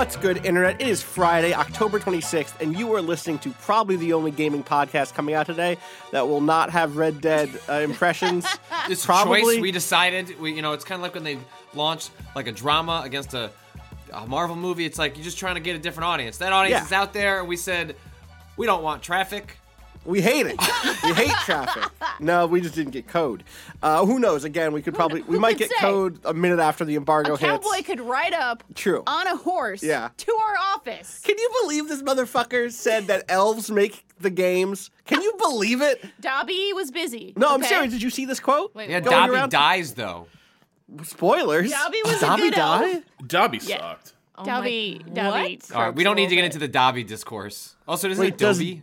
[0.00, 0.80] What's good, Internet?
[0.80, 5.12] It is Friday, October 26th, and you are listening to probably the only gaming podcast
[5.12, 5.76] coming out today
[6.10, 8.46] that will not have Red Dead uh, impressions.
[8.88, 9.42] This probably.
[9.42, 11.36] choice we decided, we you know, it's kind of like when they
[11.74, 13.50] launched like a drama against a,
[14.14, 14.86] a Marvel movie.
[14.86, 16.38] It's like you're just trying to get a different audience.
[16.38, 16.86] That audience Yeah.
[16.86, 17.94] is out there, and we said
[18.56, 19.58] we don't want traffic.
[20.06, 20.58] We hate it.
[21.04, 21.84] we hate traffic.
[22.20, 23.44] No, we just didn't get code.
[23.82, 24.44] Uh, who knows?
[24.44, 25.76] Again, we could probably we who might get say?
[25.78, 29.02] code a minute after the embargo A cowboy could ride up True.
[29.06, 30.08] on a horse Yeah.
[30.16, 31.20] to our office.
[31.22, 34.90] Can you believe this motherfucker said that elves make the games?
[35.04, 36.02] Can you believe it?
[36.20, 37.34] Dobby was busy.
[37.36, 37.92] No, I'm serious.
[37.92, 38.74] Did you see this quote?
[38.74, 40.26] Wait, Yeah, Dobby around- dies though.
[41.04, 41.70] Spoilers.
[41.70, 42.80] Dobby was a Dobby good elf.
[42.82, 43.02] die?
[43.26, 43.78] Dobby Yeah.
[43.78, 44.12] sucked.
[44.44, 45.60] Dobby, Dobby.
[45.74, 47.76] All right, we don't need to get into the Dobby discourse.
[47.86, 48.82] Also, doesn't Wait, it does- Dobby?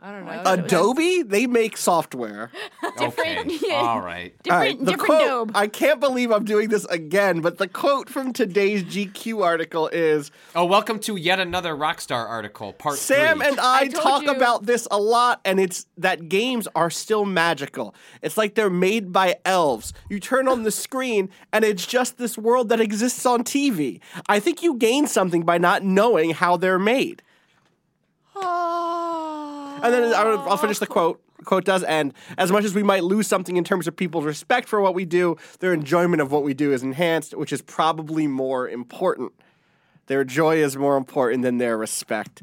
[0.00, 0.64] I don't oh, know.
[0.64, 1.22] Adobe?
[1.24, 2.52] They make software.
[2.98, 3.70] different- Okay.
[3.74, 4.32] All right.
[4.44, 5.26] different, All right, the different quote.
[5.48, 5.52] dobe.
[5.56, 10.30] I can't believe I'm doing this again, but the quote from today's GQ article is
[10.54, 13.48] Oh, welcome to yet another Rockstar article, part Sam three.
[13.48, 14.30] and I, I talk you.
[14.30, 17.92] about this a lot, and it's that games are still magical.
[18.22, 19.92] It's like they're made by elves.
[20.08, 23.98] You turn on the screen, and it's just this world that exists on TV.
[24.28, 27.20] I think you gain something by not knowing how they're made.
[29.82, 31.20] And then I'll, I'll finish the quote.
[31.38, 32.14] The quote does end.
[32.36, 35.04] As much as we might lose something in terms of people's respect for what we
[35.04, 39.32] do, their enjoyment of what we do is enhanced, which is probably more important.
[40.06, 42.42] Their joy is more important than their respect.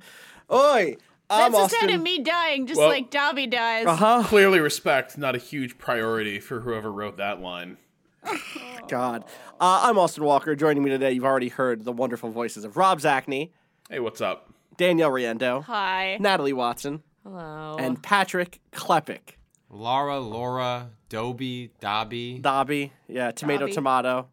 [0.52, 0.96] Oi!
[1.30, 1.96] I'm That's instead Austin.
[1.96, 3.88] of me dying, just Well- like Dobby dies.
[3.88, 4.24] Uh-huh.
[4.28, 7.78] Clearly, respect not a huge priority for whoever wrote that line.
[8.88, 9.24] God.
[9.60, 10.56] Uh, I'm Austin Walker.
[10.56, 13.50] Joining me today, you've already heard the wonderful voices of Rob Zacny,
[13.90, 14.52] Hey, what's up?
[14.78, 16.18] Danielle Riendeau, Hi.
[16.20, 17.76] Natalie Watson, Hello.
[17.80, 19.38] and Patrick Klepek.
[19.72, 22.38] Laura, Laura, Dobby, Dobby.
[22.40, 22.92] Dobby.
[23.08, 23.72] Yeah, tomato, Dobby.
[23.74, 24.28] tomato.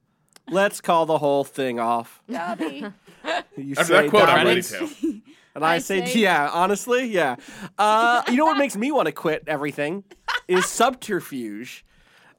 [0.50, 2.22] Let's call the whole thing off.
[2.30, 2.84] Dobby.
[3.56, 5.20] You After say that quote, I'm Dobby, ready to.
[5.54, 7.36] And I, I say, say- yeah, honestly, yeah.
[7.78, 10.02] Uh, you know what makes me want to quit everything
[10.48, 11.84] is Subterfuge,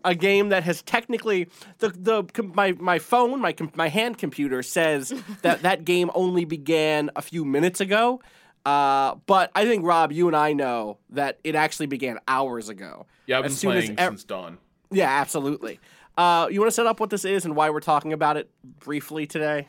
[0.04, 1.48] a game that has technically
[1.78, 5.14] the the my my phone my my hand computer says
[5.44, 8.20] that that game only began a few minutes ago.
[8.66, 13.06] Uh, but I think Rob, you and I know that it actually began hours ago.
[13.26, 14.58] Yeah, I've As been soon as playing ev- since dawn.
[14.92, 15.80] Yeah, absolutely.
[16.18, 18.50] Uh, you want to set up what this is and why we're talking about it
[18.80, 19.68] briefly today?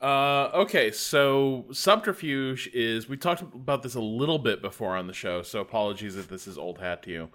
[0.00, 3.08] Uh, okay, so Subterfuge is.
[3.08, 6.46] We talked about this a little bit before on the show, so apologies if this
[6.46, 7.28] is old hat to you.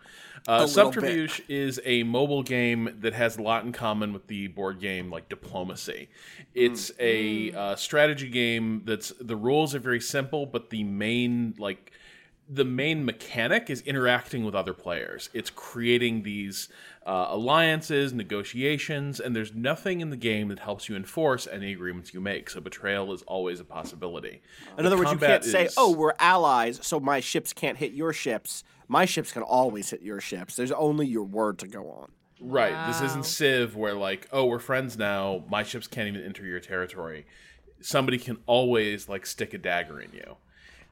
[0.47, 0.73] Uh, little bit.
[0.73, 5.09] Subterfuge is a mobile game that has a lot in common with the board game
[5.09, 6.09] like Diplomacy.
[6.53, 11.91] It's a uh, strategy game that's the rules are very simple, but the main like
[12.47, 15.29] the main mechanic is interacting with other players.
[15.33, 16.69] It's creating these
[17.05, 22.13] uh, alliances, negotiations, and there's nothing in the game that helps you enforce any agreements
[22.13, 22.49] you make.
[22.49, 24.41] So betrayal is always a possibility.
[24.77, 27.93] In The other words, you can't say, "Oh, we're allies, so my ships can't hit
[27.93, 30.57] your ships." My ships can always hit your ships.
[30.57, 32.11] There's only your word to go on.
[32.41, 32.87] Right.
[32.87, 35.45] This isn't Civ where like, oh, we're friends now.
[35.49, 37.25] My ships can't even enter your territory.
[37.79, 40.35] Somebody can always like stick a dagger in you.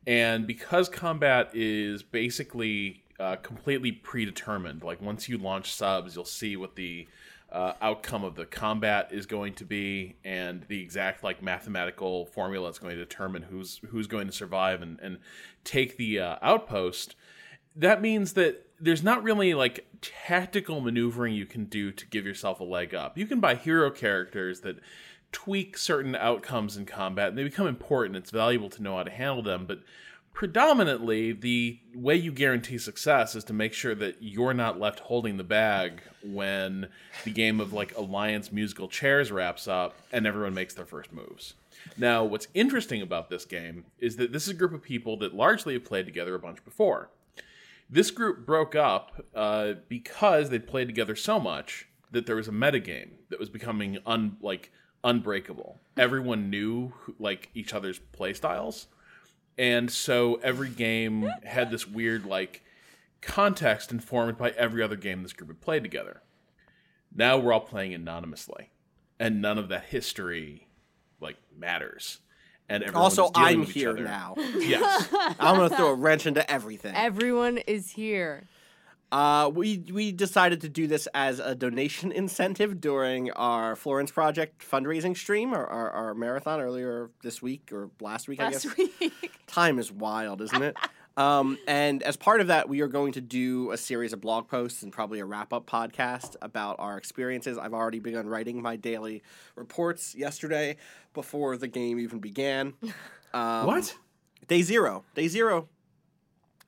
[0.08, 6.56] And because combat is basically uh, completely predetermined, like once you launch subs, you'll see
[6.56, 7.08] what the
[7.52, 12.68] uh, outcome of the combat is going to be, and the exact like mathematical formula
[12.68, 15.18] that's going to determine who's who's going to survive and and
[15.64, 17.16] take the uh, outpost
[17.76, 22.60] that means that there's not really like tactical maneuvering you can do to give yourself
[22.60, 23.18] a leg up.
[23.18, 24.80] You can buy hero characters that
[25.32, 28.18] tweak certain outcomes in combat and they become important.
[28.18, 29.80] It's valuable to know how to handle them, but
[30.40, 35.36] predominantly the way you guarantee success is to make sure that you're not left holding
[35.36, 36.88] the bag when
[37.26, 41.56] the game of like alliance musical chairs wraps up and everyone makes their first moves.
[41.98, 45.36] Now, what's interesting about this game is that this is a group of people that
[45.36, 47.10] largely have played together a bunch before.
[47.90, 52.54] This group broke up uh, because they'd played together so much that there was a
[52.54, 54.72] metagame that was becoming un like
[55.04, 55.82] unbreakable.
[55.98, 58.86] Everyone knew like each other's playstyles,
[59.60, 62.64] and so every game had this weird like
[63.22, 66.22] context informed by every other game this group had played together.
[67.14, 68.72] Now we're all playing anonymously,
[69.20, 70.68] and none of that history
[71.20, 72.20] like matters.
[72.70, 74.36] And Also, I'm here now.
[74.38, 75.10] Yes.
[75.40, 76.96] I'm gonna throw a wrench into everything.
[76.96, 78.48] Everyone is here.
[79.12, 84.64] Uh, we we decided to do this as a donation incentive during our Florence Project
[84.70, 88.66] fundraising stream, or our, our marathon earlier this week or last week, I guess.
[88.66, 89.32] Last week.
[89.48, 90.78] Time is wild, isn't it?
[91.18, 94.48] um, and as part of that, we are going to do a series of blog
[94.48, 97.58] posts and probably a wrap up podcast about our experiences.
[97.58, 99.24] I've already begun writing my daily
[99.56, 100.78] reports yesterday
[101.16, 102.74] before the game even began.
[103.32, 103.96] Um, what?
[104.48, 105.04] Day zero.
[105.14, 105.70] Day zero.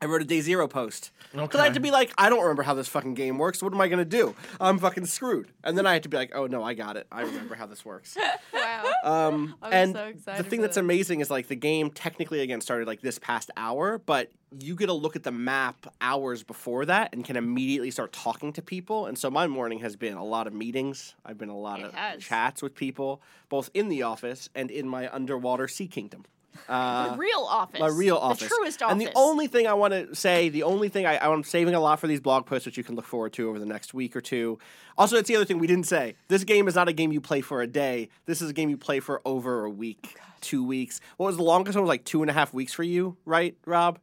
[0.02, 1.12] I wrote a day zero post.
[1.32, 3.62] Because I had to be like, I don't remember how this fucking game works.
[3.62, 4.36] What am I going to do?
[4.60, 5.50] I'm fucking screwed.
[5.64, 7.06] And then I had to be like, oh no, I got it.
[7.12, 8.18] I remember how this works.
[8.54, 8.84] wow.
[9.04, 10.82] Um, I'm and so excited the thing that's this.
[10.82, 14.88] amazing is like the game technically again started like this past hour, but you get
[14.88, 19.06] to look at the map hours before that and can immediately start talking to people.
[19.06, 21.16] And so my morning has been a lot of meetings.
[21.24, 22.24] I've been a lot It of has.
[22.24, 26.26] chats with people, both in the office and in my underwater sea kingdom.
[26.68, 27.80] Uh, the real office.
[27.80, 28.40] my real office.
[28.40, 28.58] The office.
[28.58, 28.92] truest office.
[28.92, 31.80] And the only thing I want to say, the only thing I, I'm saving a
[31.80, 34.16] lot for these blog posts, which you can look forward to over the next week
[34.16, 34.60] or two.
[34.98, 36.16] Also, that's the other thing we didn't say.
[36.28, 38.10] This game is not a game you play for a day.
[38.26, 41.02] This is a game you play for over a week, two weeks.
[41.18, 41.84] What was the longest one?
[41.84, 44.00] Was like two and a half weeks for you, right, Rob?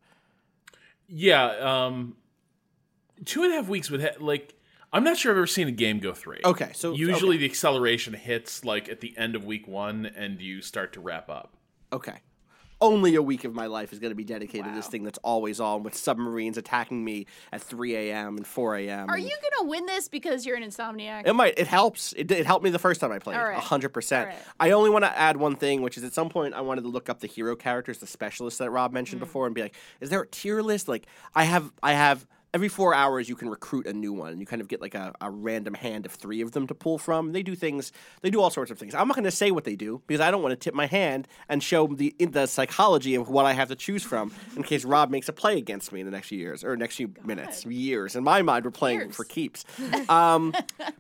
[1.07, 1.47] Yeah,
[1.87, 2.17] um,
[3.25, 4.55] two and a half weeks would ha- like.
[4.91, 6.41] I'm not sure I've ever seen a game go three.
[6.43, 7.47] Okay, so- usually okay.
[7.47, 11.29] the acceleration hits like at the end of week one, and you start to wrap
[11.29, 11.53] up.
[11.93, 12.21] Okay.
[12.81, 15.19] Only a week of my life is going to be dedicated to this thing that's
[15.25, 18.37] always on with submarines attacking me at 3 a.m.
[18.37, 19.09] and 4 a.m.
[19.11, 21.27] Are you gonna win this because you're an insomniac?
[21.27, 21.59] It might.
[21.59, 22.13] It helps.
[22.13, 23.37] It, it helped me the first time I played.
[23.37, 23.59] All right.
[23.59, 24.29] hundred percent.
[24.29, 24.43] All right.
[24.61, 26.89] I only want to add one thing, which is at some point I wanted to
[26.89, 28.95] look up the hero characters, the specialists that Rob Mm.
[28.95, 30.87] mentioned before, and be like, is there a tier list?
[30.87, 32.27] Like, I have, I have.
[32.55, 34.95] Every four hours, you can recruit a new one, and you kind of get like
[34.95, 37.33] a, a random hand of three of them to pull from.
[37.33, 37.93] They do things.
[38.23, 38.95] They do all sorts of things.
[38.95, 40.87] I'm not going to say what they do because I don't want to tip my
[40.87, 44.85] hand and show the the psychology of what I have to choose from in case
[44.85, 47.67] Rob makes a play against me in the next few years or next few minutes,
[47.67, 48.17] years.
[48.17, 49.17] In my mind, we're playing Years.
[49.17, 49.65] for keeps.
[50.09, 50.55] Um,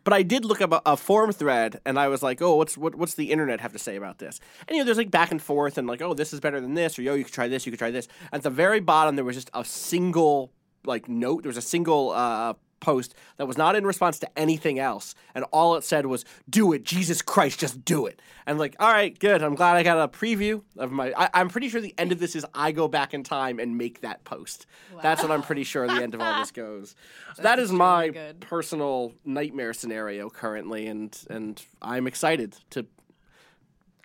[0.04, 2.76] but I did look up a, a forum thread, and I was like, "Oh, what's
[2.76, 5.30] what, what's the internet have to say about this?" And you know, there's like back
[5.30, 7.48] and forth, and like, "Oh, this is better than this," or "Yo, you could try
[7.48, 10.52] this, you could try this." At the very bottom, there was just a single
[10.84, 11.42] like note.
[11.42, 15.44] There was a single uh, post that was not in response to anything else, and
[15.52, 19.16] all it said was, "Do it, Jesus Christ, just do it." And like, all right,
[19.18, 19.42] good.
[19.42, 21.12] I'm glad I got a preview of my.
[21.16, 23.76] I, I'm pretty sure the end of this is I go back in time and
[23.76, 24.66] make that post.
[25.02, 26.94] That's what I'm pretty sure the end of all this goes.
[27.34, 28.40] So that is my good.
[28.40, 32.86] personal nightmare scenario currently, and and I'm excited to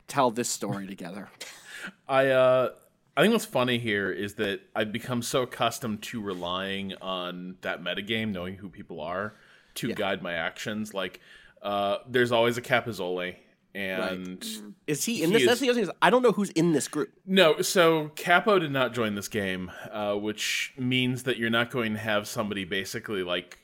[0.07, 1.29] tell this story together.
[2.07, 2.69] I uh
[3.15, 7.83] I think what's funny here is that I've become so accustomed to relying on that
[7.83, 9.35] metagame, knowing who people are,
[9.75, 10.93] to guide my actions.
[10.93, 11.19] Like,
[11.61, 13.35] uh, there's always a Capizzoli,
[13.75, 14.43] and
[14.87, 15.45] Is he in He this?
[15.47, 15.83] That's the other thing.
[15.83, 17.11] Is I don't know who's in this group.
[17.25, 21.93] no, so Capo did not join this game, uh, which means that you're not going
[21.93, 23.59] to have somebody basically like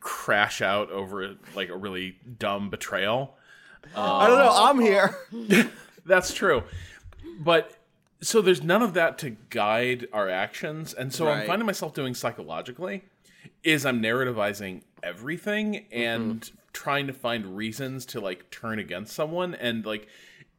[0.00, 3.34] crash out over like a really dumb betrayal.
[3.94, 4.50] I don't know.
[4.52, 5.16] I'm here.
[6.06, 6.64] That's true.
[7.38, 7.75] But
[8.20, 10.94] so there's none of that to guide our actions.
[10.94, 13.04] And so I'm finding myself doing psychologically
[13.62, 16.54] is I'm narrativizing everything and Mm-hmm.
[16.72, 20.08] trying to find reasons to like turn against someone and like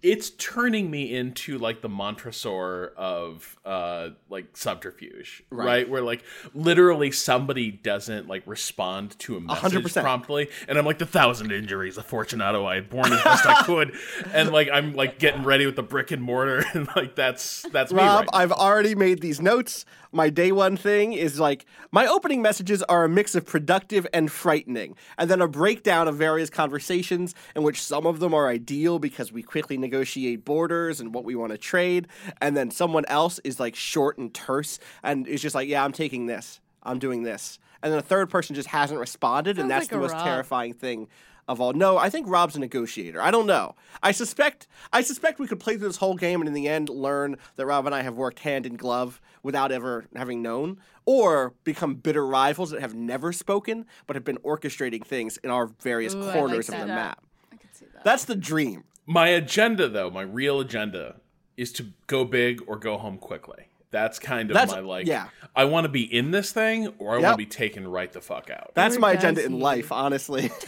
[0.04, 5.89] it's turning me into like the Montresor of uh like subterfuge, right?
[5.89, 6.24] Where like
[6.54, 10.01] literally somebody doesn't like respond to a message 100%.
[10.01, 13.63] promptly, and I'm like the thousand injuries of Fortunato I had borne as best I
[13.66, 13.96] could,
[14.34, 17.92] and like I'm like getting ready with the brick and mortar, and like that's that's
[17.92, 18.00] me.
[18.00, 19.86] Rob, right I've already made these notes.
[20.12, 24.32] My day one thing is like my opening messages are a mix of productive and
[24.32, 29.00] frightening, and then a breakdown of various conversations in which some of them are ideal
[29.00, 32.08] because we quickly negotiate borders and what we want to trade,
[32.42, 35.92] and then someone else is like short and terse and is just like, yeah, I'm
[35.92, 39.84] taking this, I'm doing this, and then a third person just hasn't responded, and that's
[39.84, 40.24] like the most Rob.
[40.24, 41.08] terrifying thing
[41.48, 41.74] of all.
[41.74, 43.22] No, I think Rob's a negotiator.
[43.22, 43.75] I don't know.
[44.04, 46.89] I suspect I suspect we could play through this whole game and in the end
[46.89, 51.54] learn that Rob and I have worked hand in glove without ever having known, or
[51.63, 56.13] become bitter rivals that have never spoken but have been orchestrating things in our various
[56.13, 56.82] Ooh, I like corners of that.
[56.82, 57.24] the map.
[57.51, 58.04] I could see that.
[58.04, 58.84] That's the dream.
[59.06, 61.16] My agenda, though, my real agenda,
[61.56, 63.70] is to go big or go home quickly.
[63.89, 65.08] That's kind of That's- my like.
[65.08, 65.30] yeah.
[65.56, 68.20] I want to be in this thing, or I want to be taken right the
[68.20, 68.72] fuck out.
[68.75, 70.51] That's Or my does agenda in life, honestly.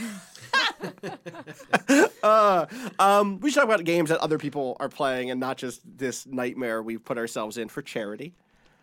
[2.24, 2.66] uh,
[3.00, 6.26] um, we should talk about games that other people are playing and not just this
[6.26, 8.34] nightmare we've put ourselves in for charity.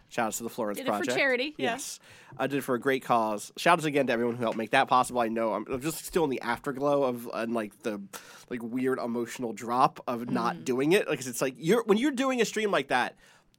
[0.08, 1.16] Shout out to the Florence Did it for Project.
[1.18, 1.72] charity, yeah.
[1.72, 1.98] Yes.
[2.38, 3.52] I did it for a great cause.
[3.56, 5.20] Shout out again to everyone who helped make that possible.
[5.20, 8.00] I know I'm I'm just still in the afterglow of and like the
[8.48, 10.30] like weird emotional drop of Mm.
[10.30, 11.08] not doing it.
[11.08, 13.16] Like it's like you're when you're doing a stream like that,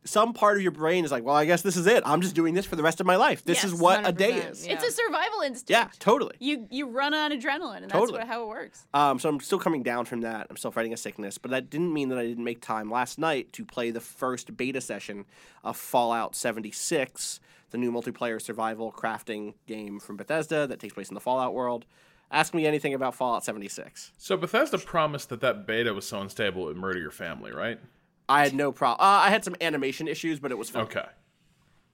[0.07, 2.01] some part of your brain is like, well, I guess this is it.
[2.05, 3.43] I'm just doing this for the rest of my life.
[3.43, 4.67] This is Yes, what a day 100%, is.
[4.67, 5.69] It's a survival instinct.
[5.69, 6.35] Yeah, totally.
[6.39, 8.17] You you run on adrenaline, and Totally.
[8.17, 8.85] that's what, how it works.
[8.93, 10.47] Um, so I'm still coming down from that.
[10.49, 13.19] I'm still fighting a sickness, but that didn't mean that I didn't make time last
[13.19, 15.25] night to play the first beta session
[15.63, 17.39] of Fallout 76,
[17.71, 21.85] the new multiplayer survival crafting game from Bethesda that takes place in the Fallout world.
[22.29, 24.11] Ask me anything about Fallout 76.
[24.17, 27.79] So Bethesda promised that that beta was so unstable it would murder your family, right?
[28.29, 29.05] I had no problem.
[29.05, 30.83] Uh, I had some animation issues, but it was fun.
[30.83, 31.05] Okay.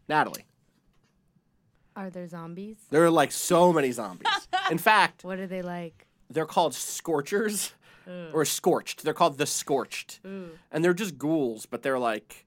[0.09, 0.45] Natalie,
[1.95, 2.77] Are there zombies?
[2.89, 4.27] there are like so many zombies.
[4.71, 6.07] In fact, What are they like?
[6.29, 7.73] they're called scorchers
[8.33, 9.03] or scorched.
[9.03, 12.45] They're called the scorched, and they're just ghouls, but they're like.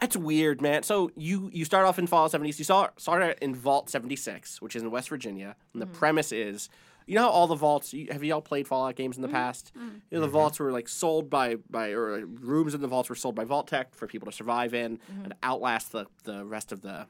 [0.00, 0.82] that's weird, man.
[0.82, 2.58] So you you start off in Fallout 76.
[2.58, 6.30] You saw start out in Vault 76, which is in West Virginia, and the premise
[6.30, 6.68] is,
[7.06, 7.94] you know how all the vaults.
[8.10, 9.72] Have y'all played Fallout games in the past?
[9.74, 13.14] You know the vaults were like sold by by or rooms in the vaults were
[13.14, 17.06] sold by Vault-Tec for people to survive in and outlast the the rest of the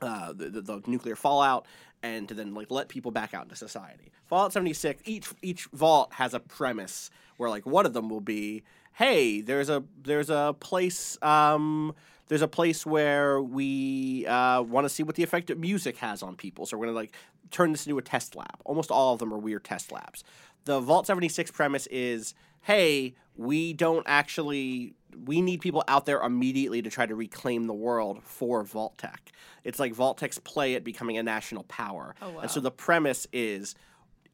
[0.00, 1.66] uh, the, the, the nuclear fallout
[2.02, 4.12] and to then like let people back out into society.
[4.26, 8.62] Fallout 76 each each vault has a premise where like one of them will be
[8.92, 11.94] hey there's a there's a place um
[12.28, 16.22] there's a place where we uh, want to see what the effect of music has
[16.22, 16.66] on people.
[16.66, 17.14] So we're gonna like
[17.50, 18.56] turn this into a test lab.
[18.64, 20.24] Almost all of them are weird test labs.
[20.64, 26.82] The Vault 76 premise is hey, we don't actually we need people out there immediately
[26.82, 29.32] to try to reclaim the world for Vault-Tec.
[29.64, 32.14] It's like Vault-Tec's play at becoming a national power.
[32.20, 33.74] Oh, and so the premise is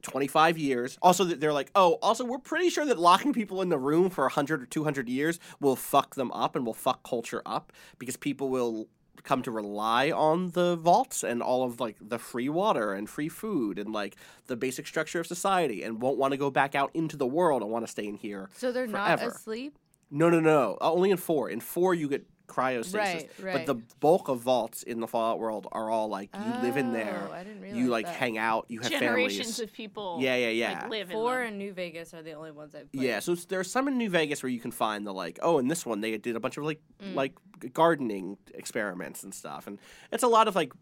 [0.02, 0.98] 25 years.
[1.00, 4.10] Also, that they're like, oh, also, we're pretty sure that locking people in the room
[4.10, 8.16] for 100 or 200 years will fuck them up and will fuck culture up because
[8.16, 8.88] people will
[9.24, 13.28] come to rely on the vaults and all of like the free water and free
[13.28, 14.16] food and like
[14.46, 17.62] the basic structure of society and won't want to go back out into the world
[17.62, 19.24] and want to stay in here So they're forever.
[19.24, 19.78] not asleep?
[20.10, 20.76] No, no, no.
[20.80, 21.48] Only in four.
[21.50, 23.28] In four, you get cryostasis.
[23.42, 26.76] Right, But the bulk of vaults in the Fallout world are all like you live
[26.76, 27.28] in there.
[27.30, 28.14] Oh, I didn't you like that.
[28.16, 28.66] hang out.
[28.68, 29.60] You have Generations families.
[29.60, 30.18] of people.
[30.20, 30.80] Yeah, yeah, yeah.
[30.82, 31.46] Like, live Four them.
[31.48, 33.02] and New Vegas are the only ones I've played.
[33.02, 35.58] Yeah, so it's- there's some in New Vegas where you can find the like, oh,
[35.58, 37.14] in this one they did a bunch of like Mm.
[37.14, 37.32] like
[37.72, 39.78] gardening experiments and stuff, and
[40.12, 40.72] it's a lot of like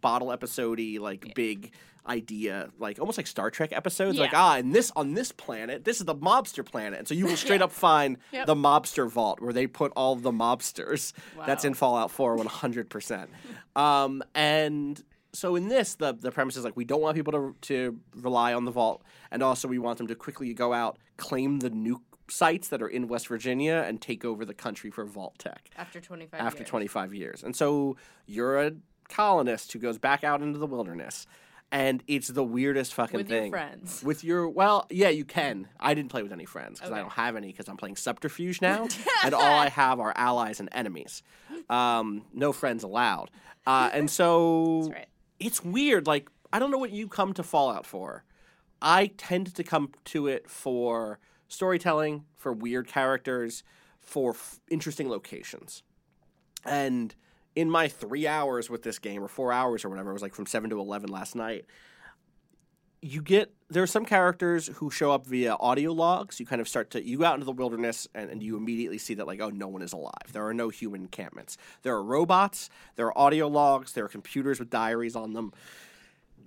[0.00, 1.72] bottle episodey like big
[2.06, 4.18] idea, like almost like Star Trek episodes.
[4.18, 7.26] Like ah, and this on this planet, this is the mobster planet, and so you
[7.26, 8.46] will straight up find Yep.
[8.46, 11.12] the mobster vault where they put all the mobsters.
[11.46, 12.88] That's in Fallout 4, 100.
[12.90, 13.30] percent
[13.76, 15.02] Um, and
[15.34, 18.54] so in this, the the premise is like we don't want people to to rely
[18.54, 22.00] on the vault, and also we want them to quickly go out, claim the nuke
[22.30, 26.38] sites that are in West Virginia, and take over the country for Vault-Tec After 25
[26.40, 26.68] after years.
[26.68, 27.42] 25 years.
[27.42, 28.72] And so you're a
[29.08, 31.26] colonist who goes back out into the wilderness.
[31.70, 33.50] And it's the weirdest fucking With your thing.
[33.50, 34.02] friends.
[34.04, 35.68] With your well, yeah, you can.
[35.78, 38.62] I didn't play with any friends because I don't have any because I'm playing subterfuge
[38.62, 38.88] now,
[39.24, 41.22] and all I have are allies and enemies.
[41.68, 43.30] Um, no friends allowed.
[43.66, 45.08] Uh, and so right.
[45.38, 46.06] it's weird.
[46.06, 48.24] Like I don't know what you come to Fallout for.
[48.80, 53.62] I tend to come to it for storytelling, for weird characters,
[54.00, 55.82] for f- interesting locations.
[56.64, 57.14] And
[57.58, 60.32] in my three hours with this game, or four hours or whatever, it was like
[60.32, 61.64] from seven to eleven last night.
[63.02, 66.38] You get there are some characters who show up via audio logs.
[66.38, 68.96] You kind of start to you go out into the wilderness and, and you immediately
[68.98, 70.32] see that like oh no one is alive.
[70.32, 71.58] There are no human encampments.
[71.82, 72.70] There are robots.
[72.94, 73.92] There are audio logs.
[73.92, 75.52] There are computers with diaries on them.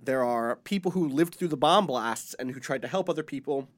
[0.02, 3.22] There are people who lived through the bomb blasts and who tried to help other
[3.22, 3.68] people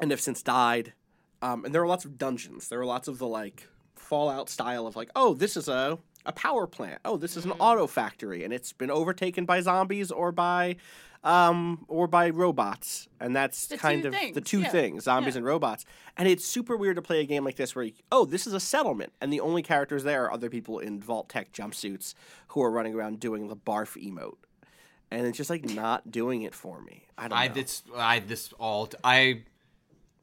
[0.00, 0.94] and have since died.
[1.42, 2.68] Um, and there are lots of dungeons.
[2.68, 6.32] There are lots of the like Fallout style of like, oh, this is a a
[6.32, 7.00] power plant.
[7.04, 10.76] Oh, this is an auto factory, and it's been overtaken by zombies or by
[11.24, 14.68] um or by robots, and that's The kind two of the things, two yeah.
[14.68, 15.38] things: zombies Yeah.
[15.38, 15.84] and robots.
[16.16, 18.52] And it's super weird to play a game like this where you, oh, this is
[18.54, 22.14] a settlement, and the only characters there are other people in Vault-Tec jumpsuits
[22.48, 24.36] who are running around doing the barf emote.
[25.10, 27.04] And it's just like not doing it for me.
[27.18, 27.54] I don't I know.
[27.54, 29.42] this I this all I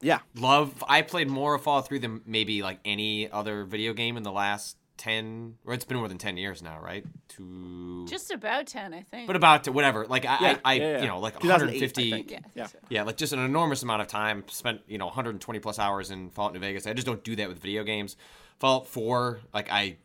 [0.00, 0.18] yeah.
[0.34, 0.82] love.
[0.88, 4.32] I played more of Fallout 3 than maybe like any other video game in the
[4.32, 7.04] last ten, or it's been more than ten years now, right?
[7.30, 9.26] To Just about 10, I think.
[9.26, 10.06] but about to whatever.
[10.06, 11.00] Like I, Yeah, I, I yeah, yeah.
[11.02, 12.10] you know, like 2008, I 150.
[12.10, 12.30] think.
[12.30, 12.38] yeah.
[12.54, 12.66] Yeah.
[12.88, 16.30] Yeah, like just an enormous amount of time spent, you know, 120 plus hours in
[16.30, 16.86] Fallout New Vegas.
[16.86, 18.16] I just don't do that with video games.
[18.58, 19.96] Fallout 4, like I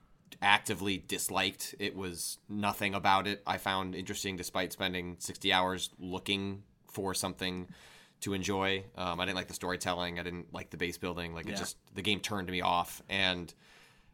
[0.42, 1.76] actively disliked.
[1.80, 7.68] It was nothing about it I found interesting despite spending 60 hours looking for something
[8.22, 8.84] to enjoy.
[8.98, 10.20] Um, I didn't like the storytelling.
[10.20, 11.34] I didn't like the base building.
[11.34, 13.54] Like it just the game turned me off and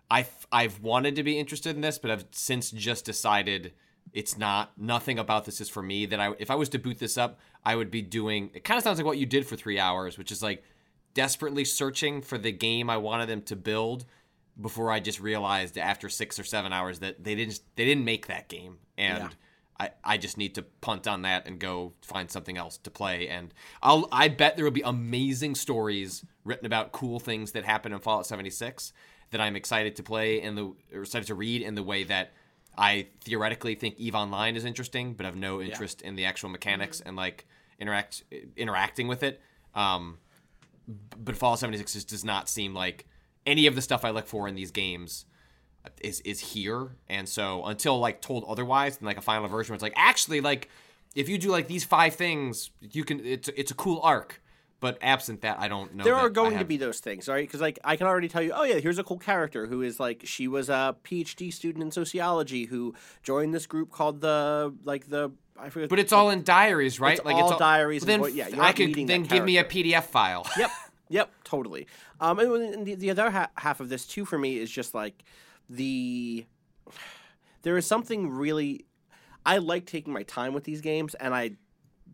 [0.10, 3.74] I've I've wanted to be interested in this, but I've since just decided
[4.14, 4.78] it's not.
[4.78, 6.06] Nothing about this is for me.
[6.06, 8.52] That I if I was to boot this up, I would be doing.
[8.54, 10.64] It kind of sounds like what you did for three hours, which is like
[11.14, 14.06] desperately searching for the game I wanted them to build.
[14.60, 18.28] Before I just realized after six or seven hours that they didn't they didn't make
[18.28, 19.36] that game, and
[19.78, 23.28] I, I just need to punt on that and go find something else to play.
[23.28, 27.92] And I'll I bet there will be amazing stories written about cool things that happen
[27.92, 28.94] in Fallout 76
[29.32, 32.32] that I'm excited to play in the or excited to read in the way that
[32.78, 37.02] I theoretically think Eve Online is interesting, but have no interest in the actual mechanics
[37.02, 37.46] and like
[37.80, 38.24] interact
[38.56, 39.42] interacting with it.
[39.74, 40.18] Um,
[41.18, 43.06] but Fallout 76 just does not seem like
[43.46, 45.26] any of the stuff I look for in these games
[46.02, 46.90] is is here.
[47.10, 50.42] And so until like told otherwise, and like a final version where it's like actually
[50.42, 50.70] like
[51.16, 54.42] if you do like these five things, you can it's it's a cool arc.
[54.82, 56.04] But absent that, I don't know.
[56.04, 57.48] there are going to be those things, right?
[57.48, 60.00] Because like I can already tell you, oh yeah, here's a cool character who is
[60.00, 65.08] like she was a PhD student in sociology who joined this group called the like
[65.10, 65.90] the I forget.
[65.90, 67.24] But it's all in diaries, right?
[67.24, 69.64] Like it's all diaries and Then what- yeah, I could then give me a.
[69.64, 70.46] PDF file.
[70.58, 70.72] Yep.
[71.08, 71.32] Yep.
[71.44, 71.88] Totally.
[72.20, 75.24] Um, and the, the other ha- half of this too for me is just like
[75.70, 76.46] the
[77.62, 78.86] there is something really
[79.46, 81.52] I like taking my time with these games, and I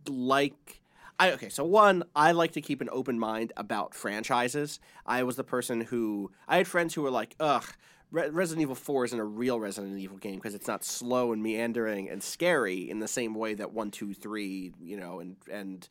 [0.07, 0.80] like.
[1.21, 4.79] I, okay, so one, I like to keep an open mind about franchises.
[5.05, 7.63] I was the person who I had friends who were like, "Ugh,
[8.09, 11.43] Re- Resident Evil Four isn't a real Resident Evil game because it's not slow and
[11.43, 15.87] meandering and scary in the same way that one, two, three, you know, and and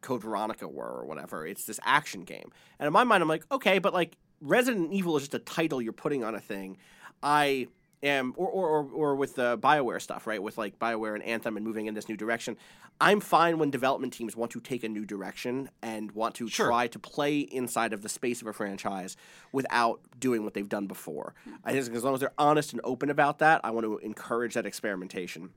[0.00, 1.46] Code Veronica were or whatever.
[1.46, 2.50] It's this action game.
[2.78, 5.82] And in my mind, I'm like, okay, but like Resident Evil is just a title
[5.82, 6.78] you're putting on a thing.
[7.22, 7.68] I
[8.02, 10.42] or, or, or, or with the BioWare stuff, right?
[10.42, 12.56] With like BioWare and Anthem and moving in this new direction.
[13.02, 16.66] I'm fine when development teams want to take a new direction and want to Sure.
[16.66, 19.16] try to play inside of the space of a franchise
[19.52, 21.34] without doing what they've done before.
[21.64, 24.52] I think as long as they're honest and open about that, I want to encourage
[24.54, 25.50] that experimentation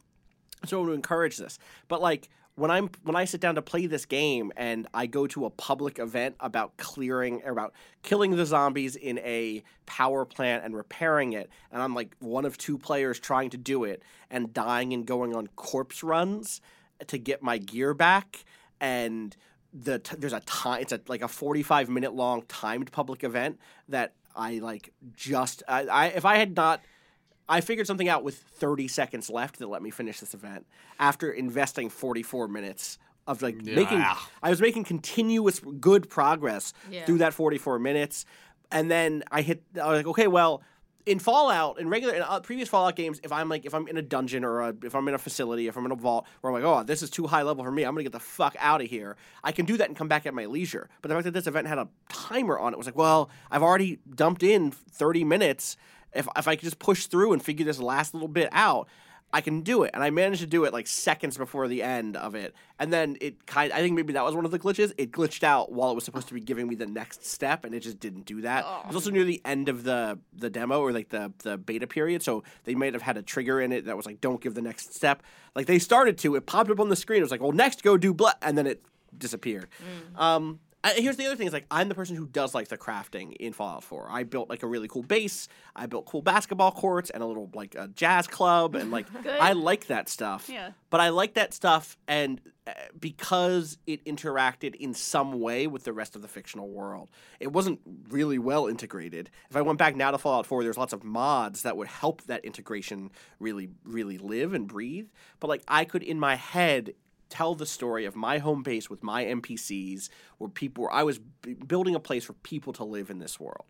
[0.65, 1.59] so I want to encourage this.
[1.87, 5.25] But like when I'm when I sit down to play this game and I go
[5.27, 10.75] to a public event about clearing about killing the zombies in a power plant and
[10.75, 14.93] repairing it, and I'm like one of two players trying to do it and dying
[14.93, 16.61] and going on corpse runs
[17.07, 18.45] to get my gear back
[18.79, 19.35] and
[19.73, 23.59] the t- there's a time it's a like a 45 minute long timed public event
[23.89, 26.81] that I like just I, I if I had not
[27.49, 30.65] I figured something out with 30 seconds left that let me finish this event
[30.99, 34.03] after investing 44 minutes of like making
[34.41, 37.05] I was making continuous good progress Yeah.
[37.05, 38.25] through that 44 minutes.
[38.71, 40.61] And then I hit I was like okay well
[41.05, 43.97] in Fallout in regular in uh, previous Fallout games if I'm like if I'm in
[43.97, 46.51] a dungeon or a, if I'm in a facility if I'm in a vault where
[46.53, 48.23] I'm like oh this is too high level for me I'm going to get the
[48.23, 50.89] fuck out of here I can do that and come back at my leisure.
[51.01, 53.63] But the fact that this event had a timer on it was like well I've
[53.63, 55.75] already dumped in 30 minutes
[56.15, 58.87] if if I could just push through and figure this last little bit out,
[59.33, 59.91] I can do it.
[59.95, 62.53] And I managed to do it like seconds before the end of it.
[62.77, 64.93] And then it kind I think maybe that was one of the glitches.
[64.97, 67.73] It glitched out while it was supposed to be giving me the next step and
[67.73, 68.63] it just didn't do that.
[68.83, 71.87] It was also near the end of the the demo or like the the beta
[71.87, 74.53] period, so they might have had a trigger in it that was like don't give
[74.53, 75.23] the next step.
[75.55, 77.19] Like they started to, it popped up on the screen.
[77.19, 78.83] It was like, "Well, next go do blah," and then it
[79.17, 79.67] disappeared.
[80.15, 83.33] Um Here's the other thing: is like I'm the person who does like the crafting
[83.33, 84.07] in Fallout 4.
[84.09, 85.47] I built like a really cool base.
[85.75, 89.07] I built cool basketball courts and a little like a jazz club, and like
[89.39, 90.49] I like that stuff.
[90.49, 90.71] Yeah.
[90.89, 95.93] But I like that stuff, and uh, because it interacted in some way with the
[95.93, 99.29] rest of the fictional world, it wasn't really well integrated.
[99.49, 102.23] If I went back now to Fallout 4, there's lots of mods that would help
[102.23, 105.07] that integration really, really live and breathe.
[105.39, 106.93] But like I could in my head
[107.33, 111.17] tell the story of my home base with my NPCs, where people, where I was
[111.19, 113.65] b- building a place for people to live in this world.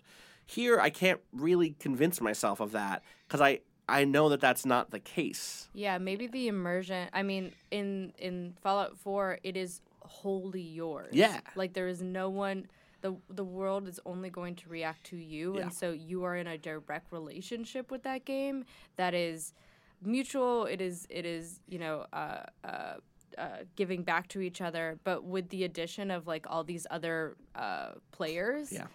[0.45, 4.91] Here, I can't really convince myself of that because I I know that that's not
[4.91, 5.69] the case.
[5.73, 7.07] Yeah, maybe the immersion.
[7.13, 11.13] I mean, in in Fallout 4, it is wholly yours.
[11.13, 11.39] Yeah.
[11.55, 12.67] Like there is no one
[12.99, 15.61] the the world is only going to react to you Yeah.
[15.63, 18.65] and so you are in a direct relationship with that game
[18.97, 19.53] that is
[20.01, 20.65] mutual.
[20.65, 22.95] It is it is, you know, uh uh
[23.37, 27.35] uh, giving back to each other, but with the addition of like all these other
[27.55, 28.87] uh, players, Yeah.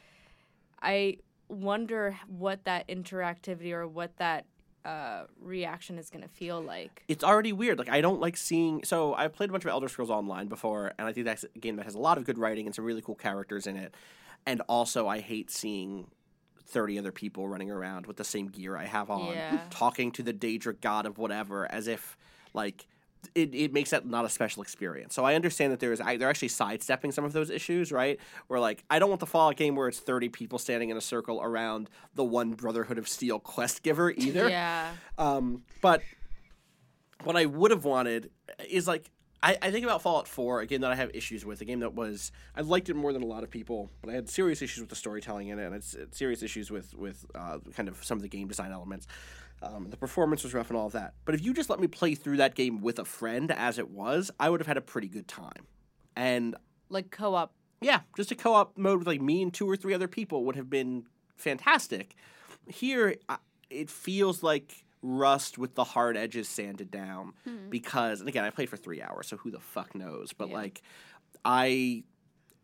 [0.80, 4.44] I wonder what that interactivity or what that
[4.84, 7.02] uh, reaction is going to feel like.
[7.08, 7.78] it's already weird.
[7.78, 8.84] Like I don't like seeing.
[8.84, 11.58] So I've played a bunch of Elder Scrolls Online before, and I think that's a
[11.58, 13.94] game that has a lot of good writing and some really cool characters in it.
[14.46, 16.06] And also, I hate seeing
[16.64, 19.60] thirty other people running around with the same gear I have on, Yeah.
[19.70, 22.16] talking to the Daedric god of whatever, as if
[22.54, 22.86] like.
[23.34, 25.14] It, it makes that not a special experience.
[25.14, 28.18] So I understand that there's they're actually sidestepping some of those issues, right?
[28.46, 31.00] Where like I don't want the Fallout game where it's 30 people standing in a
[31.00, 34.48] circle around the one Brotherhood of Steel quest giver either.
[34.48, 34.92] Yeah.
[35.16, 36.02] Um, but
[37.24, 38.30] what I would have wanted
[38.68, 39.10] is like
[39.42, 41.80] I, I think about Fallout 4, a game that I have issues with, a game
[41.80, 44.62] that was I liked it more than a lot of people, but I had serious
[44.62, 47.88] issues with the storytelling in it, and it's, it's serious issues with with uh, kind
[47.88, 49.06] of some of the game design elements.
[49.62, 51.14] Um, the performance was rough and all of that.
[51.24, 53.90] But if you just let me play through that game with a friend as it
[53.90, 55.66] was, I would have had a pretty good time.
[56.16, 56.54] And
[56.88, 57.52] Like co op.
[57.80, 60.56] yeah, just a co-op mode with like me and two or three other people would
[60.56, 61.04] have been
[61.36, 62.14] fantastic.
[62.68, 63.38] Here, I-
[63.70, 67.32] it feels like rust with the hard edges sanded down
[67.70, 70.32] because, and again, I played for three hours, so who the fuck knows?
[70.32, 70.82] But like,
[71.44, 72.04] I.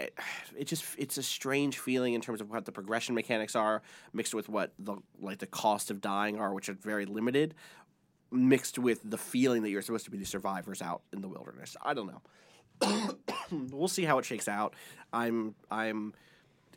[0.01, 0.15] Eh, it,
[0.59, 4.35] it just it's a strange feeling in terms of what the progression mechanics are mixed
[4.35, 7.55] with what the like the cost of dying are which are very limited
[8.31, 11.77] mixed with the feeling that you're supposed to be the survivors out in the wilderness
[11.85, 12.21] i don't know
[13.51, 14.75] we'll see how it shakes out.
[15.13, 16.15] I'm I'm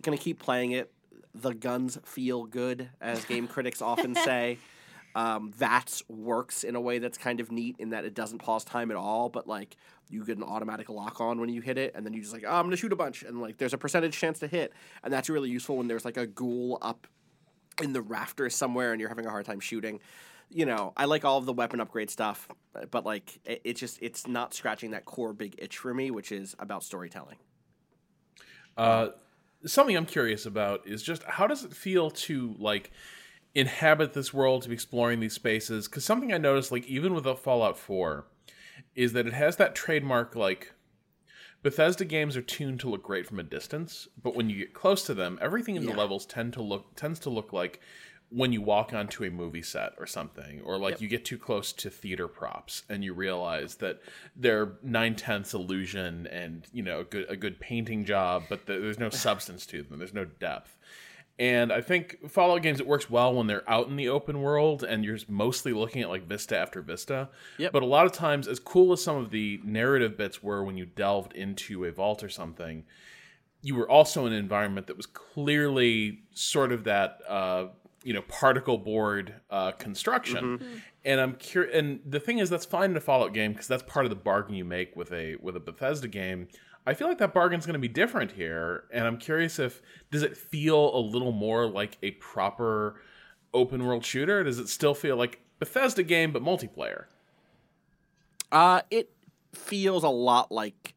[0.02, 0.92] gonna keep playing it.
[1.36, 4.58] The guns feel good, as game critics often say.
[5.16, 8.64] Um, VATS works in a way that's kind of neat in that it doesn't pause
[8.64, 9.76] time at all, but like
[10.10, 12.44] you get an automatic lock on when you hit it, and then you just like,
[12.46, 15.12] oh, I'm gonna shoot a bunch, and like there's a percentage chance to hit, and
[15.12, 17.08] that's really useful when there's like a ghoul up
[17.82, 20.00] in the rafters somewhere and you're having a hard time shooting.
[20.50, 22.48] You know, I like all of the weapon upgrade stuff,
[22.90, 26.32] but like it, it just it's not scratching that core big itch for me, which
[26.32, 27.38] is about storytelling.
[28.78, 29.10] Uh,
[29.66, 32.92] something I'm curious about is just how does it feel to like
[33.58, 35.88] inhabit this world, to be exploring these spaces?
[35.88, 38.26] Because something I noticed, like even with a Fallout 4,
[38.96, 40.74] is that it has that trademark like
[41.64, 45.04] Bethesda games are tuned to look great from a distance, but when you get close
[45.04, 45.92] to them, everything in Yeah.
[45.92, 47.82] the levels tend to look tends to look like
[48.30, 51.72] when you walk onto a movie set or something, or like you get too close
[51.74, 54.02] to theater props and you realize that
[54.36, 58.80] they're nine tenths illusion and you know a good a good painting job, but th-
[58.82, 59.98] there's no substance to them.
[59.98, 60.77] There's no depth.
[61.40, 64.84] And I think Fallout games it works well when they're out in the open world
[64.84, 67.30] and you're mostly looking at like vista after vista.
[67.60, 67.72] Yep.
[67.74, 70.78] But a lot of times, as cool as some of the narrative bits were when
[70.78, 72.86] you delved into a vault or something,
[73.62, 77.68] you were also in an environment that was clearly sort of that uh,
[78.04, 80.82] you know particle board uh, construction.
[81.06, 81.78] And I'm curious.
[81.78, 84.16] And the thing is, that's fine in a Fallout game because that's part of the
[84.16, 86.48] bargain you make with a with a Bethesda game.
[86.88, 90.24] I feel like that bargain's going to be different here, and I'm curious if does
[90.24, 93.02] it feel a little more like a proper
[93.54, 94.42] open world shooter?
[94.42, 97.06] Does it still feel like Bethesda game but multiplayer?
[98.54, 99.12] Uh, it
[99.54, 100.96] feels a lot like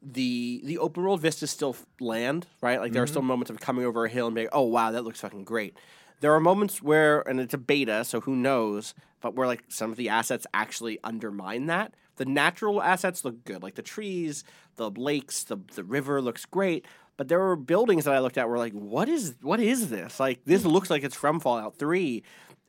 [0.00, 2.80] the the open world vistas still land, right?
[2.80, 5.04] Like there are still moments of coming over a hill and being, oh wow, that
[5.04, 5.76] looks fucking great.
[6.20, 9.90] There are moments where, and it's a beta, so who knows, but where like some
[9.90, 11.92] of the assets actually undermine that.
[12.16, 14.44] The natural assets look good, like the trees,
[14.76, 16.86] the lakes, the the river looks great.
[17.16, 20.20] But there were buildings that I looked at were like, what is what is this?
[20.20, 20.72] Like this mm.
[20.72, 22.22] looks like it's from Fallout Three.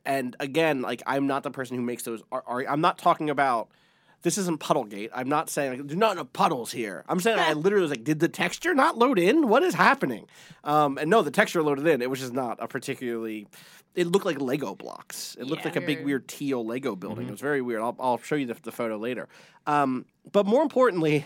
[0.04, 2.22] And again, like I'm not the person who makes those.
[2.32, 3.68] Are, are, I'm not talking about
[4.22, 5.10] this isn't Puddlegate.
[5.14, 7.04] I'm not saying like, there's not enough puddles here.
[7.08, 9.48] I'm saying I literally was like, did the texture not load in?
[9.48, 10.26] What is happening?
[10.64, 12.02] Um, and no, the texture loaded in.
[12.02, 13.46] It was just not a particularly.
[13.94, 15.36] It looked like Lego blocks.
[15.40, 15.68] It looked Yeah.
[15.68, 17.28] like a big weird teal Lego building.
[17.28, 17.80] It was very weird.
[17.80, 19.28] I'll, I'll show you the, the photo later.
[19.66, 21.24] Um, but more importantly,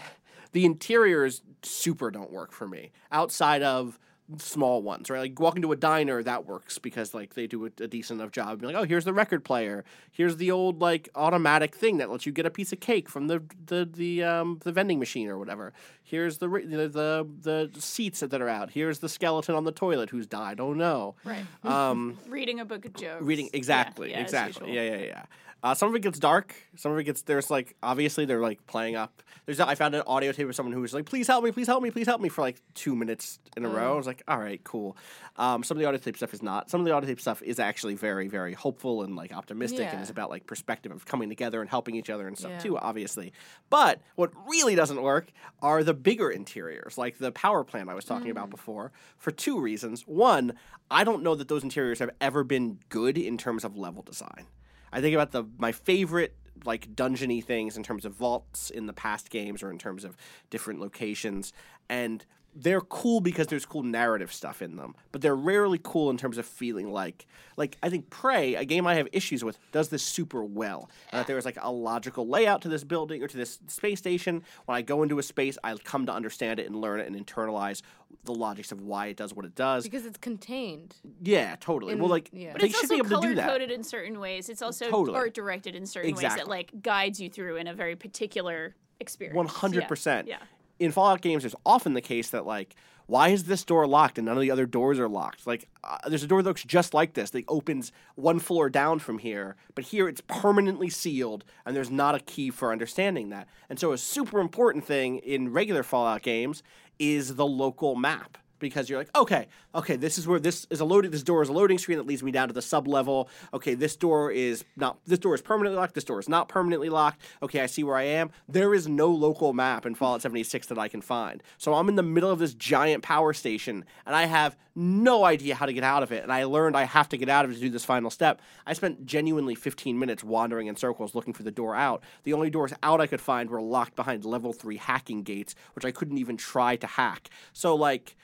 [0.53, 3.99] the interiors super don't work for me outside of
[4.39, 5.21] small ones, right?
[5.21, 8.33] Like walk into a diner, that works because like they do a, a decent enough
[8.33, 8.61] job.
[8.61, 9.85] Be like, oh, here's the record player.
[10.11, 13.27] Here's the old like automatic thing that lets you get a piece of cake from
[13.29, 15.73] the the the um the vending machine or whatever.
[16.03, 18.71] Here's the the the, the seats that are out.
[18.71, 20.61] Here's the skeleton on the toilet who's died.
[20.61, 21.15] Oh no.
[21.25, 21.45] Right.
[21.65, 23.23] Um, Reading a book of jokes.
[23.23, 24.75] reading exactly, yeah, as exactly.
[24.75, 25.23] Yeah, yeah, yeah.
[25.63, 26.55] Uh, some of it gets dark.
[26.77, 29.23] Some of it gets there's like obviously they're like playing up.
[29.47, 31.69] There's I found an audio tape of someone who was like, "Please help me, please
[31.69, 33.93] help me, please help me" for like two minutes in a row.
[33.93, 34.97] I was like, "All right, cool."
[35.37, 36.69] Um, some of the audio tape stuff is not.
[36.69, 39.95] Some of the audio tape stuff is actually very, very hopeful and like optimistic, and
[39.99, 40.03] Yeah.
[40.03, 42.59] is about like perspective of coming together and helping each other and stuff Yeah.
[42.59, 42.79] too.
[42.79, 43.33] Obviously,
[43.71, 48.05] but what really doesn't work are the bigger interiors, like the power plant I was
[48.05, 50.03] talking about before, for two reasons.
[50.09, 50.55] One,
[50.91, 54.47] I don't know that those interiors have ever been good in terms of level design.
[54.93, 58.93] I think about the my favorite like dungeony things in terms of vaults in the
[58.93, 60.17] past games or in terms of
[60.51, 61.53] different locations
[61.89, 66.19] and they're cool because there's cool narrative stuff in them, but they're rarely cool in
[66.19, 69.89] terms of feeling like like I think Prey, a game I have issues with, does
[69.89, 70.91] this super well.
[71.11, 73.99] And that there is like a logical layout to this building or to this space
[73.99, 74.43] station.
[74.67, 77.17] When I go into a space, I come to understand it and learn it and
[77.27, 77.83] internalize
[78.25, 79.85] the logics of why it does what it does.
[79.85, 80.95] because it's contained.
[81.23, 81.95] yeah, totally.
[81.95, 82.53] in- well, like yeah.
[82.53, 83.49] But they it's should be also able to do color that.
[83.49, 84.49] coded in certain ways.
[84.51, 85.17] It's also Totally.
[85.17, 89.37] art directed in certain ways that like guides you through in a very particular experience.
[89.37, 90.29] One hundred percent.
[90.29, 90.37] Yeah.
[90.79, 92.75] In Fallout games, there's often the case that like,
[93.07, 95.47] why is this door locked and none of the other doors are locked?
[95.47, 97.31] Like, uh, there's a door that looks just like this.
[97.31, 102.15] that opens one floor down from here, but here it's permanently sealed, and there's not
[102.15, 103.49] a key for understanding that.
[103.69, 106.63] And so, a super important thing in regular Fallout games
[106.99, 110.85] is the local map because you're like, okay, okay, this is where this is a
[110.87, 111.11] loading.
[111.11, 113.29] This door is a loading screen that leads me down to the sub level.
[113.53, 114.99] Okay, this door is not.
[115.07, 115.95] This door is permanently locked.
[115.95, 117.21] This door is not permanently locked.
[117.43, 118.31] Okay, I see where I am.
[118.49, 121.43] There is no local map in Fallout 76 that I can find.
[121.59, 125.55] So I'm in the middle of this giant power station, and I have no idea
[125.55, 126.23] how to get out of it.
[126.23, 128.41] And I learned I have to get out of it to do this final step.
[128.67, 132.03] I spent genuinely 15 minutes wandering in circles looking for the door out.
[132.25, 135.85] The only doors out I could find were locked behind level three hacking gates, which
[135.85, 137.29] I couldn't even try to hack.
[137.53, 138.17] So like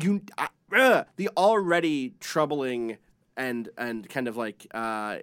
[0.00, 2.98] you I, ugh, the already troubling
[3.36, 5.18] and and kind of like uh,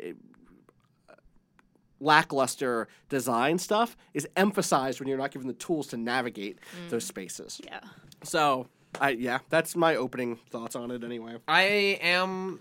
[1.99, 7.61] lackluster design stuff is emphasized when you're not given the tools to navigate those spaces.
[7.63, 7.79] Yeah.
[8.23, 8.67] So,
[8.99, 11.37] I yeah, that's my opening thoughts on it anyway.
[11.47, 12.59] I am.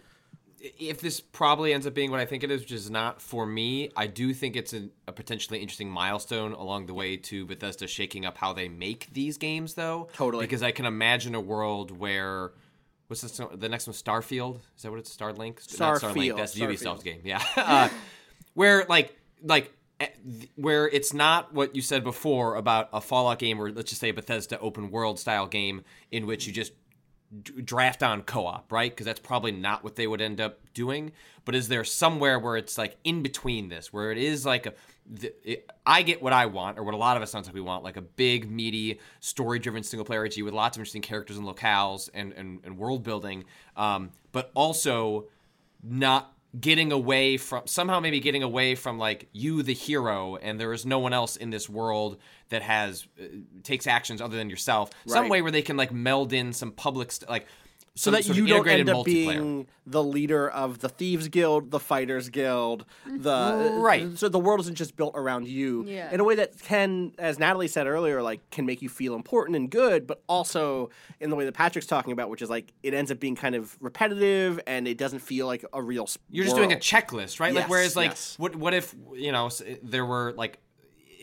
[0.78, 3.44] If this probably ends up being what I think it is, which is not for
[3.44, 7.86] me, I do think it's a, a potentially interesting milestone along the way to Bethesda
[7.86, 10.08] shaking up how they make these games, though.
[10.14, 10.44] Totally.
[10.44, 12.52] Because I can imagine a world where.
[13.08, 13.94] What's this, the next one?
[13.94, 14.60] Starfield?
[14.76, 15.14] Is that what it's?
[15.14, 15.78] Starlink?
[15.78, 16.36] Not Starfield, Starlink.
[16.36, 16.96] That's Starfield.
[16.96, 17.20] Ubisoft's game.
[17.22, 17.42] Yeah.
[17.56, 17.88] uh,
[18.54, 20.08] where like like eh,
[20.56, 24.08] where it's not what you said before about a Fallout game or let's just say
[24.08, 26.72] a Bethesda open world style game in which you just
[27.42, 28.90] draft on co-op, right?
[28.90, 31.12] Because that's probably not what they would end up doing.
[31.44, 34.74] But is there somewhere where it's like in between this, where it is like a
[35.06, 37.54] the, it, I get what I want, or what a lot of us sounds like
[37.54, 41.46] we want, like a big, meaty, story-driven single-player RPG with lots of interesting characters and
[41.46, 43.44] locales and and, and world building,
[43.76, 45.26] um, but also
[45.82, 50.72] not getting away from somehow maybe getting away from like you the hero and there
[50.72, 52.16] is no one else in this world
[52.50, 53.24] that has uh,
[53.62, 54.90] takes actions other than yourself.
[55.06, 57.46] Some way where they can like meld in some public st- like
[57.96, 59.04] So that you don't end up multiplayer.
[59.04, 63.22] being the leader of the thieves guild, the fighters guild, mm-hmm.
[63.22, 64.18] the uh, Right.
[64.18, 66.10] So the world isn't just built around you Yeah.
[66.10, 69.54] in a way that can, as Natalie said earlier, like can make you feel important
[69.56, 72.94] and good, but also in the way that Patrick's talking about, which is like it
[72.94, 76.08] ends up being kind of repetitive and it doesn't feel like a real.
[76.30, 77.54] You're just doing a checklist, right?
[77.54, 78.34] Yes, like whereas like yes.
[78.38, 79.50] what what if you know
[79.82, 80.58] there were like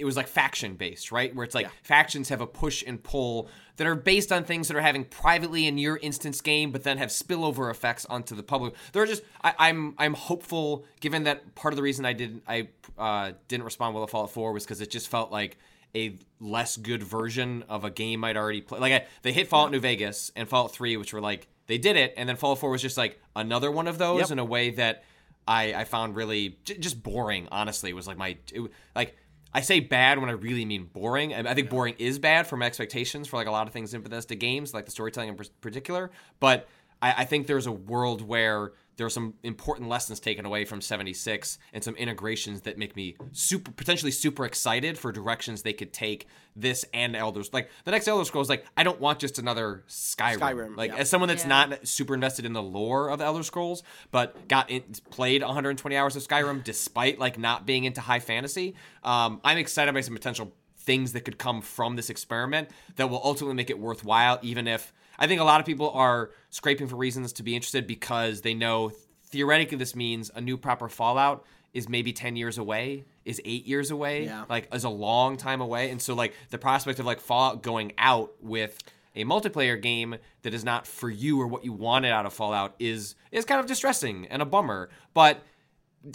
[0.01, 1.33] it was like faction based, right?
[1.35, 4.75] Where it's like factions have a push and pull that are based on things that
[4.75, 8.73] are having privately in your instance game, but then have spillover effects onto the public.
[8.91, 12.43] There are just I, I'm I'm hopeful, given that part of the reason I didn't
[12.47, 15.57] I uh, didn't respond well to Fallout 4 was because it just felt like
[15.95, 18.81] a less good version of a game I'd already played.
[18.81, 21.95] Like I, they hit Fallout New Vegas and Fallout 3, which were like they did
[21.95, 24.31] it, and then Fallout 4 was just like another one of those Yep.
[24.31, 25.03] in a way that
[25.47, 27.47] I, I found really j- just boring.
[27.51, 29.17] Honestly, it was like my it, like
[29.53, 31.33] I say bad when I really mean boring.
[31.33, 33.93] I, I think boring is bad for my expectations for like a lot of things
[33.93, 36.11] in Bethesda games, like the storytelling in particular.
[36.39, 36.67] But
[37.01, 40.79] I, I think there's a world where there are some important lessons taken away from
[40.79, 45.91] 76 and some integrations that make me super potentially super excited for directions they could
[45.91, 47.51] take this and Elders.
[47.51, 50.37] Like the next Elder Scrolls, like I don't want just another Skyrim.
[50.37, 50.97] Skyrim, like yeah.
[50.97, 51.65] as someone that's Yeah.
[51.65, 55.97] not super invested in the lore of the Elder Scrolls, but got in, played 120
[55.97, 58.75] hours of Skyrim despite like not being into high fantasy.
[59.03, 63.21] Um, I'm excited by some potential things that could come from this experiment that will
[63.23, 66.95] ultimately make it worthwhile, even if I think a lot of people are scraping for
[66.95, 68.91] reasons to be interested because they know
[69.25, 73.91] theoretically this means a new proper Fallout is maybe 10 years away, is eight years
[73.91, 74.43] away, Yeah.
[74.49, 75.89] like is a long time away.
[75.91, 78.77] And so like the prospect of like Fallout going out with
[79.15, 82.75] a multiplayer game that is not for you or what you wanted out of Fallout
[82.79, 84.89] is is kind of distressing and a bummer.
[85.13, 85.43] But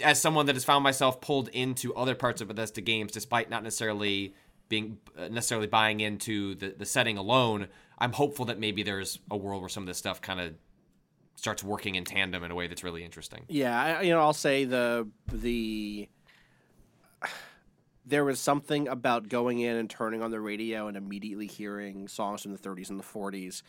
[0.03, 3.63] as someone that has found myself pulled into other parts of Bethesda games, despite not
[3.63, 4.35] necessarily
[4.69, 9.37] being uh, necessarily buying into the, the setting alone, I'm hopeful that maybe there's a
[9.37, 10.55] world where some of this stuff kind of
[11.37, 13.45] starts working in tandem in a way that's really interesting.
[13.49, 16.09] Yeah, I, you know, I'll say the the
[18.07, 22.43] there was something about going in and turning on the radio and immediately hearing songs
[22.43, 23.63] from the 30s and the 40s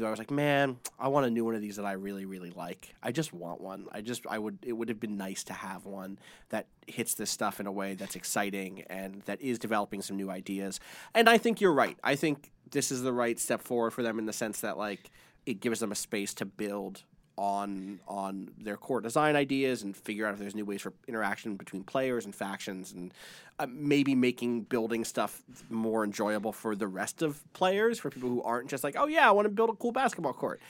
[0.00, 2.50] I was like, man, I want a new one of these that I really, really
[2.50, 2.94] like.
[3.02, 3.86] I just want one.
[3.92, 7.30] I just, I would, it would have been nice to have one that hits this
[7.30, 10.80] stuff in a way that's exciting and that is developing some new ideas.
[11.14, 11.98] And I think you're right.
[12.02, 15.10] I think this is the right step forward for them in the sense that like
[15.44, 17.02] it gives them a space to build
[17.36, 21.56] on on their core design ideas and figure out if there's new ways for interaction
[21.56, 23.14] between players and factions and
[23.58, 28.42] uh, maybe making building stuff more enjoyable for the rest of players for people who
[28.42, 30.60] aren't just like oh yeah I want to build a cool basketball court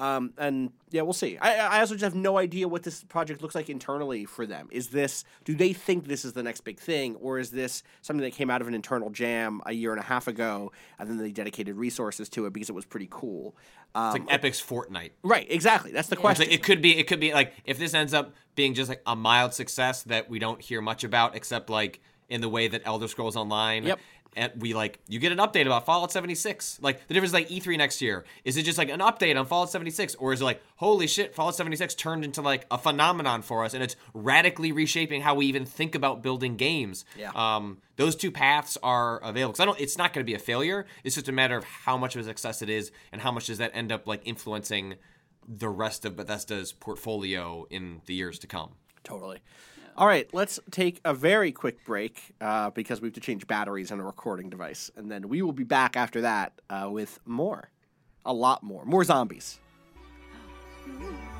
[0.00, 3.42] um, and yeah we'll see I, I also just have no idea what this project
[3.42, 6.80] looks like internally for them is this do they think this is the next big
[6.80, 10.00] thing or is this something that came out of an internal jam a year and
[10.00, 13.54] a half ago and then they dedicated resources to it because it was pretty cool
[13.94, 15.10] um, It's like Epic's Fortnite.
[15.24, 15.90] Right, exactly.
[15.90, 16.46] That's the It's question.
[16.46, 16.96] like, it could be.
[16.96, 20.30] It could be like if this ends up being just like a mild success that
[20.30, 23.84] we don't hear much about, except like in the way that Elder Scrolls Online.
[23.84, 23.98] Yep.
[24.36, 26.78] And we like you get an update about Fallout 76.
[26.80, 28.24] Like the difference is like E3 next year.
[28.44, 31.34] Is it just like an update on Fallout 76, or is it like holy shit,
[31.34, 35.46] Fallout 76 turned into like a phenomenon for us, and it's radically reshaping how we
[35.46, 37.04] even think about building games.
[37.18, 37.32] Yeah.
[37.34, 39.52] Um, those two paths are available.
[39.52, 39.80] Because I don't.
[39.80, 40.86] It's not going to be a failure.
[41.04, 43.46] It's just a matter of how much of a success it is, and how much
[43.46, 44.94] does that end up like influencing
[45.48, 48.76] the rest of Bethesda's portfolio in the years to come.
[49.02, 49.38] Totally.
[49.96, 53.92] All right, let's take a very quick break uh, because we have to change batteries
[53.92, 54.90] on a recording device.
[54.96, 57.70] And then we will be back after that uh, with more.
[58.24, 58.84] A lot more.
[58.84, 59.58] More zombies.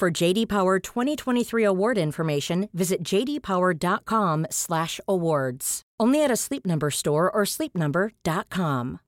[0.00, 5.82] For JD Power 2023 award information, visit jdpower.com/awards.
[6.00, 9.00] Only at a Sleep Number store or sleepnumber.com.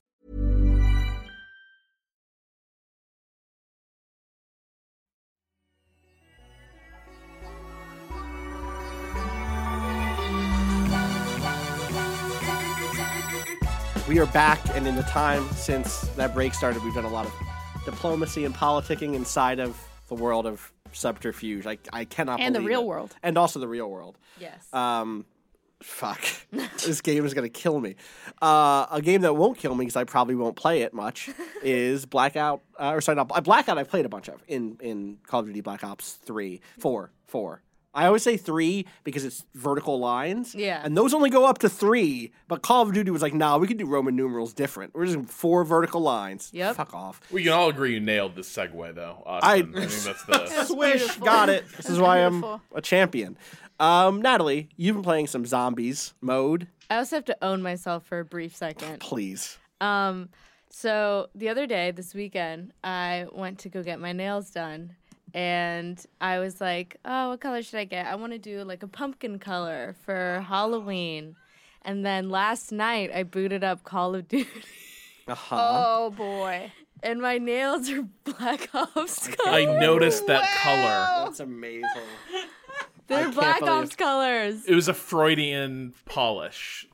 [14.06, 17.24] We are back, and in the time since that break started, we've done a lot
[17.24, 17.32] of
[17.86, 19.74] diplomacy and politicking inside of
[20.08, 21.66] the world of subterfuge.
[21.66, 22.86] I, I cannot And the real it.
[22.86, 23.14] world.
[23.22, 24.18] And also the real world.
[24.38, 24.72] Yes.
[24.72, 25.24] Um,
[25.82, 26.20] fuck.
[26.52, 27.96] this game is gonna kill me.
[28.40, 31.28] Uh, a game that won't kill me because I probably won't play it much
[31.62, 32.62] is Blackout.
[32.78, 33.78] Uh, or sorry, not Blackout.
[33.78, 37.62] I've played a bunch of in in Call of Duty Black Ops three, four, four.
[37.94, 40.54] I always say three because it's vertical lines.
[40.54, 40.80] Yeah.
[40.82, 42.32] And those only go up to three.
[42.48, 44.94] But Call of Duty was like, nah, we can do Roman numerals different.
[44.94, 46.50] We're just four vertical lines.
[46.54, 46.76] Yep.
[46.76, 47.20] Fuck off.
[47.30, 49.22] We can all agree you nailed this segue, though.
[49.26, 49.50] Austin.
[49.76, 50.64] I, I- think that's the.
[50.64, 51.24] Swish, beautiful.
[51.26, 51.64] got it.
[51.76, 52.42] This is why I'm
[52.74, 53.36] a champion.
[53.78, 56.68] Um, Natalie, you've been playing some zombies mode.
[56.88, 59.00] I also have to own myself for a brief second.
[59.00, 59.58] Please.
[59.80, 60.28] Um,
[60.70, 64.94] so the other day, this weekend, I went to go get my nails done,
[65.34, 68.06] and I was like, "Oh, what color should I get?
[68.06, 71.36] I want to do like a pumpkin color for Halloween."
[71.84, 74.48] And then last night, I booted up Call of Duty,
[75.26, 75.56] Uh huh.
[75.58, 76.70] Oh boy.
[77.02, 81.24] and my nails are Black Ops I noticed that color.
[81.26, 81.82] That's amazing.
[83.08, 84.64] They're can't Black believe- Ops colors.
[84.66, 86.86] It was a Freudian polish.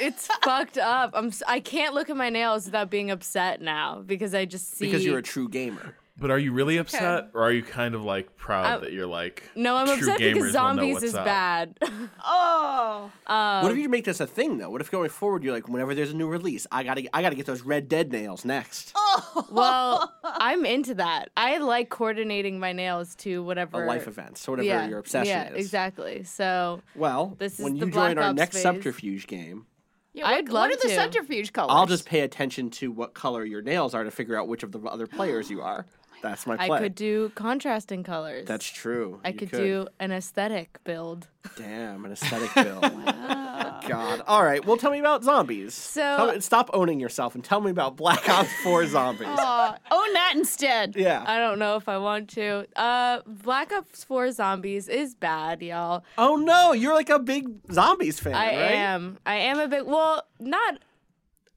[0.00, 1.10] It's fucked up.
[1.14, 1.28] I'm.
[1.28, 4.86] s- I can't look at my nails without being upset now because I just see.
[4.86, 5.96] Because you're a true gamer.
[6.18, 9.06] But are you really upset, or are you kind of like proud I'm- that you're
[9.06, 9.44] like?
[9.56, 11.24] no, I'm true upset gamers because zombies is up?
[11.24, 11.78] bad.
[12.24, 13.10] Oh.
[13.26, 14.68] Um, what if you make this a thing though?
[14.70, 17.34] What if going forward you're like, whenever there's a new release, I gotta, I gotta
[17.34, 18.92] get those Red Dead nails next.
[18.94, 19.46] Oh.
[19.50, 21.30] Well, I'm into that.
[21.36, 25.28] I like coordinating my nails to A whatever life events, So whatever yeah, your obsession
[25.28, 25.64] yeah, is.
[25.66, 26.24] exactly.
[26.24, 28.62] So Well, This is when the you join Black our Ops next phase.
[28.62, 29.66] subterfuge game,
[30.14, 30.94] Yeah, I'd what, love what are the to.
[30.94, 31.70] subterfuge colors?
[31.72, 34.72] I'll just pay attention to what color your nails are to figure out which of
[34.72, 35.86] the other players you are.
[36.22, 38.46] That's my I could do contrasting colors.
[38.46, 39.20] That's true.
[39.24, 41.26] I You could, do an aesthetic build.
[41.56, 42.82] Damn, an aesthetic build.
[42.82, 44.22] God.
[44.28, 44.64] All right.
[44.64, 45.74] Well, tell me about zombies.
[45.74, 49.26] So- me- stop owning yourself and tell me about Black Ops 4 zombies.
[49.28, 50.94] Aw, own that instead.
[50.96, 51.24] yeah.
[51.26, 52.66] I don't know if I want to.
[52.76, 56.04] Uh, Black Ops 4 Zombies is bad, y'all.
[56.18, 58.54] oh no, you're like a big zombies fan, right?
[58.54, 58.72] I right?
[58.74, 59.18] am.
[59.26, 59.82] I am a big.
[59.84, 60.78] Well, not.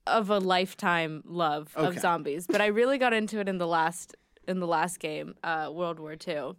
[0.08, 4.16] of a lifetime love of zombies, but I really got into it in the last
[4.48, 6.54] in the last game, uh, World War II.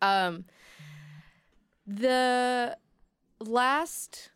[0.00, 0.44] Um,
[1.86, 2.76] the
[3.40, 4.30] last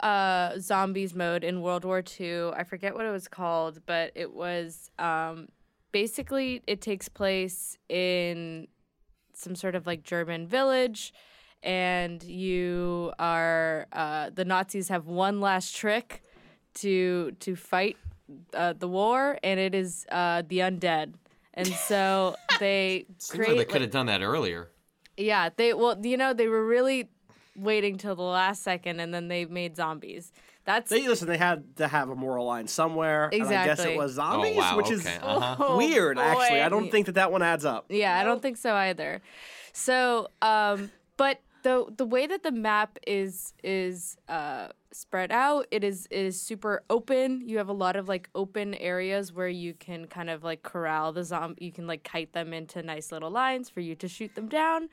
[0.00, 4.32] uh, zombies mode in World War II, I forget what it was called, but it
[4.32, 5.48] was um,
[5.92, 8.68] basically it takes place in
[9.34, 11.12] some sort of like German village,
[11.62, 16.22] and you are uh, the Nazis have one last trick
[16.74, 17.96] to to fight
[18.54, 21.14] uh, the war, and it is uh, the undead.
[21.58, 23.58] And so they Seems create.
[23.58, 24.70] like they could have done that earlier.
[25.16, 27.10] yeah, they well, you know, they were really
[27.56, 30.32] waiting till the last second, and then they made zombies.
[30.64, 31.28] That's They listen.
[31.28, 33.30] They had to have a moral line somewhere.
[33.32, 35.56] And I guess it was zombies, wow, which is uh-huh.
[35.66, 36.18] Oh, weird.
[36.18, 37.86] Actually, I don't think that that one adds up.
[37.88, 39.22] Yeah, I don't think so either.
[39.72, 45.84] So, um, but the the way that the map is is uh, spread out, it
[45.84, 47.42] is it is super open.
[47.46, 51.12] You have a lot of like open areas where you can kind of like corral
[51.12, 51.64] the zombie.
[51.64, 54.88] You can like kite them into nice little lines for you to shoot them down.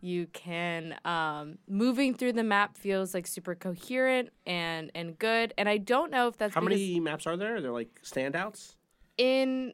[0.00, 5.54] You can um, moving through the map feels like super coherent and and good.
[5.56, 7.60] And I don't know if that's How many maps are there?
[7.60, 8.74] They're like standouts.
[9.16, 9.72] in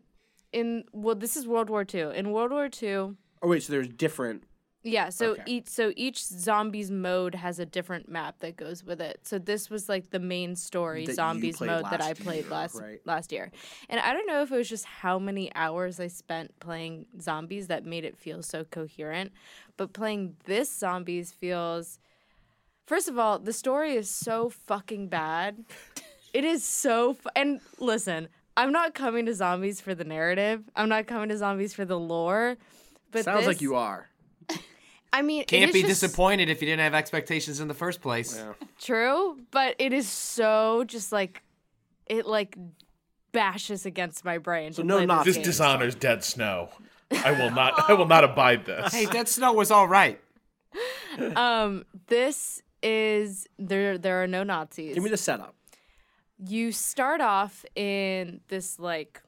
[0.53, 2.17] in well this is World War II.
[2.17, 4.45] In World War II, Oh wait, so there's different.
[4.85, 5.43] Yeah, so Okay.
[5.47, 9.21] each so each zombies mode has a different map that goes with it.
[9.23, 12.81] So this was like the main story That zombies mode that I played year, last
[12.81, 13.01] right.
[13.05, 13.53] last year.
[13.89, 17.69] And I don't know if it was just how many hours I spent playing zombies
[17.69, 19.33] that made it feel so coherent,
[19.77, 21.99] but playing this zombies feels
[22.85, 25.65] First of all, the story is so fucking bad.
[26.35, 28.27] It is so fu- and listen,
[28.57, 30.65] I'm not coming to zombies for the narrative.
[30.75, 32.57] I'm not coming to zombies for the lore.
[33.11, 34.09] But Sounds like you are.
[35.13, 38.01] I mean, Can't is be just disappointed if you didn't have expectations in the first
[38.01, 38.43] place.
[38.81, 41.43] True, but it is so just like
[42.07, 42.57] it like
[43.33, 44.73] bashes against my brain.
[44.73, 45.25] to no play Nazis.
[45.25, 45.67] this This game.
[45.67, 46.71] dishonors Dead Snow.
[47.11, 47.75] I will not.
[47.91, 48.93] I will not abide this.
[48.93, 50.21] Hey, Dead Snow was all right.
[51.37, 53.99] Um, this is there.
[53.99, 54.95] There are no Nazis.
[54.95, 55.55] Give me the setup.
[56.39, 59.21] you start off in this like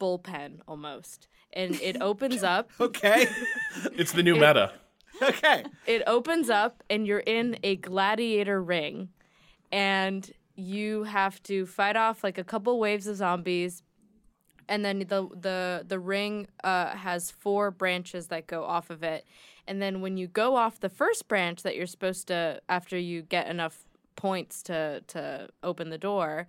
[0.00, 2.70] bullpen almost, and it opens up.
[2.80, 3.26] Okay.
[3.94, 4.72] It's the new meta.
[5.20, 5.64] okay.
[5.86, 9.08] it opens up and you're in a gladiator ring
[9.72, 13.82] and you have to fight off like a couple waves of zombies
[14.68, 19.24] and then the the the ring uh, has four branches that go off of it
[19.66, 23.22] and then when you go off the first branch that you're supposed to after you
[23.22, 23.84] get enough
[24.16, 26.46] points to to open the door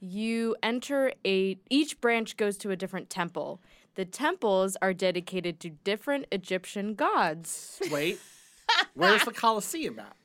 [0.00, 3.60] you enter a each branch goes to a different temple
[3.96, 8.18] the temples are dedicated to different egyptian gods Wait.
[8.94, 10.16] Where's the Colosseum at?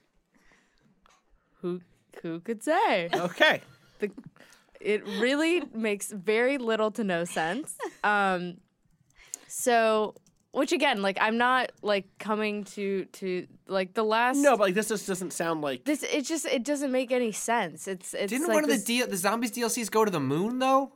[1.61, 1.82] who
[2.22, 3.61] who could say Okay.
[3.99, 4.11] the,
[4.80, 8.57] it really makes very little to no sense um
[9.47, 10.15] so
[10.51, 14.74] which again like i'm not like coming to to like the last No, but like
[14.76, 15.84] this just doesn't sound like.
[15.86, 18.82] this it just it doesn't make any sense it's it's Didn't like one of this-
[18.84, 20.93] the deal the zombies DLCs go to the moon though?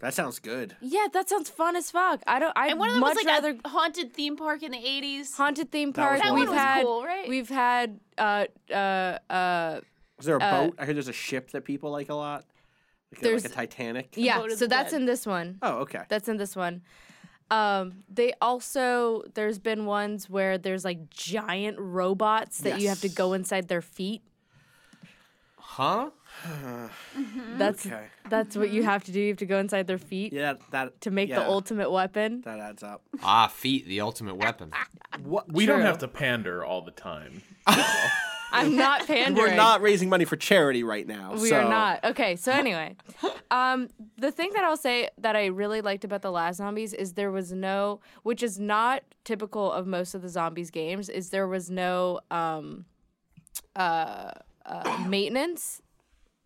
[0.00, 0.76] That sounds good.
[0.80, 3.24] yeah that sounds fun as fuck i don't i And one of them much was
[3.24, 5.34] like rather a haunted theme park in the 80s.
[5.34, 7.28] haunted theme That was park That we've one was had cool, right?
[7.28, 9.80] we've had uh uh uh
[10.18, 10.74] Is there a Uh, boat?
[10.78, 12.44] I heard there's a ship that people like a lot.
[13.12, 14.06] Like, a, There's- like a Titanic.
[14.16, 15.00] yeah so that's Dead.
[15.00, 16.02] in this one Oh, okay.
[16.08, 16.82] That's in this one.
[17.50, 23.08] Um, they also there's been ones where there's like giant robots that you have to
[23.08, 24.22] go inside their feet.
[25.58, 26.10] Huh?
[27.56, 28.06] That's Okay.
[28.28, 29.20] that's what you have to do.
[29.20, 32.42] You have to go inside their feet Yeah, that to make yeah, the ultimate weapon.
[32.42, 33.02] That adds up.
[33.22, 34.72] Ah, feet, the ultimate weapon.
[35.22, 35.50] What?
[35.50, 37.40] We don't have to pander all the time.
[38.52, 39.34] I'm not pandering.
[39.34, 41.32] We're not raising money for charity right now.
[41.34, 41.60] We so.
[41.60, 42.04] are not.
[42.04, 42.96] Okay, so anyway,
[43.50, 47.14] um, the thing that I'll say that I really liked about the last zombies is
[47.14, 51.48] there was no, which is not typical of most of the zombies games, is there
[51.48, 52.84] was no um,
[53.74, 54.32] uh,
[54.64, 55.82] uh, maintenance.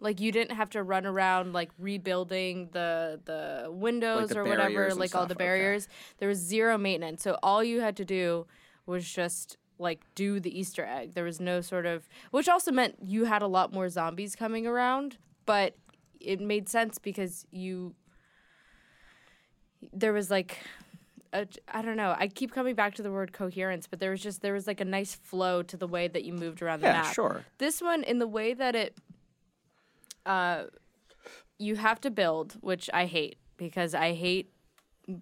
[0.00, 4.70] Like you didn't have to run around like rebuilding the the windows the or whatever,
[4.70, 5.44] barriers like all the stuff, okay.
[5.44, 5.88] barriers.
[6.18, 8.46] There was zero maintenance, so all you had to do
[8.86, 11.14] was just like do the Easter egg.
[11.14, 14.66] There was no sort of, which also meant you had a lot more zombies coming
[14.66, 15.76] around, but
[16.18, 17.94] it made sense because you
[19.92, 20.58] there was like
[21.32, 22.14] a, I don't know.
[22.18, 24.80] I keep coming back to the word coherence, but there was just there was like
[24.80, 26.96] a nice flow to the way that you moved around the map.
[26.96, 27.14] Yeah, map.
[27.14, 27.44] sure.
[27.58, 28.96] This one in the way that it
[30.26, 30.64] uh
[31.58, 34.52] you have to build, which I hate because I hate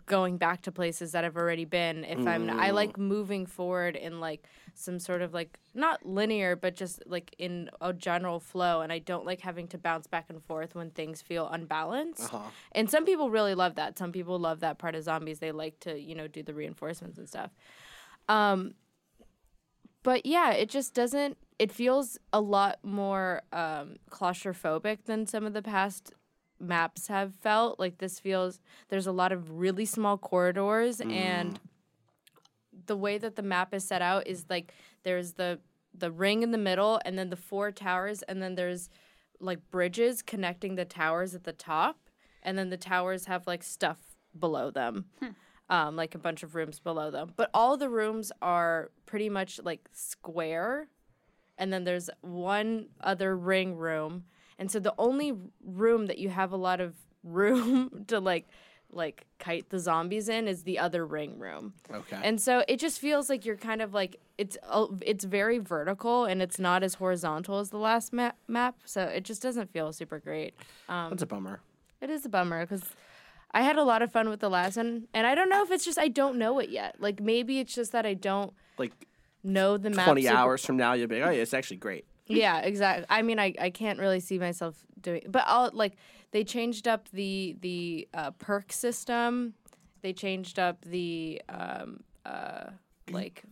[0.07, 2.05] going back to places that I've already been.
[2.05, 2.75] If I'm I Mm.
[2.75, 7.71] like moving forward in like some sort of like not linear but just like in
[7.81, 11.23] a general flow and I don't like having to bounce back and forth when things
[11.23, 12.33] feel unbalanced.
[12.35, 12.51] Uh-huh.
[12.73, 13.99] And some people really love that.
[13.99, 15.39] Some people love that part of zombies.
[15.39, 17.51] They like to, you know, do the reinforcements and stuff.
[18.29, 18.75] Um
[20.03, 25.53] but yeah, it just doesn't it feels a lot more um claustrophobic than some of
[25.53, 26.13] the past
[26.61, 27.79] maps have felt.
[27.79, 31.59] Like this feels there's a lot of really small corridors and
[32.87, 35.59] the way that the map is set out is like there's the
[35.95, 38.89] the ring in the middle and then the four towers and then there's
[39.41, 42.09] like bridges connecting the towers at the top
[42.43, 43.99] and then the towers have like stuff
[44.39, 45.07] below them
[45.71, 47.33] um, like a bunch of rooms below them.
[47.37, 50.89] But all the rooms are pretty much like square
[51.59, 54.25] and then there's one other ring room
[54.59, 55.33] and so the only
[55.65, 56.95] room that you have a lot of
[57.25, 58.49] room to like
[58.91, 62.19] like kite the zombies in is the other ring room Okay.
[62.23, 66.25] and so it just feels like you're kind of like it's uh, it's very vertical
[66.25, 69.93] and it's not as horizontal as the last map map so it just doesn't feel
[69.93, 70.55] super great
[70.89, 71.61] um, That's a bummer.
[72.01, 72.85] it is a bummer because
[73.51, 75.71] I had a lot of fun with the last one, and I don't know if
[75.71, 76.97] it's just I don't know it yet.
[77.01, 78.93] Like maybe it's just that I don't Like
[79.45, 80.07] know the map.
[80.07, 82.05] 20 super- hours from now, you'll be like, oh, yeah, it's actually great.
[82.27, 83.07] Yeah, exactly.
[83.09, 85.95] I mean, I, I can't really see myself doing, but I'll like
[86.31, 89.55] they changed up the the uh, perk system.
[90.03, 92.65] They changed up the um uh
[93.11, 93.45] like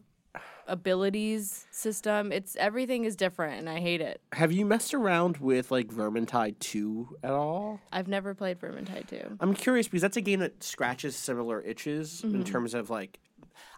[0.69, 2.33] abilities system.
[2.33, 4.21] It's everything is different, and I hate it.
[4.33, 7.81] Have you messed around with like Vermintide 2 at all?
[7.93, 9.39] I've never played Vermintide 2.
[9.41, 12.47] I'm curious because that's a game that scratches similar itches in Mhm.
[12.47, 13.21] terms of like.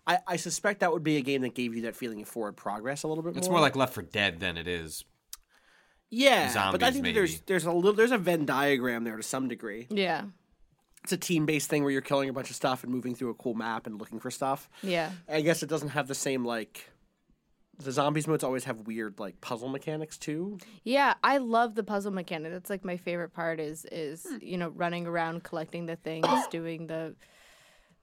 [0.09, 2.57] I, I suspect that would be a game that gave you that feeling of forward
[2.57, 3.39] progress a little bit more.
[3.39, 3.59] It's more.
[3.59, 5.05] more like Left 4 Dead than it is.
[6.09, 9.19] yeah, zombies, but I think that there's there's a little there's a Venn diagram there
[9.19, 9.87] to some degree.
[9.91, 10.25] Yeah,
[11.05, 13.31] It's a team based thing where you're killing a bunch of stuff and moving through
[13.31, 14.71] a cool map and looking for stuff.
[14.83, 15.11] yeah.
[15.29, 16.91] I guess it doesn't have the same like.
[17.81, 20.59] The zombies modes always have weird like puzzle mechanics too.
[20.83, 22.51] Yeah, I love the puzzle mechanic.
[22.51, 24.39] That's like my favorite part is is hmm.
[24.41, 27.15] you know running around collecting the things, doing the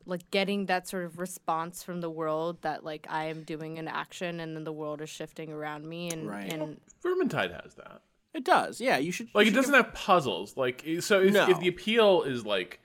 [0.05, 3.87] like getting that sort of response from the world that like I am doing an
[3.87, 6.51] action and then the world is shifting around me and Right.
[6.51, 8.01] and Vermintide has that.
[8.33, 8.97] It does, yeah.
[8.97, 10.55] You should Like you it should doesn't have puzzles.
[10.57, 11.49] Like so, if, No.
[11.49, 12.79] if the appeal is like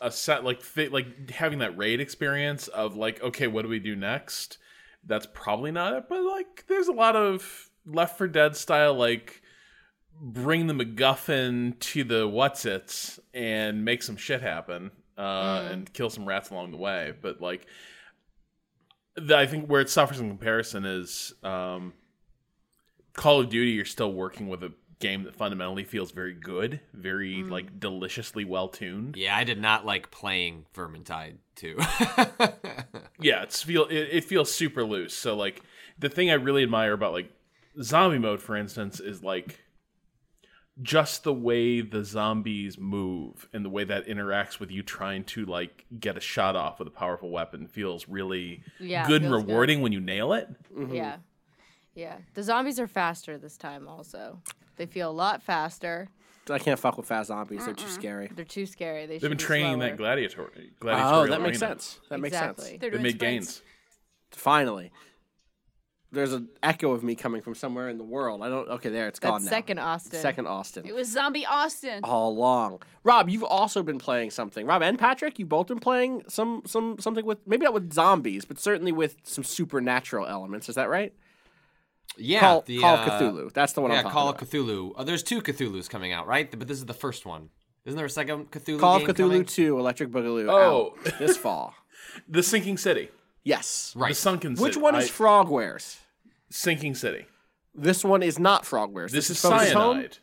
[0.00, 3.78] a set, like fi- like having that raid experience of like, okay, what do we
[3.78, 4.58] do next?
[5.04, 6.04] That's probably not it.
[6.08, 9.42] But like, there's a lot of Left 4 Dead style, like
[10.20, 16.10] bring the MacGuffin to the what's its and make some shit happen uh, and kill
[16.10, 17.12] some rats along the way.
[17.20, 17.66] But like,
[19.16, 21.92] the, I think where it suffers in comparison is um,
[23.14, 23.70] Call of Duty.
[23.72, 28.68] You're still working with a game that fundamentally feels very good, very like deliciously well
[28.68, 29.16] tuned.
[29.16, 31.76] Yeah, I did not like playing Vermintide too.
[33.20, 35.14] yeah, it's feel it, it feels super loose.
[35.14, 35.62] So like
[35.98, 37.30] the thing I really admire about like
[37.82, 39.60] zombie mode, for instance, is like
[40.82, 45.44] just the way the zombies move and the way that interacts with you trying to
[45.46, 49.30] like get a shot off with a powerful weapon feels really Yeah, it good and
[49.32, 49.48] feels good.
[49.50, 50.48] rewarding when you nail it.
[50.76, 50.94] Mm-hmm.
[50.94, 51.16] yeah.
[51.94, 52.16] Yeah.
[52.34, 54.42] The zombies are faster this time also.
[54.76, 56.08] They feel a lot faster.
[56.50, 57.64] I can't fuck with fast zombies.
[57.64, 58.30] They're too scary.
[58.32, 59.06] They're too scary.
[59.06, 59.88] They They've been be training in slower.
[59.90, 60.42] that gladiator.
[60.56, 61.98] Oh, gladiatorial that makes sense.
[62.10, 62.70] That makes sense.
[62.78, 63.18] They're They made sprints.
[63.58, 63.62] gains.
[64.30, 64.92] Finally.
[66.12, 68.42] There's an echo of me coming from somewhere in the world.
[68.42, 68.68] I don't.
[68.68, 69.50] Okay, there it's gone That's now.
[69.50, 70.20] second Austin.
[70.20, 70.86] Second Austin.
[70.86, 72.00] It was Zombie Austin.
[72.04, 72.80] all along.
[73.02, 74.66] Rob, you've also been playing something.
[74.66, 78.44] Rob and Patrick, you've both been playing some some something with maybe not with zombies,
[78.44, 80.68] but certainly with some supernatural elements.
[80.68, 81.12] Is that right?
[82.16, 82.40] yeah.
[82.40, 83.52] Call, the, Call uh, of Cthulhu.
[83.52, 84.42] That's the one yeah, I'm talking Call about.
[84.42, 84.92] of Cthulhu.
[84.96, 86.50] Uh, there's two Cthulhu's coming out, right?
[86.50, 87.50] But this is the first one.
[87.84, 89.44] Isn't there a second Cthulhu Call of Cthulhu coming?
[89.44, 90.94] 2 Electric Boogaloo Oh.
[91.04, 91.74] out this fall.
[92.28, 93.10] The sinking city,
[93.46, 93.92] Yes.
[93.94, 94.16] the Right.
[94.16, 94.62] sunken city.
[94.68, 95.96] Which one is I- Frogwares?
[96.50, 97.26] sinking city?
[97.74, 99.10] This one is not Frogwares.
[99.10, 99.94] This, is Focus Home?
[99.96, 100.18] cyanide.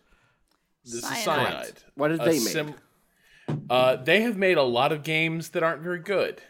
[0.85, 1.23] Is Cyanide.
[1.23, 1.73] cyanide.
[1.95, 2.75] What did A they make?
[3.69, 6.41] uh, they have made a lot of games that aren't very good.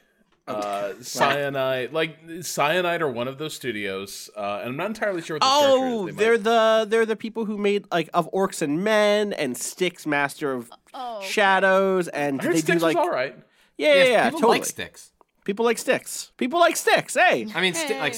[0.46, 5.36] Uh, cyanide, like Cyanide, are one of those studios, uh, and I'm not entirely sure
[5.38, 6.06] what the Oh.
[6.08, 9.58] They they're might- the they're the people who made like of Orcs and Men and
[9.58, 13.38] Styx, Master of Oh, Shadows and I heard they Styx do like was all right.
[13.78, 14.60] yeah yeah, yeah people totally.
[14.60, 15.12] like sticks.
[15.46, 16.32] People like sticks.
[16.38, 17.16] People like sticks.
[17.16, 18.00] Hey, I mean, sti- Hey.
[18.00, 18.16] like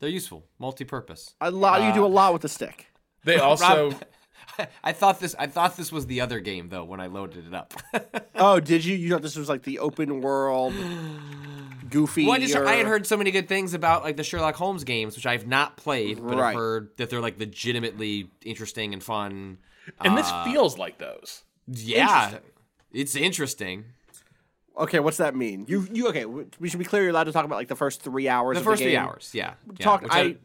[0.00, 1.34] they're useful, multi-purpose.
[1.40, 1.82] a lot.
[1.82, 2.86] you do a lot with the stick.
[3.24, 3.92] They also
[4.84, 5.34] I thought this.
[5.38, 7.74] I thought this was the other game though when I loaded it up.
[8.42, 8.96] Oh, did you?
[8.96, 10.72] You thought this was like the open world,
[11.90, 12.24] goofy?
[12.24, 14.82] well, I, just, I had heard so many good things about like the Sherlock Holmes
[14.84, 16.48] games, which I've not played, but Right.
[16.50, 19.58] I've heard that they're like legitimately interesting and fun.
[20.00, 21.42] and this Uh, feels like those.
[21.66, 22.38] Yeah,
[22.90, 23.84] it's interesting.
[24.78, 25.66] Okay, what's that mean?
[25.68, 26.24] You you okay?
[26.24, 27.02] We should be clear.
[27.02, 28.56] You're allowed to talk about like the first three hours.
[28.56, 29.54] Of the first the three hours, yeah.
[29.78, 29.84] yeah.
[29.84, 30.02] Talk.
[30.02, 30.36] Which I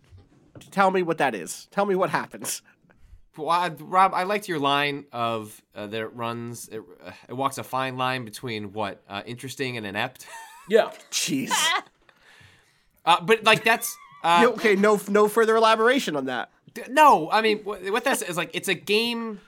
[0.71, 1.67] tell me what that is.
[1.71, 2.61] Tell me what happens.
[3.38, 7.34] Well, I, Rob, I liked your line of uh, that it runs, it, uh, it
[7.34, 10.26] walks a fine line between what uh, interesting and inept.
[10.67, 10.89] Yeah.
[11.11, 11.51] Jeez.
[13.05, 16.49] Uh, but like that's uh, Yeah, okay, no no further elaboration on that.
[16.89, 17.30] no.
[17.30, 19.41] I mean, what, what that's like it's a game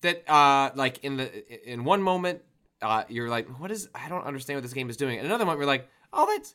[0.00, 2.42] that uh, like in the in one moment
[2.86, 3.88] uh, you're like, what is?
[3.94, 5.18] I don't understand what this game is doing.
[5.18, 6.54] And another moment you're like, oh, that's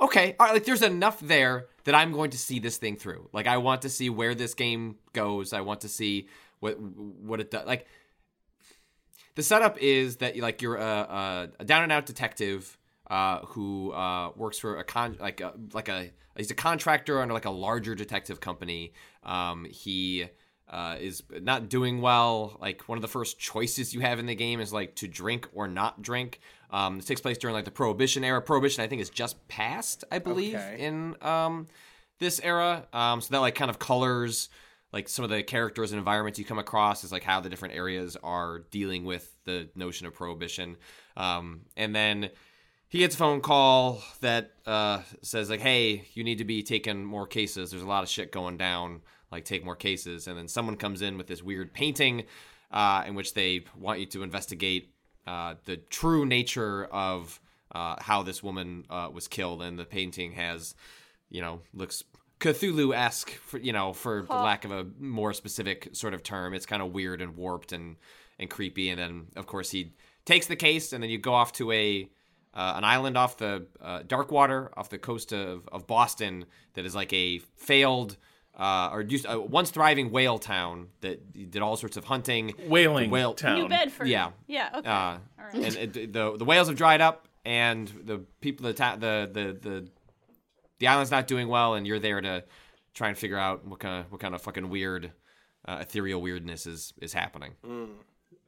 [0.00, 0.36] okay.
[0.38, 3.28] All right, like there's enough there that I'm going to see this thing through.
[3.32, 5.52] Like I want to see where this game goes.
[5.52, 6.28] I want to see
[6.60, 7.66] what what it does.
[7.66, 7.86] Like
[9.34, 12.78] the setup is that like you're a, a, a down and out detective
[13.10, 17.34] uh, who uh, works for a con like a, like a he's a contractor under
[17.34, 18.92] like a larger detective company.
[19.22, 20.26] Um, he
[20.72, 22.56] uh, is not doing well.
[22.60, 25.46] Like one of the first choices you have in the game is like to drink
[25.52, 26.40] or not drink.
[26.70, 28.40] Um, this takes place during like the Prohibition era.
[28.40, 30.76] Prohibition, I think, is just passed, I believe, Okay.
[30.80, 31.66] in um,
[32.18, 32.86] this era.
[32.92, 34.48] Um, so that like kind of colors
[34.92, 37.74] like some of the characters and environments you come across is like how the different
[37.74, 40.76] areas are dealing with the notion of prohibition.
[41.16, 42.28] Um, and then
[42.88, 47.04] he gets a phone call that uh, says like, "Hey, you need to be taking
[47.04, 47.70] more cases.
[47.70, 49.00] There's a lot of shit going down.
[49.32, 52.24] Like, take more cases." And then someone comes in with this weird painting,
[52.70, 54.94] uh, in which they want you to investigate
[55.26, 57.40] uh, the true nature of
[57.72, 59.62] uh, how this woman uh, was killed.
[59.62, 60.74] And the painting has,
[61.30, 62.04] you know, looks
[62.40, 66.54] Cthulhu esque, for you know, for the lack of a more specific sort of term.
[66.54, 67.96] It's kind of weird and warped and
[68.38, 68.90] and creepy.
[68.90, 72.10] And then, of course, he takes the case, and then you go off to a
[72.54, 76.84] uh, an island off the uh, dark water off the coast of, of Boston that
[76.84, 78.16] is like a failed
[78.56, 82.54] uh, or used, uh, once thriving whale town that did all sorts of hunting.
[82.68, 83.58] Whaling whale town.
[83.58, 84.08] New Bedford.
[84.08, 84.30] Yeah.
[84.46, 84.70] Yeah.
[84.74, 84.88] Okay.
[84.88, 85.18] Uh, All
[85.52, 85.54] right.
[85.76, 89.58] and it, the the whales have dried up, and the people the ta- the the
[89.68, 89.88] the
[90.78, 92.44] the island's not doing well, and you're there to
[92.94, 95.12] try and figure out what kind of what kind of fucking weird,
[95.66, 97.52] uh, ethereal weirdness is is happening.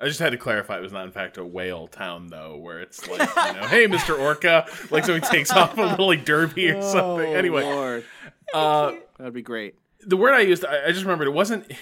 [0.01, 2.81] I just had to clarify it was not in fact a whale town though, where
[2.81, 4.19] it's like, you know, hey Mr.
[4.19, 7.33] Orca, like somebody takes off a little like derby or something.
[7.35, 8.05] Anyway, Oh, Lord,
[8.53, 9.77] uh, that'd be great.
[10.07, 11.73] The word I used, I, I just remembered it wasn't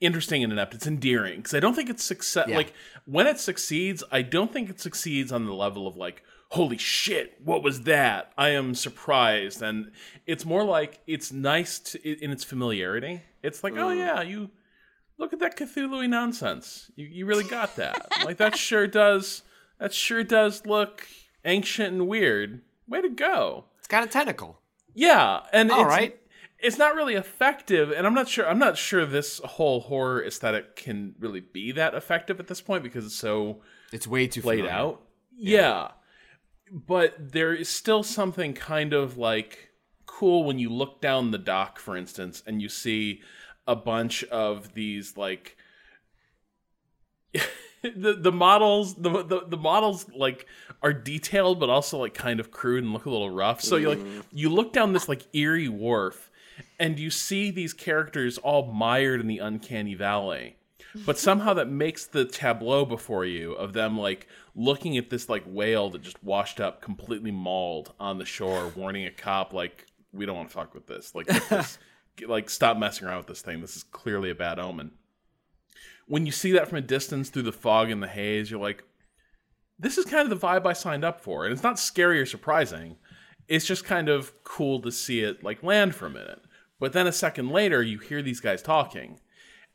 [0.00, 0.74] interesting and inept.
[0.74, 2.48] It's endearing because I don't think it's success.
[2.48, 2.56] Yeah.
[2.56, 2.72] Like
[3.04, 7.38] when it succeeds, I don't think it succeeds on the level of like, holy shit,
[7.42, 8.32] what was that?
[8.36, 9.90] I am surprised, and
[10.26, 13.22] it's more like it's nice to, in its familiarity.
[13.42, 13.98] It's like, oh mm.
[13.98, 14.50] yeah, you
[15.18, 16.90] look at that Cthulhu nonsense.
[16.96, 18.06] You you really got that.
[18.24, 19.42] like that sure does.
[19.78, 21.06] That sure does look
[21.44, 22.62] ancient and weird.
[22.88, 23.64] Way to go.
[23.78, 24.60] It's got a tentacle.
[24.94, 26.18] Yeah, and All it's, right.
[26.58, 28.48] It's not really effective, and I'm not sure.
[28.48, 32.82] I'm not sure this whole horror aesthetic can really be that effective at this point
[32.82, 33.60] because it's so
[33.92, 34.76] It's way too played familiar.
[34.78, 35.02] out.
[35.36, 35.88] Yeah.
[36.72, 39.70] but there is still something kind of like
[40.06, 43.20] cool when you look down the dock, for instance, and you see
[43.66, 45.56] a bunch of these like
[47.82, 50.46] the the models the, the the models like
[50.82, 53.88] are detailed but also like kind of crude and look a little rough so you
[53.88, 54.22] like mm.
[54.32, 56.30] you look down this like eerie wharf
[56.78, 60.56] and you see these characters all mired in the uncanny valley
[61.04, 65.44] but somehow that makes the tableau before you of them like looking at this like
[65.46, 70.24] whale that just washed up completely mauled on the shore warning a cop like we
[70.24, 71.78] don't want to fuck with this like this,
[72.26, 74.90] like stop messing around with this thing this is clearly a bad omen
[76.06, 78.84] when you see that from a distance through the fog and the haze, you're like,
[79.78, 81.44] this is kind of the vibe I signed up for.
[81.44, 82.96] And it's not scary or surprising.
[83.48, 86.40] It's just kind of cool to see it like land for a minute.
[86.78, 89.20] But then a second later, you hear these guys talking,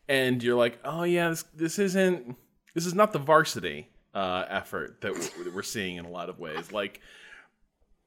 [0.07, 2.35] and you're like, oh yeah, this this isn't
[2.73, 6.39] this is not the varsity uh, effort that w- we're seeing in a lot of
[6.39, 6.71] ways.
[6.71, 7.01] Like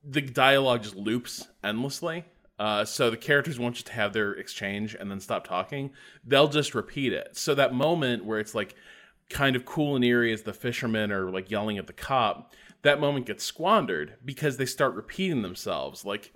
[0.05, 2.25] the dialogue just loops endlessly.
[2.59, 5.91] Uh, so the characters won't just have their exchange and then stop talking.
[6.25, 7.37] They'll just repeat it.
[7.37, 8.77] So that moment where it's like
[9.29, 13.01] kind of cool and eerie as the fishermen are like yelling at the cop, that
[13.01, 16.05] moment gets squandered because they start repeating themselves.
[16.05, 16.33] Like,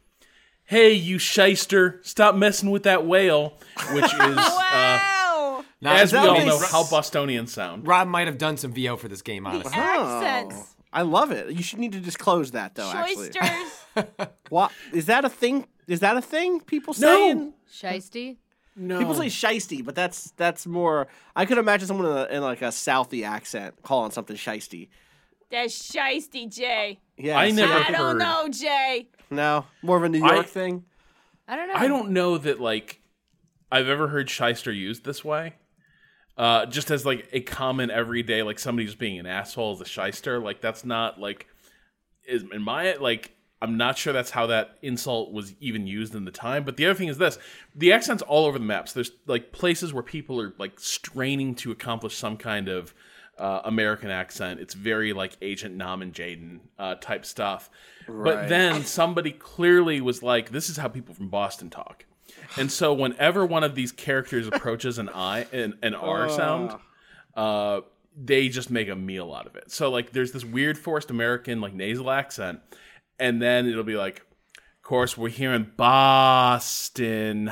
[0.68, 3.54] hey, you shyster, stop messing with that whale,
[3.92, 7.86] which is, uh, Now, as we all makes- know, how Bostonians sound.
[7.86, 9.70] Rob might have done some VO for this game, honestly.
[9.70, 10.74] The Accents.
[10.92, 11.50] I love it.
[11.54, 12.90] You should need to disclose that though.
[12.90, 14.28] Actually, Shoysters.
[14.50, 15.66] what is that a thing?
[15.86, 16.60] Is that a thing?
[16.60, 17.14] People No.
[17.16, 18.36] saying Shiesty.
[18.74, 18.98] No.
[18.98, 21.08] people say shisty, but that's that's more.
[21.34, 24.88] I could imagine someone in, a, in like a Southie accent calling something shisty.
[25.50, 27.00] That's shisty, Jay.
[27.16, 27.96] Yeah, I see, never I heard.
[27.96, 29.08] don't know, Jay.
[29.30, 30.84] No, more of a New I- York thing.
[31.46, 31.74] I don't know.
[31.74, 33.00] I don't know that like
[33.72, 35.54] I've ever heard shyster used this way.
[36.36, 39.84] Uh, just as like a common everyday like somebody just being an asshole as a
[39.84, 40.38] shyster.
[40.38, 41.46] Like that's not like
[42.26, 46.24] is in my like I'm not sure that's how that insult was even used in
[46.24, 46.62] the time.
[46.64, 47.38] But the other thing is this:
[47.74, 48.92] the accents all over the maps.
[48.92, 52.94] There's like places where people are like straining to accomplish some kind of
[53.38, 54.60] uh, American accent.
[54.60, 57.70] It's very like Agent Nam and Jaden uh, type stuff.
[58.06, 62.04] But then somebody clearly was like, "This is how people from Boston talk."
[62.56, 66.74] And so whenever one of these characters approaches an I an, an R sound,
[67.34, 67.82] uh,
[68.16, 69.70] they just make a meal out of it.
[69.70, 72.60] So like there's this weird forced American like nasal accent,
[73.18, 74.22] and then it'll be like,
[74.88, 77.46] course we're here in Boston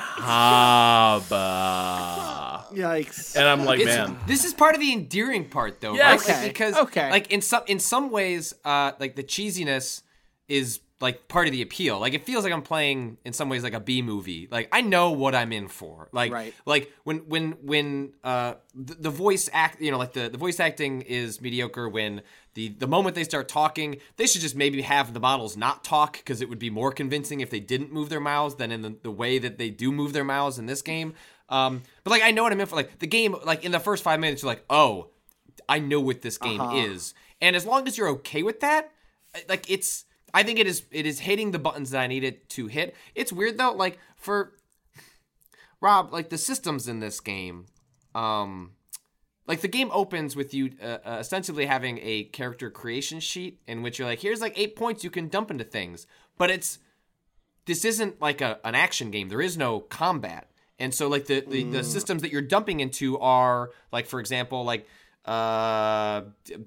[1.36, 2.64] Harbor.
[2.74, 3.36] Yikes.
[3.36, 6.20] And I'm like, It's- man, this is part of the endearing part, though, Yes.
[6.20, 6.28] right?
[6.28, 7.10] Like, Okay, because, okay.
[7.10, 10.02] like in some in some ways, uh, like the cheesiness
[10.48, 11.98] is like part of the appeal.
[12.00, 14.48] Like it feels like I'm playing in some ways like a B movie.
[14.50, 16.08] Like I know what I'm in for.
[16.12, 16.54] Like Right.
[16.64, 20.58] like when when when uh the, the voice act, you know, like the the voice
[20.58, 21.86] acting is mediocre.
[21.86, 22.22] When
[22.56, 26.14] the the moment they start talking, they should just maybe have the models not talk
[26.14, 28.96] because it would be more convincing if they didn't move their mouths than in the,
[29.02, 31.12] the way that they do move their mouths in this game.
[31.50, 32.74] Um, but like I know what I'm in for.
[32.74, 35.10] Like the game, like in the first five minutes, you're like, oh,
[35.68, 38.90] I know what this game is, and as long as you're okay with that,
[39.48, 40.04] like it's.
[40.34, 40.82] I think it is.
[40.90, 42.94] It is hitting the buttons that I need it to hit.
[43.14, 43.72] It's weird though.
[43.72, 44.52] Like for
[45.80, 47.66] Rob, like the systems in this game,
[48.14, 48.72] um,
[49.46, 53.82] like the game opens with you uh, uh, ostensibly having a character creation sheet in
[53.82, 56.06] which you're like, here's like eight points you can dump into things,
[56.38, 56.78] but it's
[57.66, 59.28] this isn't like a, an action game.
[59.28, 60.50] There is no combat.
[60.78, 64.64] And so like the, the, the systems that you're dumping into are like for example
[64.64, 64.86] like
[65.24, 66.22] uh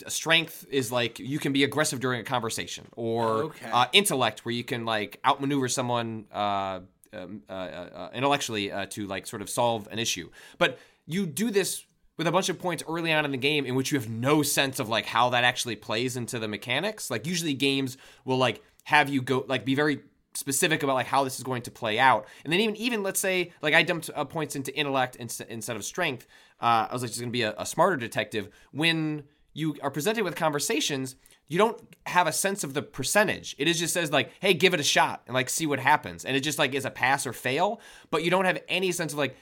[0.07, 3.69] strength is like you can be aggressive during a conversation or Okay.
[3.71, 6.81] uh, intellect where you can like outmaneuver someone uh,
[7.13, 11.49] um, uh, uh, intellectually uh, to like sort of solve an issue but you do
[11.51, 11.85] this
[12.19, 14.43] with a bunch of points early on in the game in which you have no
[14.43, 17.09] sense of like how that actually plays into the mechanics.
[17.09, 17.95] Like usually games
[18.25, 20.01] will like have you go like be very
[20.33, 22.27] specific about like how this is going to play out.
[22.43, 25.77] And then even even let's say like i dumped uh, points into intellect ins- instead
[25.77, 26.27] of strength
[26.59, 28.49] uh, i was like just going to be a, a smarter detective.
[28.73, 31.15] When you are presented with conversations
[31.47, 33.55] you don't have a sense of the percentage.
[33.57, 36.25] It is just says like hey give it a shot and like see what happens.
[36.25, 37.79] And it just like is a pass or fail
[38.11, 39.37] but you don't have any sense of like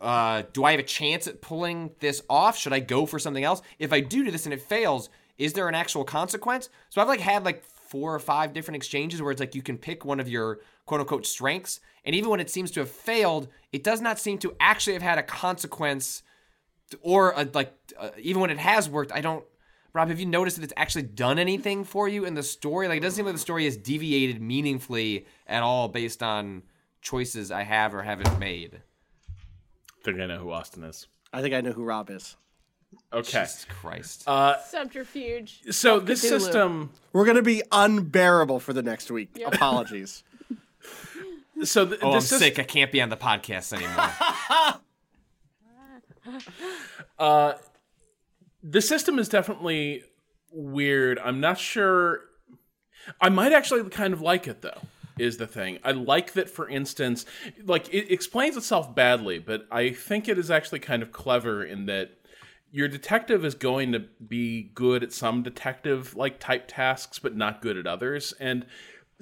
[0.00, 2.56] uh, do I have a chance at pulling this off?
[2.56, 3.62] Should I go for something else?
[3.78, 6.68] If I do do this and it fails, is there an actual consequence?
[6.88, 9.78] So I've like had like four or five different exchanges where it's like you can
[9.78, 13.48] pick one of your quote unquote strengths, and even when it seems to have failed,
[13.72, 16.22] it does not seem to actually have had a consequence,
[17.02, 19.44] or a, like uh, even when it has worked, I don't.
[19.92, 22.86] Rob, have you noticed that it's actually done anything for you in the story?
[22.86, 26.62] Like it doesn't seem like the story has deviated meaningfully at all based on
[27.00, 28.82] choices I have or haven't made.
[30.06, 31.06] I think I know who Austin is.
[31.32, 32.36] I think I know who Rob is.
[33.12, 34.22] Okay, Jesus Christ.
[34.26, 35.62] Uh, Subterfuge.
[35.70, 36.28] so this Cthulhu.
[36.28, 39.36] system, We're gonna be unbearable for for the next week.
[39.44, 40.22] Apologies.
[41.64, 42.58] so th- Oh, I'm this sick.
[42.58, 44.10] I can't be on the podcast anymore.
[47.18, 47.54] Uh,
[48.62, 50.02] the system is definitely
[50.50, 51.18] weird.
[51.18, 52.20] I'm not sure.
[53.20, 54.80] I might actually kind of like it though.
[55.18, 56.50] Is the thing I like that?
[56.50, 57.24] For instance,
[57.64, 61.86] like it explains itself badly, but I think it is actually kind of clever in
[61.86, 62.10] that
[62.70, 67.62] your detective is going to be good at some detective like type tasks, but not
[67.62, 68.66] good at others, and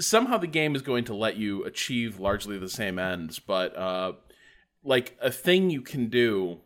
[0.00, 4.12] somehow the game is going to let you achieve largely the same ends, but uh,
[4.82, 6.60] like a thing you can do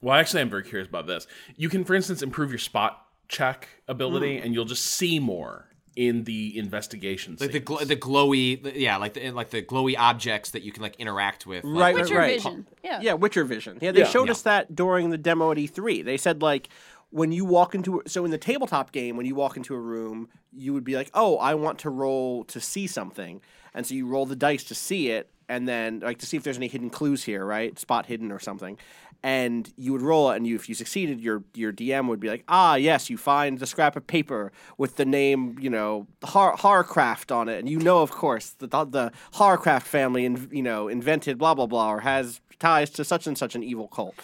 [0.00, 1.26] well, actually, I'm very curious about this.
[1.56, 6.24] You can, for instance, improve your spot check ability, and you'll just see more in
[6.24, 7.36] the investigation.
[7.40, 10.82] like the gl- the glowy, yeah, like the like the glowy objects that you can
[10.82, 11.64] like interact with.
[11.64, 12.34] like- Right, Witcher right.
[12.42, 12.66] vision.
[12.82, 13.00] Yeah.
[13.00, 13.78] Yeah, Witcher Vision.
[13.80, 14.06] Yeah, they Yeah.
[14.08, 14.32] showed Yeah.
[14.32, 16.02] us that during the demo at E3.
[16.02, 16.68] They said like
[17.10, 20.28] when you walk into so in the tabletop game when you walk into a room,
[20.52, 23.40] you would be like, "Oh, I want to roll to see something."
[23.72, 26.42] And so you roll the dice to see it and then like to see if
[26.42, 27.78] there's any hidden clues here, right?
[27.78, 28.78] Spot hidden or something.
[29.24, 32.28] And you would roll it and you if you succeeded, your your DM would be
[32.28, 36.58] like, "Ah, yes, you find the scrap of paper with the name, you know, Har-
[36.58, 40.88] Harcraft on it." And you know, of course, the, the Harcraft family in, you know,
[40.88, 44.14] invented blah blah blah or has ties to such and such an evil cult.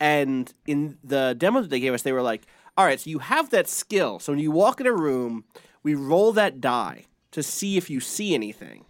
[0.00, 2.42] And in the demo that they gave us, they were like,
[2.76, 4.18] all right, so you have that skill.
[4.18, 5.44] So when you walk in a room,
[5.82, 8.84] we roll that die to see if you see anything.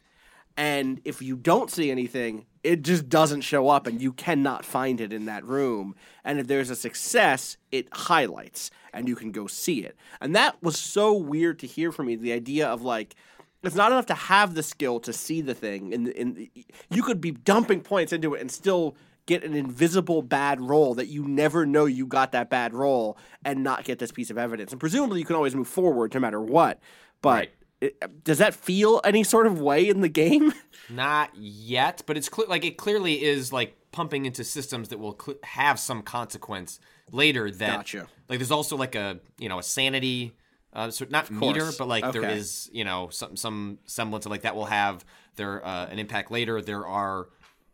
[0.57, 5.01] And if you don't see anything, it just doesn't show up and you cannot find
[5.01, 5.97] it in that room.
[6.23, 9.97] And if there's a success, it highlights and you can go see it.
[10.21, 13.15] And that was so weird to hear from me the idea of like,
[13.63, 15.95] it's not enough to have the skill to see the thing.
[15.95, 16.51] In, in,
[16.91, 21.07] you could be dumping points into it and still get an invisible bad roll that
[21.07, 23.17] you never know you got that bad roll
[23.47, 24.73] and not get this piece of evidence.
[24.73, 26.81] And presumably you can always move forward no matter what.
[27.23, 27.51] but Right.
[27.81, 30.53] It, does that feel any sort of way in the game?
[30.91, 32.47] Not yet, but it's clear.
[32.49, 36.81] Like it clearly is like pumping into systems that will cl- have some consequence
[37.13, 37.51] later.
[37.51, 38.07] That Gotcha.
[38.29, 40.35] like there's also like a you know a sanity,
[40.73, 42.37] uh, so not meter, but like there Okay.
[42.39, 45.05] is you know some some semblance of like that will have
[45.37, 46.61] their uh, an impact later.
[46.63, 47.29] There are.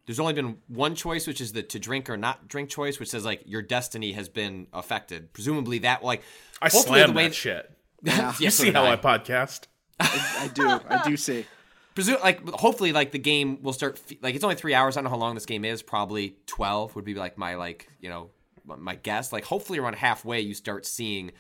[0.07, 3.09] There's only been one choice, which is the to drink or not drink choice, which
[3.09, 5.33] says like your destiny has been affected.
[5.33, 6.23] Presumably that like
[6.61, 7.71] I hopefully slam the way that shit.
[8.03, 9.63] Yeah, You see did how I podcast?
[10.01, 10.67] I do.
[10.67, 11.47] I do see.
[11.95, 14.97] presume like hopefully like the game will start fe- like it's only three hours.
[14.97, 15.83] I don't know how long this game is.
[15.83, 18.31] Probably twelve would be like my like you know
[18.65, 19.33] my guess.
[19.33, 21.33] Like hopefully around halfway you start seeing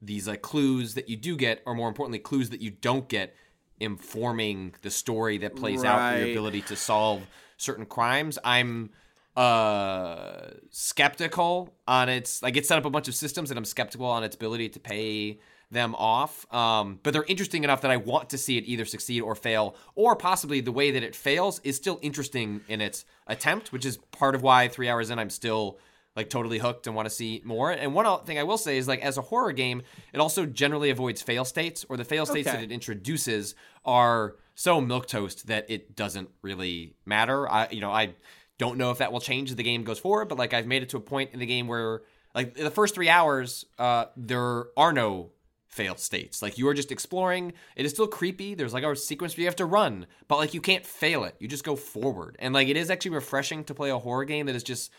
[0.00, 3.34] these like clues that you do get, or more importantly, clues that you don't get,
[3.80, 7.22] informing the story that plays out for your ability to solve
[7.56, 8.38] certain crimes.
[8.44, 8.90] I'm
[9.36, 14.06] uh skeptical on its like it set up a bunch of systems and I'm skeptical
[14.06, 15.40] on its ability to pay
[15.70, 16.52] them off.
[16.54, 19.74] Um, but they're interesting enough that I want to see it either succeed or fail,
[19.94, 23.96] or possibly the way that it fails is still interesting in its attempt, which is
[24.12, 25.78] part of why three hours in I'm still
[26.14, 27.70] like totally hooked and want to see more.
[27.70, 29.82] And one thing I will say is like as a horror game,
[30.14, 32.56] it also generally avoids fail states, or the fail states Okay.
[32.56, 33.54] that it introduces
[33.84, 37.46] are so milk toast that it doesn't really matter.
[37.50, 38.14] I you know I
[38.58, 40.82] don't know if that will change as the game goes forward, but like I've made
[40.82, 42.00] it to a point in the game where
[42.34, 45.32] like the first three hours, uh, there are no
[45.76, 46.40] failed states.
[46.40, 47.52] Like you are just exploring.
[47.76, 48.54] It is still creepy.
[48.54, 51.36] There's like a sequence where you have to run, but like you can't fail it.
[51.38, 52.36] You just go forward.
[52.38, 54.90] And like it is actually refreshing to play a horror game that is just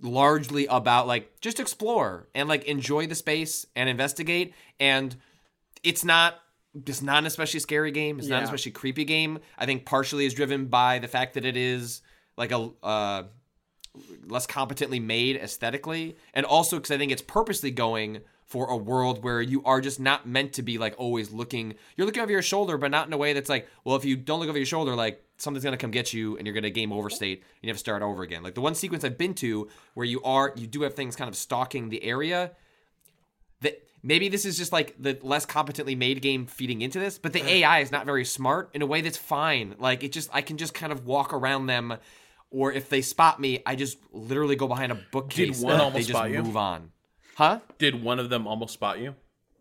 [0.00, 4.54] largely about like just explore and like enjoy the space and investigate.
[4.80, 5.14] And
[5.82, 6.40] it's not
[6.86, 8.18] it's not an especially scary game.
[8.18, 9.38] It's not an especially creepy game.
[9.58, 12.00] I think partially is driven by the fact that it is
[12.36, 13.22] like a uh
[14.26, 18.20] less competently made aesthetically and also because i think it's purposely going
[18.54, 22.06] for a world where you are just not meant to be like always looking you're
[22.06, 24.38] looking over your shoulder but not in a way that's like well if you don't
[24.38, 27.10] look over your shoulder like something's to come get you and you're to game over
[27.10, 29.68] state and you have to start over again like the one sequence i've been to
[29.94, 32.52] where you are you do have things kind of stalking the area
[33.62, 37.32] that maybe this is just like the less competently made game feeding into this, but
[37.32, 39.74] the AI is not very smart in a way that's fine.
[39.78, 41.96] Like it just I can just kind of walk around them
[42.50, 45.94] or if they spot me, I just literally go behind a bookcase one and almost
[45.94, 46.42] they just spot you?
[46.42, 46.90] move on.
[47.36, 47.60] Huh?
[47.78, 49.14] Did one of them almost spot you?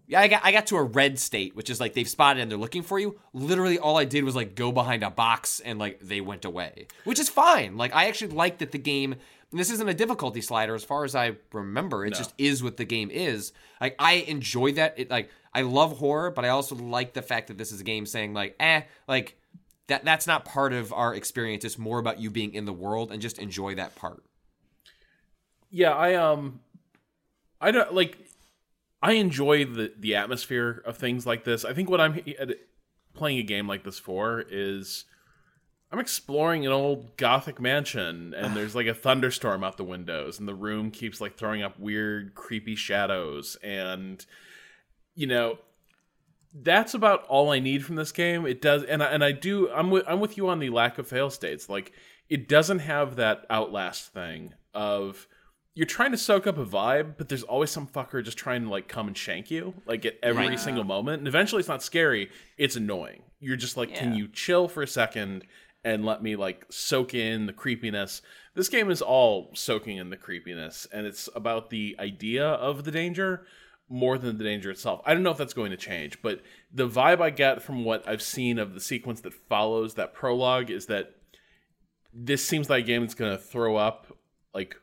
[0.05, 2.51] Yeah, I got I got to a red state, which is like they've spotted and
[2.51, 3.19] they're looking for you.
[3.31, 6.87] Literally, all I did was like go behind a box and like they went away,
[7.05, 7.77] which is fine.
[7.77, 9.13] Like I actually like that the game.
[9.13, 12.05] And this isn't a difficulty slider, as far as I remember.
[12.05, 13.53] It just is what the game is.
[13.79, 14.95] Like I enjoy that.
[14.97, 17.83] It like I love horror, but I also like the fact that this is a
[17.83, 19.37] game saying like, eh, like
[19.87, 20.03] that.
[20.03, 21.63] That's not part of our experience.
[21.63, 24.23] It's more about you being in the world and just enjoy that part.
[25.69, 26.59] Yeah, I um,
[27.63, 28.17] I don't like.
[29.01, 31.65] I enjoy the the atmosphere of things like this.
[31.65, 32.19] I think what I'm
[33.13, 35.05] playing a game like this for is
[35.91, 40.47] I'm exploring an old gothic mansion and there's like a thunderstorm out the windows and
[40.47, 44.25] the room keeps like throwing up weird creepy shadows and
[45.13, 45.59] you know
[46.53, 48.45] that's about all I need from this game.
[48.45, 49.71] It does, and I, and I do.
[49.71, 51.67] I'm with I'm with you on the lack of fail states.
[51.67, 51.91] Like
[52.29, 55.27] it doesn't have that outlast thing of
[55.75, 58.69] you're trying to soak up a vibe, but there's always some fucker just trying to
[58.69, 60.59] like come and shank you, like at every Right.
[60.59, 61.19] single moment.
[61.19, 63.23] And eventually, it's not scary; it's annoying.
[63.39, 65.45] You're just like, can you chill for a second
[65.83, 68.21] and let me like soak in the creepiness?
[68.55, 72.91] This game is all soaking in the creepiness, and it's about the idea of the
[72.91, 73.45] danger
[73.89, 75.01] more than the danger itself.
[75.05, 78.07] I don't know if that's going to change, but the vibe I get from what
[78.07, 81.15] I've seen of the sequence that follows that prologue is that
[82.13, 84.15] this seems like a game that's going to throw up
[84.53, 84.75] like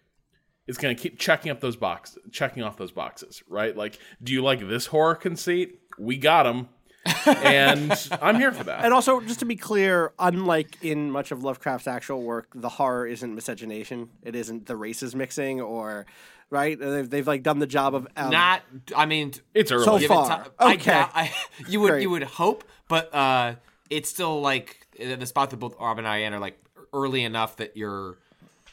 [0.71, 3.77] it's going to keep checking up those boxes, checking off those boxes, right?
[3.77, 5.79] Like, do you like this horror conceit?
[5.99, 6.69] We got them,
[7.27, 7.93] and
[8.23, 8.85] I'm here for that.
[8.85, 13.07] And also, just to be clear, unlike in much of Lovecraft's actual work, the horror
[13.07, 14.09] isn't miscegenation.
[14.23, 16.07] It isn't the races mixing or
[16.51, 16.79] right.
[16.79, 18.63] They've, they've like done the job of um, Not,
[18.97, 19.85] I mean, It's early.
[19.85, 20.45] So give it far.
[20.45, 20.85] ti- I Okay.
[20.91, 21.33] doubt- I,
[21.69, 22.03] you would Great.
[22.03, 23.55] you would hope, but uh,
[23.91, 26.59] it's still like the spot that both Rob and I in are like
[26.93, 28.19] early enough that you're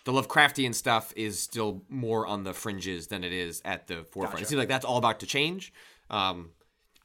[0.08, 4.42] the Lovecraftian stuff is still more on the fringes than it is at the forefront.
[4.42, 5.74] It seems like that's all about to change.
[6.10, 6.52] Um,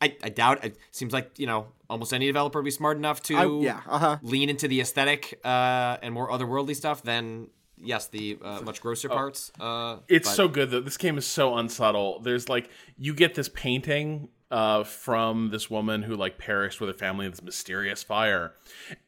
[0.01, 3.21] I, I doubt it seems like you know almost any developer would be smart enough
[3.25, 4.19] to I- yeah, uh-huh.
[4.23, 9.09] lean into the aesthetic uh, and more otherworldly stuff than yes the uh, much grosser
[9.09, 9.51] parts.
[9.59, 12.21] Uh, it's but- so good that this game is so unsubtle.
[12.21, 16.97] There's like you get this painting uh, from this woman who like perished with her
[16.97, 18.53] family in this mysterious fire,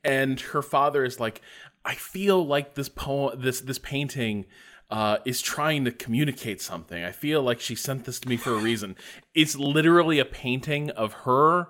[0.03, 1.43] and her father is like,
[1.85, 4.47] I feel like this poem, this this painting.
[4.91, 7.03] Uh, is trying to communicate something.
[7.03, 8.97] I feel like she sent this to me for a reason.
[9.35, 11.69] It's literally a painting of her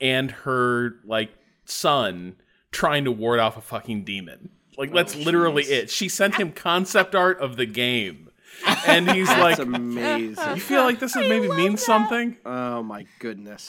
[0.00, 1.30] and her like
[1.66, 2.36] son
[2.72, 4.48] trying to ward off a fucking demon.
[4.76, 5.90] Like that's literally it.
[5.90, 8.30] She sent him concept art of the game.
[8.86, 10.54] And he's like amazing.
[10.54, 12.36] You feel like this is maybe means something?
[12.46, 13.68] Oh my goodness.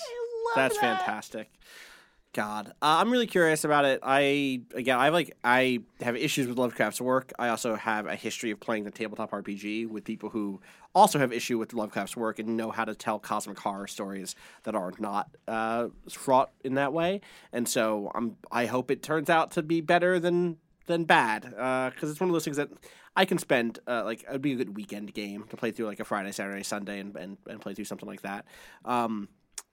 [0.55, 1.49] That's fantastic.
[2.35, 4.01] God, uh, I'm really curious about it.
[4.03, 7.31] I again, I like I have issues with Lovecraft's work.
[7.39, 10.59] I also have a history of playing the tabletop RPG with people who
[10.93, 14.75] also have issue with Lovecraft's work and know how to tell cosmic horror stories that
[14.75, 17.21] are not uh, fraught in that way.
[17.53, 20.57] And so I'm I hope it turns out to be better than
[20.87, 22.67] than bad because it's one of those things that
[23.15, 26.01] I can spend uh, like it'd be a good weekend game to play through like
[26.01, 28.43] a Friday, Saturday, Sunday, and and, and play through something like that.
[28.83, 29.29] Um,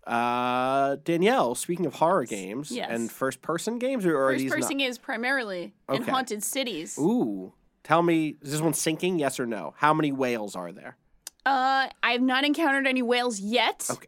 [0.07, 2.89] uh, Danielle, speaking of horror games Yes.
[2.91, 4.87] and first person games, or are First these person not?
[4.87, 6.99] is primarily in haunted cities.
[6.99, 7.53] Ooh,
[7.85, 9.19] tell me, is this one sinking?
[9.19, 9.75] Yes or no?
[9.77, 10.97] How many whales are there?
[11.47, 13.87] Uh, I've not encountered any whales yet.
[13.91, 14.07] Okay.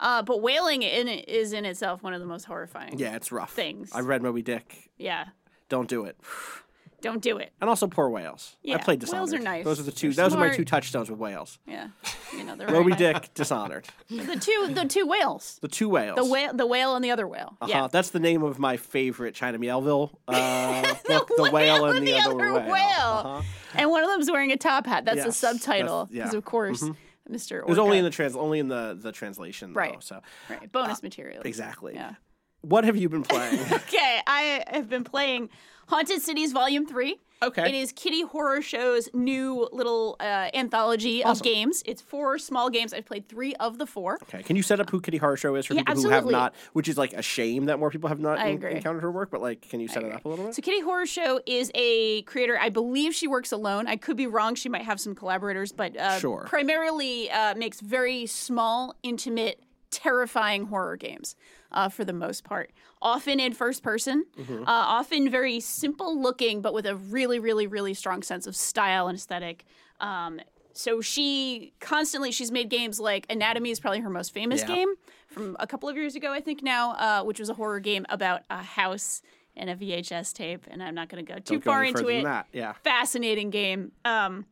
[0.00, 2.98] Uh, but whaling in it is in itself one of the most horrifying.
[2.98, 3.52] Yeah, it's rough.
[3.52, 3.90] Things.
[3.92, 4.90] I read Moby Dick.
[4.98, 5.26] Yeah.
[5.68, 6.16] Don't do it.
[7.04, 7.52] Don't do it.
[7.60, 8.56] And also poor whales.
[8.56, 9.62] I Yeah, played whales are nice.
[9.64, 10.12] Those are the two.
[10.12, 11.58] They're those are my two touchstones with whales.
[11.66, 11.88] Yeah.
[12.34, 13.86] You know, they're Moby very- Dick, Dishonored.
[14.08, 15.58] The two the two whales.
[15.60, 16.16] The two whales.
[16.16, 17.58] The whale the whale and the other whale.
[17.60, 17.66] Uh-huh.
[17.68, 17.88] Yeah.
[17.92, 22.36] That's the name of my favorite China Miéville uh, book, The Whale and the, Other
[22.36, 22.72] Whale.
[22.72, 23.42] Uh-huh.
[23.74, 25.04] And one of them's wearing a top hat.
[25.04, 26.06] That's the subtitle.
[26.06, 26.22] that's- yeah.
[26.24, 26.96] Because of course, Mhm.
[27.30, 27.58] Mr.
[27.60, 30.02] It was only in the trans, only in the the translation, though, Right.
[30.02, 30.70] So right.
[30.72, 31.42] bonus material.
[31.44, 31.94] exactly.
[31.94, 32.14] Yeah.
[32.62, 33.60] What have you been playing?
[33.72, 35.50] Okay, I have been playing
[35.88, 37.16] Haunted Cities Volume 3.
[37.42, 37.68] Okay.
[37.68, 41.82] It is Kitty Horrorshow's new little uh, anthology of games.
[41.84, 42.94] It's four small games.
[42.94, 44.18] I've played three of the four.
[44.22, 46.54] okay, can you set up who Kitty Horrorshow is for Yeah, people who have not?
[46.72, 49.30] Which is like a shame that more people have not encountered her work.
[49.30, 50.54] But like, can you set it up a little bit?
[50.54, 52.58] So Kitty Horrorshow is a creator.
[52.58, 53.88] I believe she works alone.
[53.88, 54.54] I could be wrong.
[54.54, 56.44] She might have some collaborators, but uh, Sure.
[56.48, 59.60] primarily uh, makes very small, intimate,
[59.90, 61.36] terrifying horror games
[61.74, 62.70] uh, for the most part.
[63.02, 64.62] Often in first person, Mm-hmm.
[64.62, 69.08] uh, often very simple looking, but with a really, really, really strong sense of style
[69.08, 69.64] and aesthetic.
[70.00, 70.40] Um,
[70.72, 74.66] so she constantly she's made games like Anatomy is probably her most famous Yeah.
[74.74, 74.94] game
[75.28, 78.06] from a couple of years ago, I think now, uh, which was a horror game
[78.08, 79.22] about a house
[79.56, 80.66] and a VHS tape.
[80.68, 82.24] And I'm not going to go too Don't far any into it.
[82.52, 82.72] Yeah.
[82.82, 83.92] Fascinating game.
[84.04, 84.46] Um,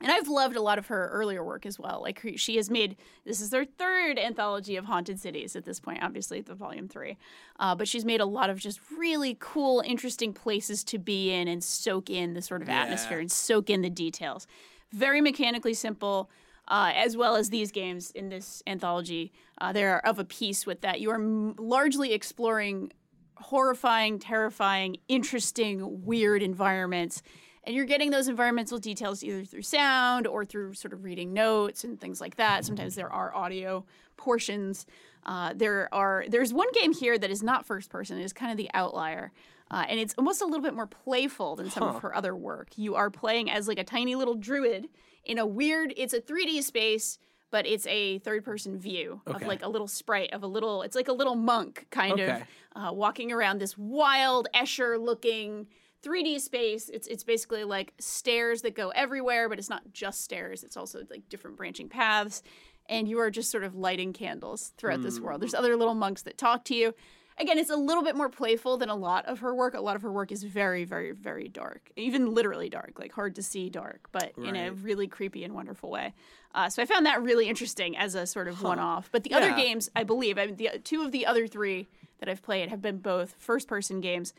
[0.00, 2.00] and I've loved a lot of her earlier work as well.
[2.02, 5.80] Like her- she has made this is her third anthology of haunted cities at this
[5.80, 7.16] point, obviously the volume three.
[7.58, 11.48] Uh, but she's made a lot of just really cool, interesting places to be in
[11.48, 14.46] and soak in the sort of atmosphere and soak in the details.
[14.92, 16.30] Very mechanically simple.
[16.70, 20.66] Uh, as well as these games in this anthology, uh, they are of a piece
[20.66, 21.00] with that.
[21.00, 22.92] You are m- largely exploring
[23.36, 27.22] horrifying, terrifying, interesting, weird environments.
[27.68, 31.84] And you're getting those environmental details either through sound or through sort of reading notes
[31.84, 32.64] and things like that.
[32.64, 33.84] Sometimes there are audio
[34.16, 34.86] portions.
[35.26, 38.18] Uh, there are there's one game here that is not first person.
[38.18, 39.32] It is kind of the outlier.
[39.70, 42.68] Uh, and it's almost a little bit more playful than some of her other work.
[42.78, 44.88] You are playing as like a tiny little druid
[45.26, 45.92] in a weird.
[45.98, 47.18] It's a 3D space,
[47.50, 50.80] but it's a third-person view of like a little sprite of a little.
[50.80, 52.42] It's like a little monk kind Okay.
[52.74, 55.66] of uh, walking around this wild Escher-looking
[56.02, 56.88] 3D space.
[56.88, 60.62] It's it's basically like stairs that go everywhere, but it's not just stairs.
[60.62, 62.42] It's also like different branching paths,
[62.88, 65.42] and you are just sort of lighting candles throughout this world.
[65.42, 66.94] There's other little monks that talk to you.
[67.40, 69.74] Again, it's a little bit more playful than a lot of her work.
[69.74, 73.36] A lot of her work is very, very, very dark, even literally dark, like hard
[73.36, 76.14] to see dark, but in a really creepy and wonderful way.
[76.52, 79.08] Uh, so I found that really interesting as a sort of one-off.
[79.12, 81.86] But the other games, I believe, I mean, the two of the other three
[82.18, 84.34] that I've played have been both first-person games.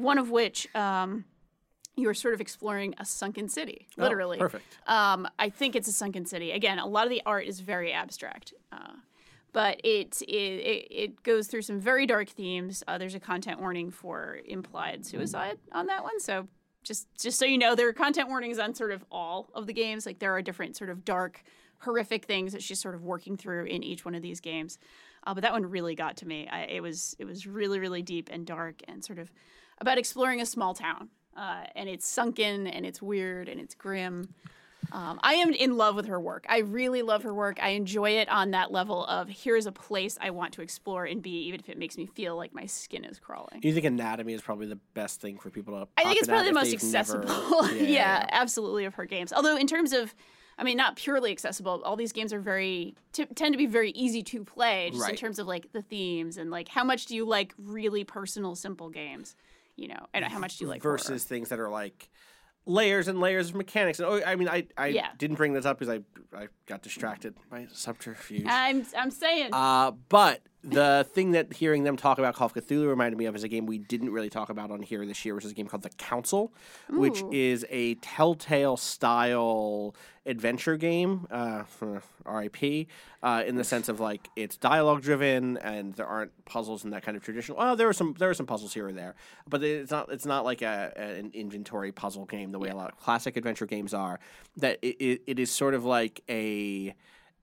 [0.00, 1.24] One of which um,
[1.96, 4.38] you're sort of exploring a sunken city, literally.
[4.38, 4.78] perfect.
[4.86, 6.52] Um, I think it's a sunken city.
[6.52, 8.94] Again, a lot of the art is very abstract, uh,
[9.52, 12.82] but it, it it it goes through some very dark themes.
[12.88, 16.48] Uh, there's a content warning for implied suicide on that one, so
[16.82, 19.72] just just so you know, there are content warnings on sort of all of the
[19.72, 20.06] games.
[20.06, 21.42] Like there are different sort of dark,
[21.78, 24.78] horrific things that she's sort of working through in each one of these games.
[25.26, 26.48] Uh, but that one really got to me.
[26.48, 29.30] I, it was it was really really deep and dark and sort of
[29.80, 31.08] about exploring a small town.
[31.36, 34.28] Uh, and it's sunken and it's weird and it's grim.
[34.92, 36.44] Um, I am in love with her work.
[36.48, 37.58] I really love her work.
[37.62, 41.22] I enjoy it on that level of here's a place I want to explore and
[41.22, 43.60] be, even if it makes me feel like my skin is crawling.
[43.60, 45.86] Do you think anatomy is probably the best thing for people to?
[45.96, 47.68] I think it's probably the most they've never- accessible.
[47.76, 49.32] Yeah, yeah, absolutely, of her games.
[49.32, 50.12] Although, in terms of,
[50.58, 53.92] I mean, not purely accessible, all these games are very, t- tend to be very
[53.92, 57.14] easy to play, just in terms of like the themes and like how much do
[57.14, 59.36] you like really personal, simple games,
[59.80, 60.98] you know, and how much do you like horror?
[60.98, 62.10] versus things that are like
[62.66, 63.98] layers and layers of mechanics.
[63.98, 65.08] And oh, I mean, I I Yeah.
[65.16, 68.44] didn't bring this up because I I got distracted by subterfuge.
[68.46, 69.50] I'm, I'm saying.
[69.54, 73.34] Uh, but the thing that hearing them talk about Call of Cthulhu reminded me of
[73.34, 75.54] is a game we didn't really talk about on here this year, which is a
[75.54, 76.52] game called The Council,
[76.90, 79.94] which is a Telltale style
[80.26, 81.64] adventure game, uh,
[82.26, 82.88] RIP,
[83.22, 87.02] uh, in the sense of like it's dialogue driven and there aren't puzzles in that
[87.02, 87.56] kind of traditional.
[87.56, 89.14] Well, there are some there are some puzzles here or there,
[89.48, 92.92] but it's not it's not like a, an inventory puzzle game the way a lot
[92.92, 94.20] of classic adventure games are.
[94.58, 96.94] That it, it, it is sort of like a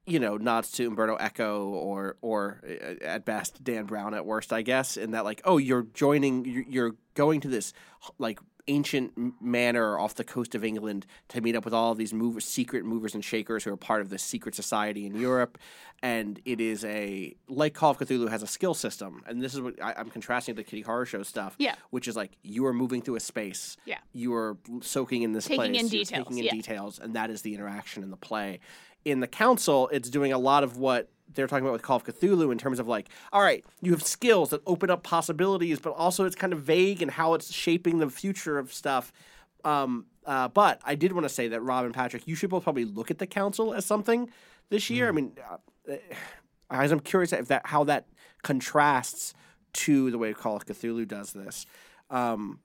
[0.08, 4.52] you know, nods to Umberto Eco or or uh, at best Dan Brown at worst,
[4.54, 7.74] I guess, in that like, oh, you're joining, you're, going to this
[8.20, 12.14] like ancient manor off the coast of England to meet up with all of these
[12.14, 15.58] movers, secret movers and shakers who are part of this secret society in Europe,
[16.04, 19.62] and it is a like Call of Cthulhu has a skill system, and this is
[19.62, 21.74] what I, I'm contrasting to the Kitty Horrorshow stuff, Yeah.
[21.90, 23.98] which is like you are moving through a space, Yeah.
[24.14, 26.52] you are soaking in this Taking place, in details, taking in yeah.
[26.52, 28.60] details, and that is the interaction in the play.
[29.08, 32.04] In the council, it's doing a lot of what they're talking about with Call of
[32.04, 35.92] Cthulhu in terms of like, all right, you have skills that open up possibilities, but
[35.92, 39.14] also it's kind of vague in how it's shaping the future of stuff.
[39.64, 42.64] Um, uh, but I did want to say that Rob and Patrick, you should both
[42.64, 44.30] probably look at the council as something
[44.70, 45.08] this year.
[45.08, 45.96] I mean, uh,
[46.70, 48.08] as I'm curious if that how that
[48.44, 49.34] contrasts
[49.74, 51.66] to the way Call of Cthulhu does this,
[52.10, 52.60] um,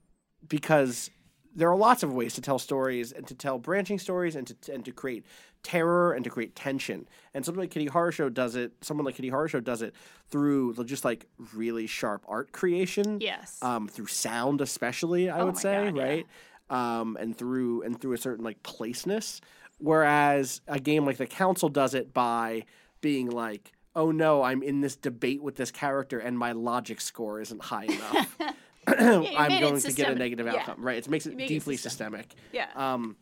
[0.45, 1.09] because
[1.55, 4.73] there are lots of ways to tell stories and to tell branching stories and to
[4.73, 5.25] and to create
[5.63, 7.07] terror and to create tension.
[7.33, 8.73] And something like Kitty Horrorshow does it.
[8.81, 9.93] Someone like Kitty Horrorshow does it
[10.29, 13.19] through just like really sharp art creation.
[13.21, 13.57] Yes.
[13.61, 16.03] Um, through sound, especially, I Oh would say, God, yeah.
[16.03, 16.27] right?
[16.69, 19.41] Um, and through and through a certain like placeness.
[19.79, 22.65] Whereas a game like The Council does it by
[23.01, 27.41] being like, oh no, I'm in this debate with this character and my logic score
[27.41, 28.37] isn't high enough.
[28.87, 30.55] I'm going to get a negative Yeah.
[30.59, 30.83] outcome.
[30.83, 30.97] Right.
[30.97, 32.31] It makes it make it deeply systemic.
[32.31, 32.35] systemic.
[32.75, 32.93] Yeah.
[32.93, 33.15] Um,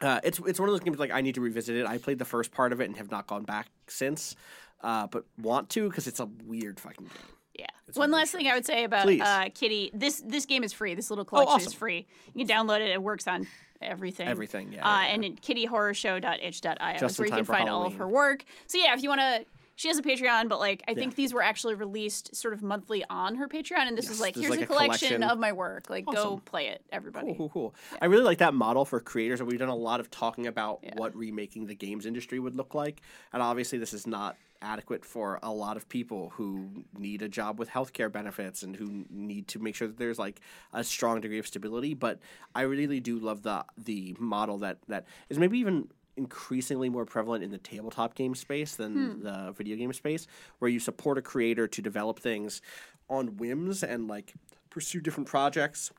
[0.00, 1.86] uh, it's it's one of those games like I need to revisit it.
[1.86, 4.36] I played the first part of it and have not gone back since,
[4.82, 7.12] uh, but want to because it's a weird fucking game.
[7.58, 7.66] Yeah.
[7.94, 9.90] One last thing I would say about uh, Kitty.
[9.94, 10.94] This this game is free.
[10.94, 11.78] This little collection is awesome.
[11.78, 12.06] free.
[12.34, 12.90] You can download it.
[12.90, 13.46] It works on
[13.80, 14.28] everything.
[14.28, 17.94] Everything, yeah, Uh, yeah, and at kittyhorrorshow.itch.io Just is where you can find all of
[17.94, 18.44] her work.
[18.66, 19.44] So yeah, if you want to.
[19.76, 23.04] She has a Patreon, but like I think these were actually released sort of monthly
[23.10, 25.22] on her Patreon, and this is like here's like a collection, collection.
[25.22, 25.90] of my work.
[25.90, 27.28] Like go play it, everybody.
[27.28, 27.74] Cool, cool, cool.
[28.00, 29.40] I really like that model for creators.
[29.40, 32.74] and We've done a lot of talking about what remaking the games industry would look
[32.74, 33.02] like,
[33.32, 37.58] and obviously this is not adequate for a lot of people who need a job
[37.58, 40.40] with healthcare benefits and who need to make sure that there's like
[40.72, 41.92] a strong degree of stability.
[41.92, 42.18] But
[42.54, 47.44] I really do love the the model that that is maybe even increasingly more prevalent
[47.44, 49.22] in the tabletop game space than hmm.
[49.22, 50.26] the video game space
[50.58, 52.60] where you support a creator to develop things
[53.08, 54.34] on whims and like
[54.70, 55.92] pursue different projects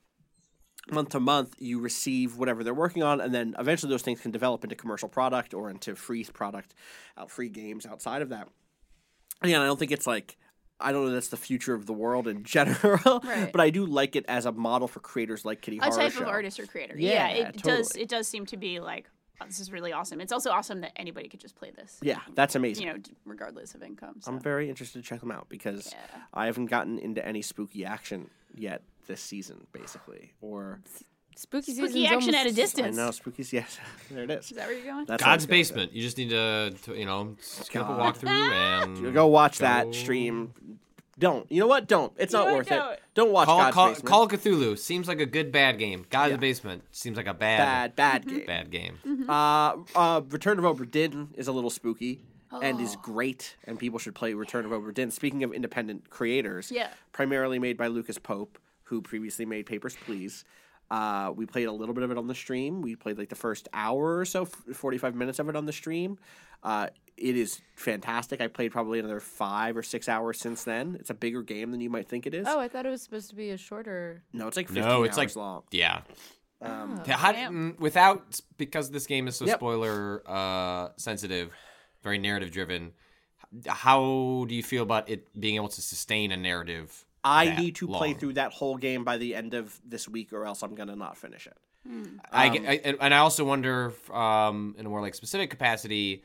[0.91, 4.32] month to month you receive whatever they're working on and then eventually those things can
[4.32, 6.74] develop into commercial product or into free product
[7.18, 8.47] out free games outside of that
[9.41, 10.38] again i don't think it's like
[10.80, 13.51] i don't know that's the future of the world in general Right.
[13.51, 16.13] but i do like it as a model for creators like kitty a horror type
[16.13, 16.22] Show.
[16.22, 16.95] of artist or creator.
[16.97, 17.95] Yeah, it does.
[17.95, 19.09] It does seem to be like
[19.41, 20.19] oh, this is really awesome.
[20.21, 21.97] It's also awesome that anybody could just play this.
[22.01, 24.15] yeah that's amazing You know, regardless of income.
[24.21, 24.31] So.
[24.31, 25.93] i'm very interested to check them out because
[26.33, 30.81] i haven't gotten into any spooky action yet this season basically or
[31.35, 32.97] Spooky, Spooky season's action at a almost- i distance.
[32.97, 33.77] know spooky's yes
[34.09, 35.05] there it is Is that where you're going?
[35.05, 35.73] That's where I God's going with it.
[35.75, 35.93] Basement.
[35.93, 39.93] You just need to, to you know, skip a walkthrough and Go watch go- that
[39.93, 40.53] stream.
[41.20, 41.51] Don't.
[41.51, 41.88] You know what?
[41.88, 42.13] Don't.
[42.18, 42.93] It's You not worth Don't.
[42.93, 43.01] it.
[43.15, 44.05] Don't watch Call, God's call, Basement.
[44.07, 46.05] Call of Cthulhu seems like a good bad game.
[46.09, 48.45] God of the Basement seems like a bad bad, Mm-hmm.
[48.45, 48.97] bad game.
[49.01, 49.30] bad game.
[49.30, 52.84] Uh, uh, Return of Obra Dinn is a little spooky and Oh.
[52.84, 55.09] is great, and people should play Return of Obra Dinn.
[55.11, 56.89] Speaking of independent creators, Yeah.
[57.11, 60.45] primarily made by Lucas Pope, who previously made Papers, Please.
[60.89, 62.82] Uh, we played a little bit of it on the stream.
[62.82, 65.74] We played like the first hour or so, f- 45 minutes of it on the
[65.74, 66.18] stream.
[66.63, 66.88] Uh,
[67.18, 68.39] it is fantastic.
[68.41, 70.97] I played probably another five or six hours since then.
[70.99, 72.45] It's a bigger game than you might think it is.
[72.47, 74.24] Oh, I thought it was supposed to be a shorter.
[74.34, 75.63] No, it's like 15 No, it's hours like long.
[75.72, 76.01] yeah.
[76.61, 79.57] Um, Yeah, how- without because this game is so Yep.
[79.60, 81.52] spoiler uh, sensitive,
[82.03, 82.94] very narrative driven.
[83.68, 87.06] How do you feel about it being able to sustain a narrative?
[87.23, 90.45] I need to play through that whole game by the end of this week, or
[90.45, 91.57] else I'm gonna not finish it.
[92.31, 95.15] I, Um, get- I and and I also wonder, if, um, in a more like
[95.15, 96.23] specific capacity,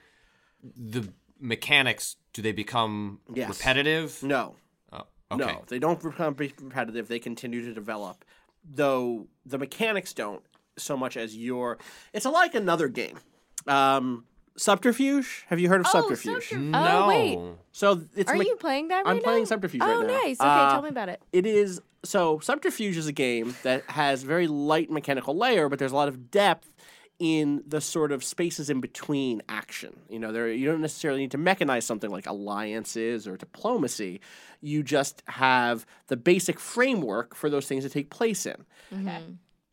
[0.62, 1.09] the
[1.40, 3.48] mechanics do they become Yes.
[3.48, 4.22] repetitive?
[4.22, 4.56] No,
[4.93, 5.02] Oh,
[5.32, 5.44] okay.
[5.44, 7.09] no, they don't become repetitive.
[7.09, 8.24] They continue to develop,
[8.64, 10.43] though the mechanics don't
[10.78, 11.78] so much as your.
[12.12, 13.18] It's like another game.
[13.66, 14.24] Um,
[14.56, 15.44] Subterfuge.
[15.48, 16.34] Have you heard of Oh, Subterfuge?
[16.48, 16.60] Subterfuge.
[16.70, 17.05] No.
[17.05, 17.39] Oh, wait.
[17.72, 19.47] So it's Are me- you playing that right I'm playing?
[19.47, 20.12] Subterfuge oh, right now.
[20.20, 20.40] nice.
[20.40, 21.22] Okay, Uh, tell me about it.
[21.32, 25.93] It is so Subterfuge is a game that has very light mechanical layer, but there's
[25.93, 26.72] a lot of depth
[27.18, 30.01] in the sort of spaces in between action.
[30.09, 34.20] You know, there you don't necessarily need to mechanize something like alliances or diplomacy.
[34.60, 38.64] You just have the basic framework for those things to take place in.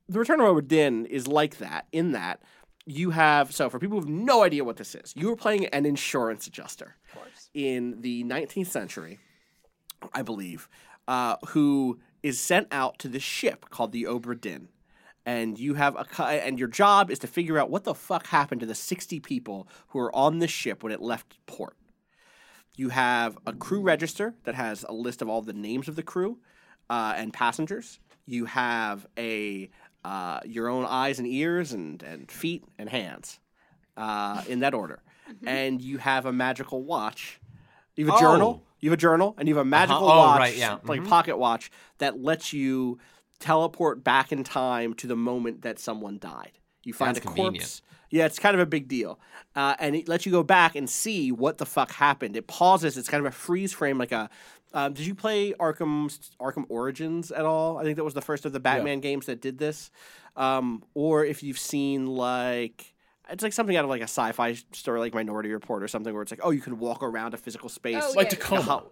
[0.07, 2.41] The Return of Obra Dinn is like that in that
[2.86, 5.66] you have so for people who have no idea what this is, you are playing
[5.68, 6.95] an insurance adjuster
[7.53, 9.20] in the 19th century,
[10.14, 10.68] I believe,
[11.07, 14.70] uh, who is sent out to this ship called the Obra Dinn.
[15.30, 18.61] And you have a and your job is to figure out what the fuck happened
[18.61, 21.76] to the 60 people who were on this ship when it left port.
[22.76, 26.01] You have a crew register that has a list of all the names of the
[26.03, 26.39] crew
[26.89, 27.99] uh, and passengers.
[28.26, 29.69] You have a
[30.03, 33.39] uh, your own eyes and ears and, and feet and hands
[33.97, 35.01] uh, in that order.
[35.45, 37.39] And you have a magical watch.
[37.95, 38.22] You have a Oh.
[38.22, 38.64] journal.
[38.80, 40.77] You have a journal, and you have a magical Oh, watch, right, yeah.
[40.85, 42.97] like pocket watch, that lets you
[43.40, 46.52] teleport back in time to the moment that someone died.
[46.84, 47.82] You find That's a corpse.
[48.11, 49.20] Yeah, it's kind of a big deal.
[49.56, 52.36] Uh, and it lets you go back and see what the fuck happened.
[52.36, 52.98] It pauses.
[52.98, 54.30] It's kind of a freeze frame, like a.
[54.74, 56.10] Um, did you play Arkham
[56.40, 57.78] Arkham Origins at all?
[57.78, 59.91] I think that was the first of the Batman games that did this.
[60.36, 62.94] Um, or if you've seen like.
[63.32, 66.24] It's like something out of like a sci-fi story, like Minority Report or something, where
[66.24, 68.38] it's like, oh, you can walk around a physical space, Oh, like yeah.
[68.40, 68.61] Tacoma.
[68.64, 68.86] how-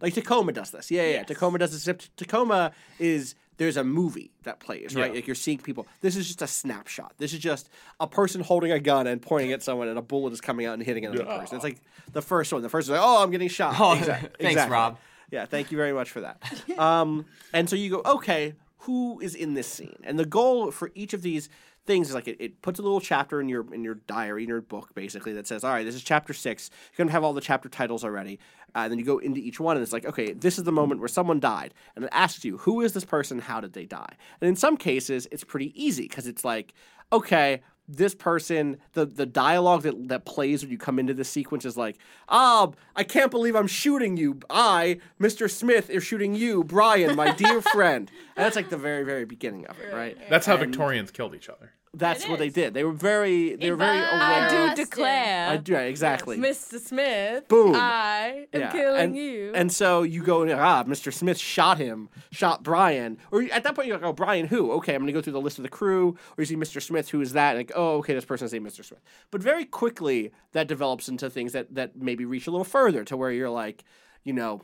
[0.00, 0.90] like Tacoma does this.
[0.90, 1.10] Yeah, yeah.
[1.16, 1.22] yeah.
[1.24, 1.82] Tacoma does this.
[1.82, 5.06] Except Tacoma is there's a movie that plays, right?
[5.06, 5.14] Yeah.
[5.14, 5.86] Like you're seeing people.
[6.00, 7.14] This is just a snapshot.
[7.18, 7.70] This is just
[8.00, 10.74] a person holding a gun and pointing at someone, and a bullet is coming out
[10.74, 11.56] and hitting another person.
[11.56, 11.80] It's like
[12.12, 12.62] the first one.
[12.62, 13.76] The first one, like, oh, I'm getting shot.
[13.78, 14.98] Oh, Exact- thanks, Rob.
[15.30, 16.42] Yeah, thank you very much for that.
[16.78, 19.96] Um, and so you go, okay, who is in this scene?
[20.02, 21.48] And the goal for each of these
[21.86, 24.48] things is like it, it puts a little chapter in your in your diary in
[24.48, 26.70] your book basically that says, all right, this is chapter six.
[26.92, 28.38] You're gonna have all the chapter titles already,
[28.74, 30.72] uh, and then you go into each one, and it's like, okay, this is the
[30.72, 33.38] moment where someone died, and it asks you, who is this person?
[33.38, 34.14] How did they die?
[34.40, 36.74] And in some cases, it's pretty easy because it's like,
[37.12, 41.64] okay, this person, the the dialogue that, that plays when you come into this sequence
[41.64, 44.40] is like, ah, I can't believe I'm shooting you.
[44.48, 45.50] I, Mr.
[45.50, 48.10] Smith, is shooting you, Brian, my dear friend.
[48.36, 50.16] And that's like the very, very beginning of it, right?
[50.30, 51.72] That's how Victorians killed each other.
[51.94, 52.72] That's It what they did.
[52.72, 54.10] They were very, they were very aware.
[54.10, 56.38] I do declare, I do, exactly.
[56.38, 56.80] Mr.
[56.80, 57.74] Smith, Boom.
[57.76, 59.52] I am Yeah, killing and, you.
[59.54, 61.12] And so you go, ah, Mr.
[61.12, 63.18] Smith shot him, shot Brian.
[63.30, 64.72] Or at that point, you're like, oh, Brian who?
[64.72, 66.16] Okay, I'm going to go through the list of the crew.
[66.38, 66.80] Or you see Mr.
[66.80, 67.56] Smith, who is that?
[67.56, 68.82] And like, oh, okay, this person's named Mr.
[68.82, 69.02] Smith.
[69.30, 73.18] But very quickly, that develops into things that, that maybe reach a little further to
[73.18, 73.84] where you're like,
[74.24, 74.62] you know,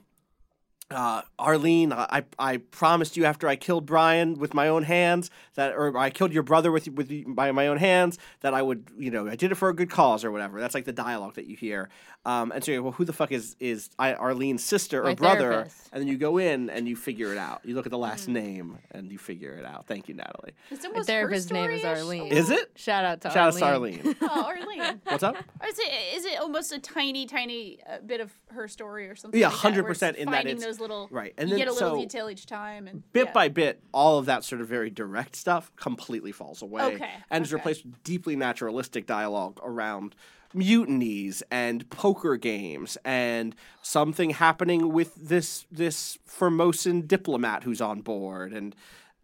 [0.90, 5.74] uh, Arlene, I, I promised you after I killed Brian with my own hands that,
[5.74, 9.10] or I killed your brother with with by my own hands that I would, you
[9.10, 10.60] know, I did it for a good cause or whatever.
[10.60, 11.90] That's like the dialogue that you hear.
[12.24, 15.14] Um, and so you're, well, who the fuck is is I, Arlene's sister or My
[15.14, 15.50] brother?
[15.50, 15.88] therapist.
[15.92, 17.60] And then you go in and you figure it out.
[17.64, 19.86] You look at the last name and you figure it out.
[19.86, 20.52] Thank you, Natalie.
[20.70, 21.98] It's My almost her therapist's name is story-ish.
[22.02, 22.32] Arlene.
[22.32, 22.70] Is it?
[22.76, 23.98] Shout out to Shout out Arlene.
[24.02, 24.16] to Arlene.
[24.22, 25.00] Oh, Arlene.
[25.04, 25.36] What's up?
[25.60, 29.14] Or is it is it almost a tiny, tiny uh, bit of her story or
[29.16, 29.38] something?
[29.40, 31.72] Yeah, like 100% in that finding it's- those little right, and you then get a
[31.72, 33.32] little so- detail each time, and bit yeah.
[33.32, 37.44] by bit, all of that sort of very direct stuff completely falls away Okay, and
[37.44, 40.14] is replaced with deeply naturalistic dialogue around
[40.54, 48.52] mutinies and poker games and something happening with this this Formosan diplomat who's on board.
[48.52, 48.74] And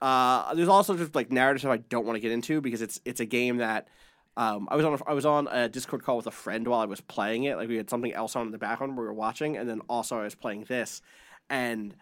[0.02, 3.00] uh, there's also just like narrative stuff I don't want to get into because it's
[3.04, 3.88] it's a game that
[4.36, 6.80] um, I was on a, I was on a Discord call with a friend while
[6.80, 7.56] I was playing it.
[7.56, 10.18] Like we had something else on in the background we were watching and then also
[10.18, 11.00] I was playing this
[11.50, 11.94] and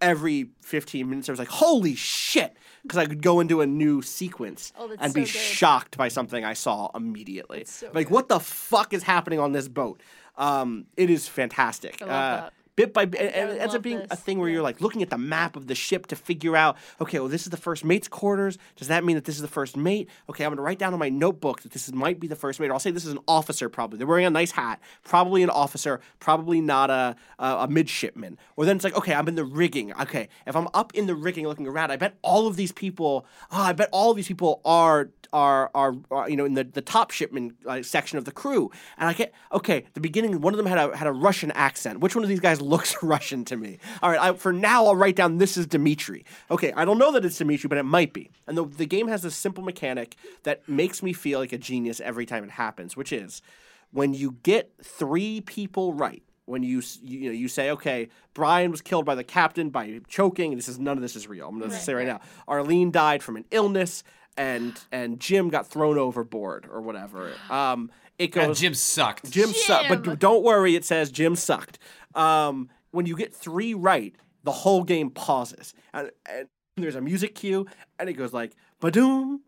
[0.00, 2.56] every 15 minutes I was like, holy shit!
[2.82, 5.28] Because I could go into a new sequence Oh, and be good.
[5.28, 7.64] shocked by something I saw immediately.
[7.64, 10.00] so like, what the fuck is happening on this boat?
[10.36, 12.00] Um, it is fantastic.
[12.00, 12.50] Uh.
[12.78, 15.18] Bit by bit, it ends up being a thing where you're like looking at the
[15.18, 18.56] map of the ship to figure out, okay, well, this is the first mate's quarters.
[18.76, 20.08] Does that mean that this is the first mate?
[20.30, 22.36] Okay, I'm going to write down on my notebook that this is, might be the
[22.36, 22.68] first mate.
[22.68, 23.98] Or I'll say this is an officer, probably.
[23.98, 28.38] They're wearing a nice hat, probably an officer, probably not a, a, a midshipman.
[28.54, 29.92] Or then it's like, okay, I'm in the rigging.
[29.94, 33.26] Okay, if I'm up in the rigging looking around, I bet all of these people,
[33.50, 36.64] oh, I bet all of these people are are are, are you know in the,
[36.64, 40.52] the top shipman uh, section of the crew and i get okay the beginning one
[40.52, 43.44] of them had a had a russian accent which one of these guys looks russian
[43.46, 43.78] to me.
[44.02, 46.24] All right I, for now i'll write down this is dimitri.
[46.50, 48.30] Okay i don't know that it's dimitri but it might be.
[48.46, 52.00] And the, the game has this simple mechanic that makes me feel like a genius
[52.00, 53.42] every time it happens which is
[53.90, 58.70] when you get three people right when you you, you know you say okay Brian
[58.70, 61.48] was killed by the captain by choking this is none of this is real.
[61.48, 62.06] I'm going to say right.
[62.06, 64.02] now Arlene died from an illness
[64.36, 67.32] and and Jim got thrown overboard or whatever.
[67.50, 69.30] Um it God, goes Jim sucked.
[69.30, 71.78] Jim sucked but don't worry it says Jim sucked
[72.14, 74.14] um when you get 3 right
[74.44, 77.66] the whole game pauses and, and there's a music cue
[77.98, 79.40] and it goes like badoom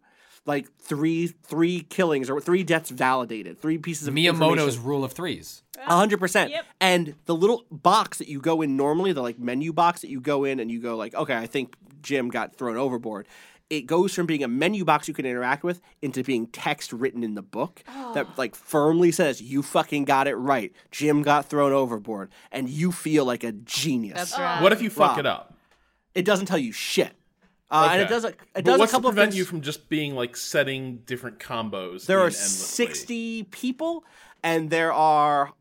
[0.46, 5.62] like three three killings or three deaths validated, three pieces of Miyamoto's rule of threes.
[5.78, 6.50] A hundred percent.
[6.50, 6.66] Yep.
[6.80, 10.20] And the little box that you go in normally, the like menu box that you
[10.20, 13.28] go in and you go like, okay, I think Jim got thrown overboard.
[13.70, 17.22] It goes from being a menu box you can interact with into being text written
[17.22, 17.84] in the book
[18.14, 20.72] that like firmly says you fucking got it right.
[20.90, 24.16] Jim got thrown overboard, and you feel like a genius.
[24.16, 24.60] That's right.
[24.60, 25.18] What if you fuck Wow.
[25.20, 25.54] it up?
[26.16, 27.12] It doesn't tell you shit.
[27.70, 29.38] Uh, And it does a, it But does what's a couple to prevent of things.
[29.38, 32.06] you from just being like setting different combos?
[32.06, 32.86] There are endlessly?
[32.86, 34.04] 60 people,
[34.42, 35.52] and there are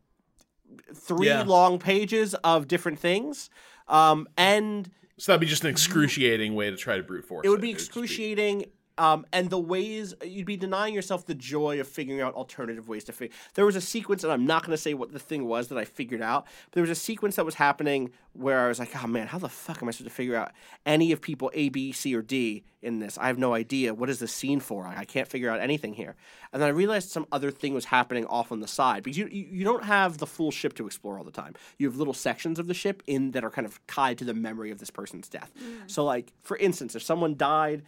[0.92, 1.42] three Yeah.
[1.44, 3.48] long pages of different things.
[3.86, 4.90] Um, and
[5.20, 7.44] So that'd be just an excruciating way to try to brute force.
[7.44, 8.70] it would be just excruciating.
[8.98, 13.04] Um, and the ways you'd be denying yourself the joy of figuring out alternative ways
[13.04, 13.34] to figure.
[13.54, 15.78] There was a sequence, and I'm not going to say what the thing was that
[15.78, 16.44] I figured out.
[16.66, 19.38] But there was a sequence that was happening where I was like, "Oh man, how
[19.38, 20.52] the fuck am I supposed to figure out
[20.84, 23.16] any of people A, B, C, or D in this?
[23.18, 23.94] I have no idea.
[23.94, 24.86] What is the scene for?
[24.86, 26.14] I, can't figure out anything here."
[26.52, 29.26] And then I realized some other thing was happening off on the side because you,
[29.28, 31.54] you don't have the full ship to explore all the time.
[31.78, 34.34] You have little sections of the ship in that are kind of tied to the
[34.34, 35.52] memory of this person's death.
[35.86, 37.82] So, like for instance, if someone died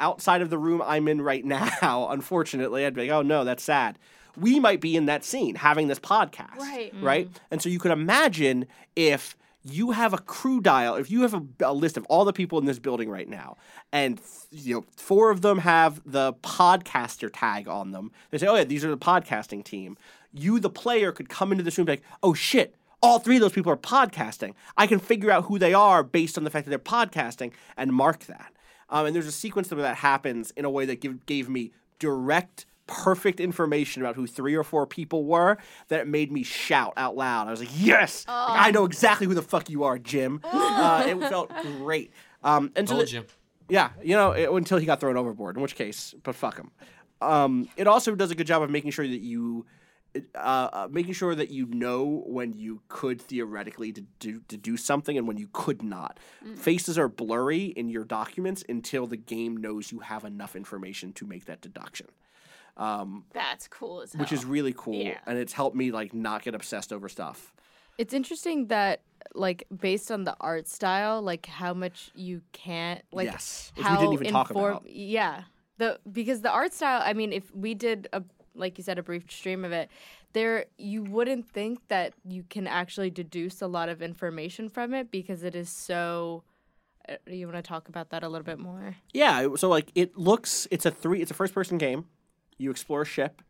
[0.00, 1.44] outside of the room I'm in right
[1.82, 3.98] now, unfortunately, I'd be like, oh no, that's sad.
[4.36, 6.56] We might be in that scene having this podcast.
[6.56, 6.94] Right.
[6.94, 7.02] Mm.
[7.02, 7.28] Right.
[7.50, 8.66] And so you could imagine
[8.96, 12.32] if you have a crew dial, if you have a, a list of all the
[12.32, 13.56] people in this building right now,
[13.92, 14.20] and
[14.50, 18.64] you know four of them have the podcaster tag on them, they say, oh yeah,
[18.64, 19.96] these are the podcasting team.
[20.32, 23.36] You, the player, could come into this room and be like, oh shit, all three
[23.36, 24.54] of those people are podcasting.
[24.76, 27.92] I can figure out who they are based on the fact that they're podcasting and
[27.92, 28.52] mark that.
[28.92, 31.72] Um, and there's a sequence where that happens in a way that give, gave me
[31.98, 35.56] direct, perfect information about who three or four people were
[35.88, 37.48] that it made me shout out loud.
[37.48, 38.36] I was like, yes, Like,
[38.66, 40.40] I know exactly who the fuck you are, Jim.
[40.52, 42.10] Uh, it felt great.
[42.44, 43.24] Um, and so Told the- you.
[43.68, 46.70] yeah, you know, it, until he got thrown overboard, in which case, but fuck him.
[47.20, 49.64] Um, it also does a good job of making sure that you,
[50.34, 54.76] uh, uh, making sure that you know when you could theoretically to do to do
[54.76, 56.18] something and when you could not.
[56.56, 61.26] Faces are blurry in your documents until the game knows you have enough information to
[61.26, 62.08] make that deduction,
[63.32, 64.20] That's cool as hell.
[64.20, 65.18] which is really cool, Yeah.
[65.26, 67.52] and it's helped me like not get obsessed over stuff.
[67.98, 69.02] It's interesting that
[69.34, 73.90] like based on the art style, like how much you can't like Yes, which we
[73.90, 74.86] how didn't even talk about.
[74.88, 75.44] Yeah.
[75.78, 78.22] The because the art style, I mean, if we did a
[78.54, 79.88] like you said a brief stream of it,
[80.32, 85.10] there you wouldn't think that you can actually deduce a lot of information from it
[85.10, 86.42] because it is so
[87.08, 88.96] uh, you want to talk about that a little bit more?
[89.12, 92.06] Yeah, so like it looks it's a three it's a first person game.
[92.58, 93.42] You explore a ship.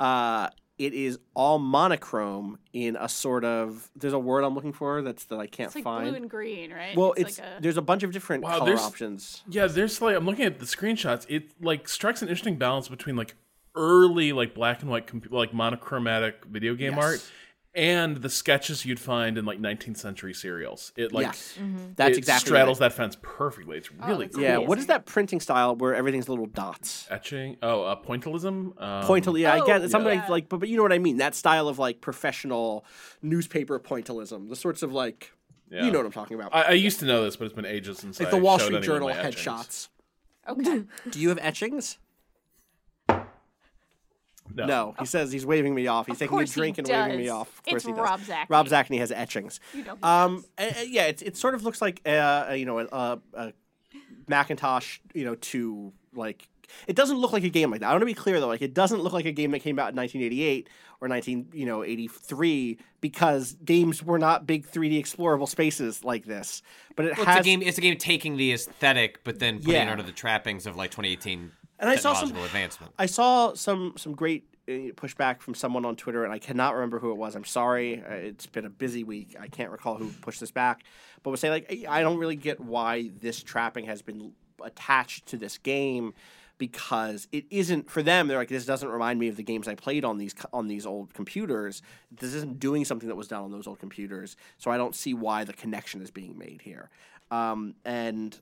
[0.00, 0.48] Uh
[0.78, 5.24] it is all monochrome in a sort of there's a word I'm looking for that's
[5.24, 6.08] that I can't It's like find.
[6.08, 6.96] blue and green, right?
[6.96, 9.42] well, it's, like a, there's a bunch of different Wow, color options.
[9.48, 11.26] Yeah, there's like I'm looking at the screenshots.
[11.28, 13.34] It like strikes an interesting balance between like
[13.78, 17.04] early like black and white comp- like monochromatic video game Yes.
[17.04, 17.30] art
[17.74, 20.92] and the sketches you'd find in like 19th century serials.
[20.96, 21.56] It like yes,
[21.94, 22.88] that's it exactly straddles right.
[22.88, 23.78] that fence perfectly.
[23.78, 24.44] It's really that's cool.
[24.44, 27.06] Yeah, what is that printing style where everything's little dots?
[27.10, 27.56] etching.
[27.62, 28.80] Oh, uh, pointillism.
[28.82, 29.90] Um, Pointil, yeah, I get oh, it.
[29.90, 30.20] Something yeah.
[30.22, 31.18] like, like, but, but you know what I mean.
[31.18, 32.84] That style of like professional
[33.22, 35.32] newspaper pointillism, the sorts of like,
[35.70, 35.84] Yeah.
[35.84, 37.64] you know what I'm talking about, I, I used to know this, but it's been
[37.66, 39.88] ages since like I the Wall Street Journal headshots.
[40.48, 40.82] okay.
[41.10, 41.98] Do you have etchings?
[44.54, 44.66] No.
[44.66, 46.06] No, he says he's waving me off.
[46.06, 47.48] He's Of taking a drink and waving me off.
[47.48, 48.00] Of course It's he does.
[48.00, 48.46] Rob Zacny.
[48.48, 49.60] Rob Zacny has etchings.
[49.74, 50.44] You know he Um,
[50.86, 53.52] yeah, it, it sort of looks like uh, a, you know, a, a
[54.26, 56.48] Macintosh, you know, to like.
[56.86, 57.88] It doesn't look like a game like that.
[57.88, 59.78] I want to be clear though, like it doesn't look like a game that came
[59.78, 60.68] out in 1988
[61.00, 66.60] or 19, you know, 83 because games were not big 3D explorable spaces like this.
[66.94, 67.62] But it Well, has it's a game.
[67.62, 70.90] It's a game taking the aesthetic, but then putting it under the trappings of like
[70.90, 72.92] 2018 And I saw some- advancement.
[72.98, 76.98] I saw some some great uh, pushback from someone on Twitter, and I cannot remember
[76.98, 77.34] who it was.
[77.34, 78.02] I'm sorry.
[78.02, 79.36] Uh, it's been a busy week.
[79.40, 80.84] I can't recall who pushed this back,
[81.22, 84.32] but was saying like I don't really get why this trapping has been
[84.62, 86.14] attached to this game
[86.58, 88.26] because it isn't for them.
[88.26, 90.84] They're like this doesn't remind me of the games I played on these on these
[90.84, 91.80] old computers.
[92.10, 95.14] This isn't doing something that was done on those old computers, so I don't see
[95.14, 96.90] why the connection is being made here.
[97.30, 98.38] Um, and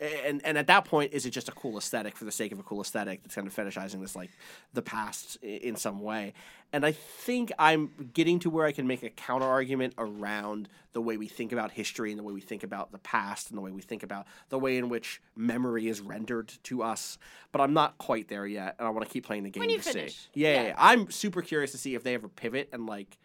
[0.00, 2.58] and and at that point, is it just a cool aesthetic for the sake of
[2.58, 4.30] a cool aesthetic that's kind of fetishizing this like
[4.72, 6.34] the past in some way?
[6.72, 11.00] And I think I'm getting to where I can make a counter argument around the
[11.00, 13.62] way we think about history and the way we think about the past and the
[13.62, 17.16] way we think about the way in which memory is rendered to us.
[17.52, 19.70] But I'm not quite there yet, and I want to keep playing the game When
[19.70, 19.92] you to see.
[19.92, 20.66] finish, Yeah, yeah, yeah.
[20.68, 20.74] yeah.
[20.76, 23.16] I'm super curious to see if they ever pivot and like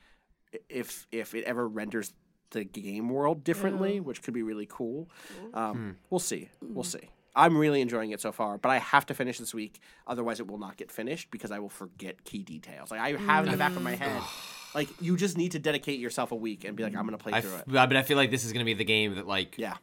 [0.70, 2.14] if if it ever renders
[2.54, 4.04] the game world differently, mm.
[4.04, 5.10] which could be really cool.
[5.54, 5.58] Mm.
[5.58, 5.92] Um, hmm.
[6.10, 6.50] We'll see.
[6.62, 6.88] We'll mm.
[6.88, 7.10] see.
[7.36, 9.80] I'm really enjoying it so far, but I have to finish this week.
[10.06, 12.92] Otherwise, it will not get finished because I will forget key details.
[12.92, 14.22] Like I have in the back of my head.
[14.76, 17.34] Like you just need to dedicate yourself a week and be like, I'm gonna play
[17.34, 17.72] I through f- it.
[17.72, 19.78] but I feel like this is gonna be the game that like Yeah.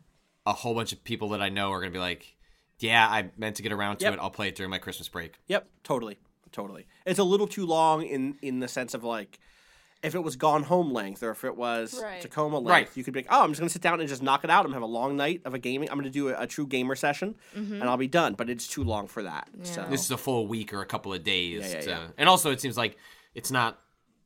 [0.47, 2.37] a whole bunch of people that I know are gonna be like,
[2.79, 4.15] yeah, I meant to get around to Yep.
[4.15, 4.21] it.
[4.21, 5.35] I'll play it during my Christmas break.
[5.49, 6.19] Yep, totally,
[6.53, 6.87] totally.
[7.07, 9.39] It's a little too long in in the sense of like,
[10.02, 12.20] if it was Gone Home length or if it was Right.
[12.22, 12.97] Tacoma length, Right.
[12.97, 14.60] you could be like, oh, I'm just gonna sit down and just knock it out.
[14.60, 15.90] I'm gonna have a long night of a gaming.
[15.90, 17.74] I'm gonna do a, a true gamer session, mm-hmm.
[17.74, 18.35] and I'll be done.
[18.35, 19.48] But it's too long for that.
[19.62, 21.60] So This is a full week or a couple of days.
[21.60, 22.06] Yeah, yeah, to, yeah.
[22.16, 22.97] And also, it seems like
[23.35, 23.78] it's not,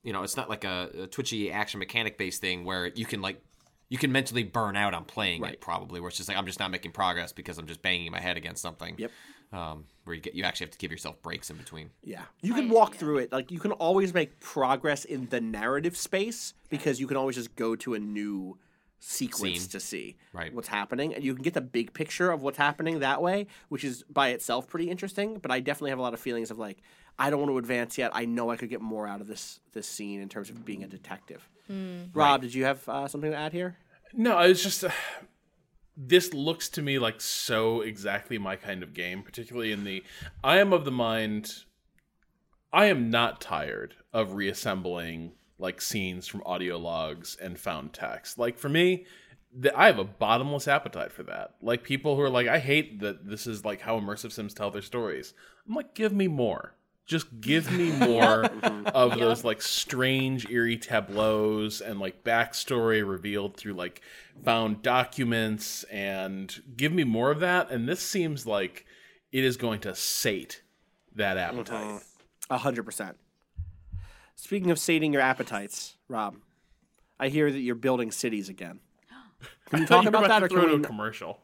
[0.02, 3.20] you know, it's not like a, a twitchy action mechanic based thing where you can
[3.20, 3.42] like.
[3.90, 5.52] You can mentally burn out on playing Right.
[5.52, 6.00] it, probably.
[6.00, 8.36] Where it's just like I'm just not making progress because I'm just banging my head
[8.36, 8.94] against something.
[8.96, 9.10] Yep.
[9.52, 11.90] Um, where you get you actually have to give yourself breaks in between.
[12.02, 13.32] Yeah, you can walk through it.
[13.32, 17.54] Like you can always make progress in the narrative space because you can always just
[17.56, 18.58] go to a new
[18.98, 19.68] sequence Scene.
[19.70, 20.52] to see Right.
[20.52, 23.84] what's happening, and you can get the big picture of what's happening that way, which
[23.84, 25.38] is by itself pretty interesting.
[25.38, 26.78] But I definitely have a lot of feelings of like
[27.18, 28.10] I don't want to advance yet.
[28.14, 30.82] I know I could get more out of this this scene in terms of being
[30.82, 31.48] a detective.
[32.12, 33.76] Rob, did you have uh, something to add here?
[34.12, 34.90] No, it's just uh,
[35.96, 40.02] this looks to me like so exactly my kind of game, particularly in the
[40.42, 41.64] I am of the mind
[42.72, 48.36] I am not tired of reassembling like scenes from audio logs and found text.
[48.36, 49.06] Like for me,
[49.62, 51.54] th- I have a bottomless appetite for that.
[51.62, 54.72] Like people who are like, I hate that this is like how immersive sims tell
[54.72, 55.34] their stories.
[55.68, 56.74] I'm like, give me more.
[57.06, 58.44] Just give me more
[58.86, 64.00] of those like strange, eerie tableaus and like backstory revealed through like
[64.42, 67.70] found documents and give me more of that.
[67.70, 68.86] And this seems like
[69.32, 70.62] it is going to sate
[71.14, 71.58] that mm-hmm.
[71.58, 72.02] appetite.
[72.50, 73.16] A hundred percent.
[74.36, 76.36] Speaking of sating your appetites, Rob,
[77.18, 78.80] I hear that you're building cities again.
[79.70, 80.82] Can you talk you were about that, or throw can to we?
[80.82, 81.40] a commercial.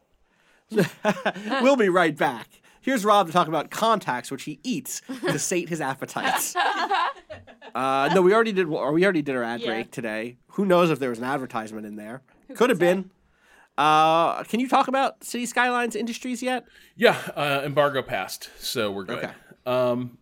[1.61, 2.60] we'll be right back.
[2.81, 6.55] Here's Rob to talk about contacts, which he eats to sate his appetites.
[7.73, 8.67] Uh, no, we already did.
[8.67, 9.67] Or we already did our ad Yeah.
[9.67, 10.35] break today.
[10.49, 12.21] Who knows if there was an advertisement in there?
[12.55, 13.11] Could have been.
[13.77, 16.65] Uh, can you talk about City Skylines Industries yet?
[16.97, 19.19] Yeah, uh, embargo passed, so we're good.
[19.19, 19.31] Okay.
[19.65, 20.17] Um,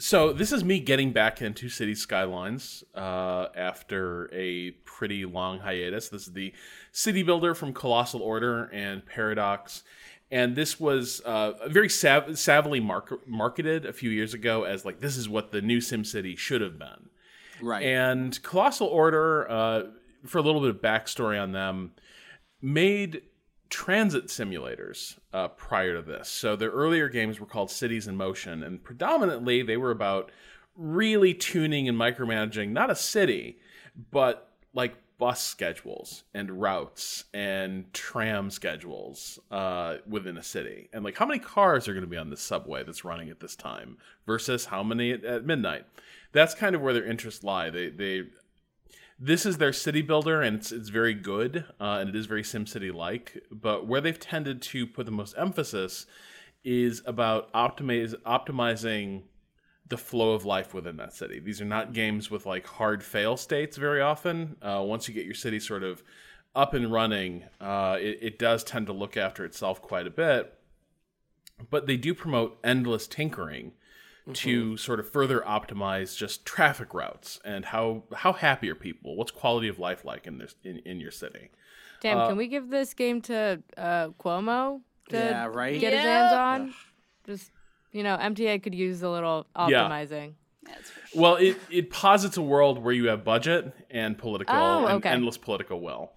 [0.00, 6.08] so this is me getting back into City Skylines uh, after a pretty long hiatus.
[6.08, 6.52] This is the
[6.90, 9.84] city builder from Colossal Order and Paradox,
[10.30, 15.00] and this was uh, very sav- savvily mar- marketed a few years ago as like
[15.00, 17.10] this is what the new SimCity should have been.
[17.60, 17.84] Right.
[17.84, 19.82] And Colossal Order, uh,
[20.26, 21.92] for a little bit of backstory on them,
[22.60, 23.22] made
[23.70, 26.28] transit simulators uh, prior to this.
[26.28, 30.30] So their earlier games were called Cities in Motion, and predominantly they were about
[30.76, 33.58] really tuning and micromanaging not a city,
[34.10, 40.88] but like bus schedules and routes and tram schedules uh, within a city.
[40.92, 43.40] And like how many cars are going to be on this subway that's running at
[43.40, 45.84] this time versus how many at, at midnight.
[46.32, 47.70] That's kind of where their interests lie.
[47.70, 48.24] They they
[49.18, 52.42] this is their city builder and it's, it's very good uh, and it is very
[52.42, 53.42] SimCity like.
[53.50, 56.06] But where they've tended to put the most emphasis
[56.64, 59.22] is about optimize, optimizing
[59.88, 61.38] the flow of life within that city.
[61.38, 64.56] These are not games with like hard fail states very often.
[64.60, 66.02] Uh, once you get your city sort of
[66.54, 70.54] up and running, uh, it, it does tend to look after itself quite a bit.
[71.70, 73.72] But they do promote endless tinkering
[74.34, 79.16] to sort of further optimize just traffic routes and how how happy are people?
[79.16, 81.50] What's quality of life like in this in, in your city?
[82.00, 85.80] Damn, can we give this game to uh, Cuomo to Yeah, right?
[85.80, 86.74] get his hands on?
[87.26, 87.50] Just
[87.92, 90.34] you know, MTA could use a little optimizing.
[90.64, 91.22] That's for sure.
[91.22, 95.08] Well, it, it posits a world where you have budget and political Oh, and okay.
[95.10, 96.12] endless political will.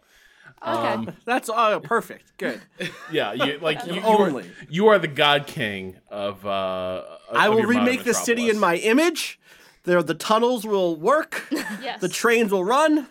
[0.65, 1.11] Okay.
[1.25, 2.37] That's uh, perfect.
[2.37, 2.61] Good.
[3.11, 4.43] Yeah, you, like you, you, Only.
[4.43, 6.45] are, you are the god king of.
[6.45, 7.03] Uh,
[7.33, 9.39] I of will your remake the city in my image.
[9.83, 11.45] There, the tunnels will work.
[11.81, 11.99] Yes.
[12.01, 13.07] The trains will run.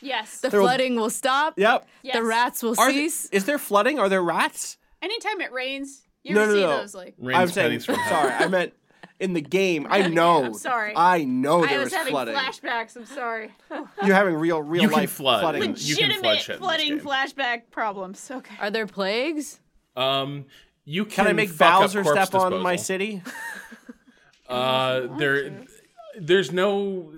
[0.00, 0.40] yes.
[0.40, 1.54] The There flooding will stop.
[1.58, 1.86] Yep.
[2.02, 2.14] yes.
[2.16, 3.26] The rats will Are cease.
[3.26, 3.98] is there flooding?
[3.98, 4.78] Are there rats?
[5.02, 6.76] Anytime it rains, you No, ever no, see no.
[6.78, 7.80] those like Rains I'm saying.
[7.80, 7.94] from.
[8.08, 8.72] Sorry, I meant
[9.20, 9.86] in the game.
[9.88, 10.44] I know.
[10.44, 10.92] I'm sorry.
[10.96, 12.34] I know I there was is having flooding.
[12.34, 12.96] flashbacks.
[12.96, 13.50] I'm sorry.
[14.04, 15.40] You're having real, real You can life flood.
[15.40, 15.60] flooding.
[15.62, 17.00] Leg- You can flood Legitimate shit in this flooding game.
[17.00, 18.30] flashback problems.
[18.30, 18.54] Okay.
[18.60, 19.60] Are there plagues?
[19.96, 20.44] Um,
[20.84, 23.22] you Can can I make Bowser corpse step on my city?
[24.48, 25.62] Uh, there,
[26.20, 27.12] there's no,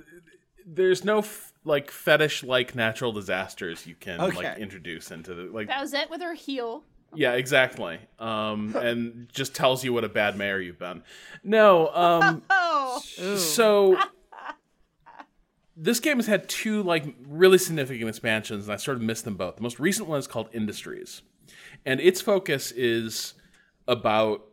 [0.66, 5.68] there's no f- like fetish like natural disasters you can like introduce into the like.
[5.68, 6.84] Bowsette with her heel.
[7.14, 7.98] Yeah, exactly.
[8.18, 11.02] Um, and just tells you what a bad mayor you've been.
[11.42, 13.00] No, um, Oh.
[13.36, 13.98] so
[15.76, 19.36] this game has had two like really significant expansions, and I sort of missed them
[19.36, 19.56] both.
[19.56, 21.22] The most recent one is called Industries,
[21.86, 23.34] and its focus is
[23.86, 24.44] about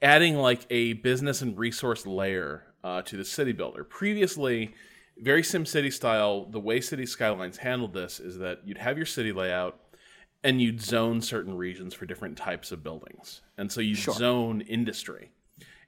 [0.00, 3.82] adding like a business and resource layer uh, to the city builder.
[3.84, 4.74] Previously,
[5.18, 9.32] very SimCity style, the way City Skylines handled this is that you'd have your city
[9.32, 9.80] layout
[10.44, 13.42] and you'd zone certain regions for different types of buildings.
[13.56, 15.32] And so you'd zone industry.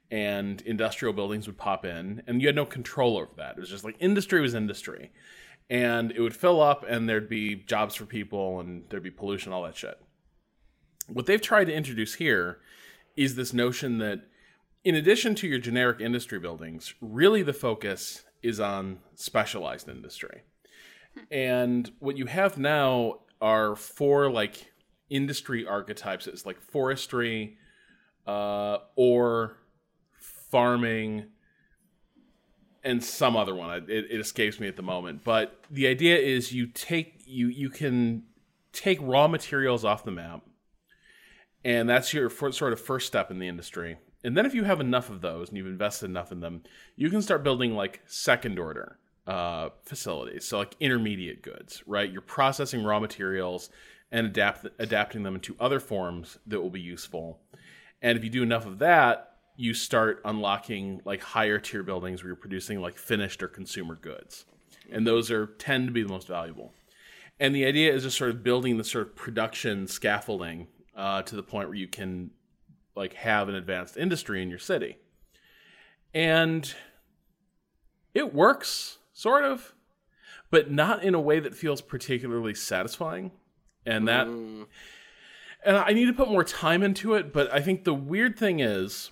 [0.09, 3.55] And industrial buildings would pop in, and you had no control over that.
[3.55, 5.11] It was just like industry was industry.
[5.69, 9.53] And it would fill up, and there'd be jobs for people, and there'd be pollution,
[9.53, 9.97] all that shit.
[11.07, 12.59] What they've tried to introduce here
[13.15, 14.23] is this notion that
[14.83, 20.41] in addition to your generic industry buildings, really the focus is on specialized industry.
[21.13, 21.23] Hmm.
[21.31, 24.71] And what you have now are four like
[25.09, 26.27] industry archetypes.
[26.27, 27.57] It's like forestry,
[28.27, 29.57] uh, or
[30.49, 31.25] farming,
[32.83, 33.85] and some other one.
[33.89, 35.23] It, it escapes me at the moment.
[35.23, 38.23] But the idea is you take you you can
[38.73, 40.43] take raw materials off the map
[41.63, 43.97] and that's your for, sort of first step in the industry.
[44.23, 46.63] And then if you have enough of those and you've invested enough in them,
[46.95, 48.97] you can start building like second order
[49.31, 50.43] uh, facilities.
[50.43, 52.11] So like intermediate goods, right?
[52.11, 53.69] You're processing raw materials
[54.11, 57.39] and adapt adapting them into other forms that will be useful.
[58.01, 62.31] And if you do enough of that, you start unlocking like higher tier buildings where
[62.31, 64.45] you're producing like finished or consumer goods.
[64.91, 66.73] And those are tend to be the most valuable.
[67.39, 71.37] And the idea is just sort of building the sort of production scaffolding uh, to
[71.37, 72.31] the point where you can
[72.97, 74.97] like have an advanced industry in your city.
[76.13, 76.73] And
[78.13, 79.73] it works, sort of,
[80.49, 83.31] but not in a way that feels particularly satisfying.
[83.85, 87.93] And that and I need to put more time into it, but I think the
[87.93, 89.11] weird thing is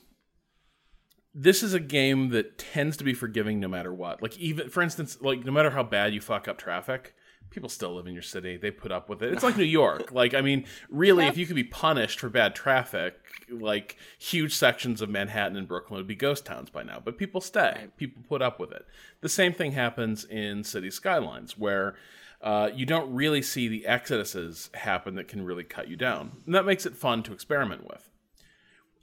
[1.34, 4.22] this is a game that tends to be forgiving no matter what.
[4.22, 7.16] Like even for instance, like no matter how bad you fuck up traffic,
[7.50, 8.58] people still live in your city.
[8.58, 9.32] They put up with it.
[9.32, 10.12] It's like New York.
[10.12, 13.20] Like I mean, really if you could be punished for bad traffic,
[13.52, 17.42] like huge sections of Manhattan and Brooklyn would be ghost towns by now, but people
[17.42, 17.88] stay.
[17.98, 18.86] People put up with it.
[19.22, 21.96] The same thing happens in city skylines where
[22.42, 26.32] uh, you don't really see the exoduses happen that can really cut you down.
[26.46, 28.10] And that makes it fun to experiment with.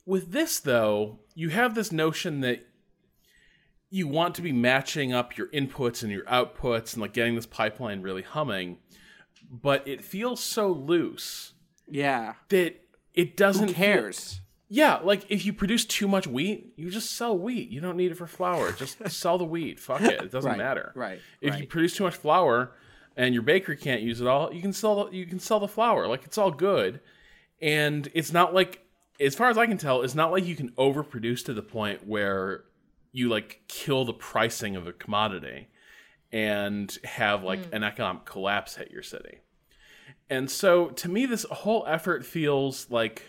[0.07, 2.67] With this, though, you have this notion that
[3.91, 7.47] you want to be matching up your inputs and your outputs and like getting this
[7.47, 8.79] pipeline really humming,
[9.51, 11.53] but it feels so loose
[11.89, 12.35] Yeah.
[12.49, 12.86] that
[13.17, 14.41] it doesn't Who feel- cares?
[14.69, 17.71] yeah, like if you produce too much wheat, you just sell wheat.
[17.71, 18.73] You don't need it for flour.
[18.73, 19.81] Just sell the wheat.
[19.81, 20.21] Fuck it.
[20.23, 20.93] It doesn't Right, matter.
[20.95, 22.73] right, If you produce too much flour
[23.17, 25.69] and your bakery can't use it all, you can sell the, you can sell the
[25.69, 26.07] flour.
[26.07, 27.01] Like it's all good.
[27.61, 28.83] And it's not like
[29.19, 32.07] as far as I can tell, it's not like you can overproduce to the point
[32.07, 32.65] where
[33.13, 35.69] you like kill the pricing of a commodity
[36.33, 37.75] and have like hmm.
[37.75, 39.39] an economic collapse hit your city.
[40.29, 43.23] And so to me this whole effort feels like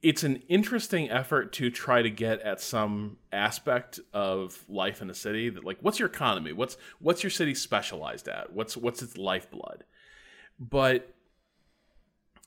[0.00, 5.14] it's an interesting effort to try to get at some aspect of life in a
[5.14, 6.52] city that like what's your economy?
[6.52, 8.52] What's what's your city specialized at?
[8.52, 9.84] What's what's its lifeblood?
[10.58, 11.14] But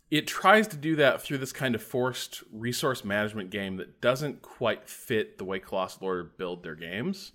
[0.09, 4.41] it tries to do that through this kind of forced resource management game that doesn't
[4.41, 7.31] quite fit the way Colossal Order build their games.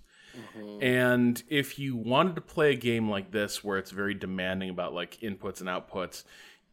[0.81, 4.93] And if you wanted to play a game like this where it's very demanding about
[4.93, 6.23] like inputs and outputs,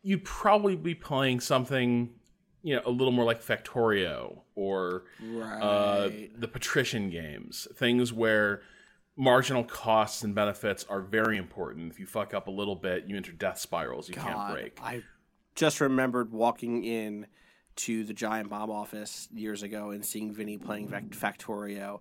[0.02, 2.10] you'd probably be playing something,
[2.62, 5.04] you know, a little more like Factorio or
[5.60, 8.62] uh, the Patrician games, things where
[9.16, 11.92] marginal costs and benefits are very important.
[11.92, 14.78] If you fuck up a little bit, you enter death spirals you can't break.
[14.82, 15.02] I
[15.54, 17.26] just remembered walking in
[17.76, 22.00] to the Giant Bomb office years ago and seeing Vinny playing Fac- Factorio,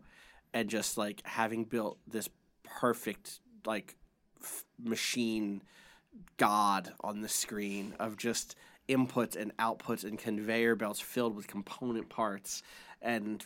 [0.53, 2.29] and just like having built this
[2.63, 3.95] perfect like
[4.41, 5.61] f- machine
[6.37, 8.55] god on the screen of just
[8.89, 12.61] inputs and outputs and conveyor belts filled with component parts
[13.01, 13.43] and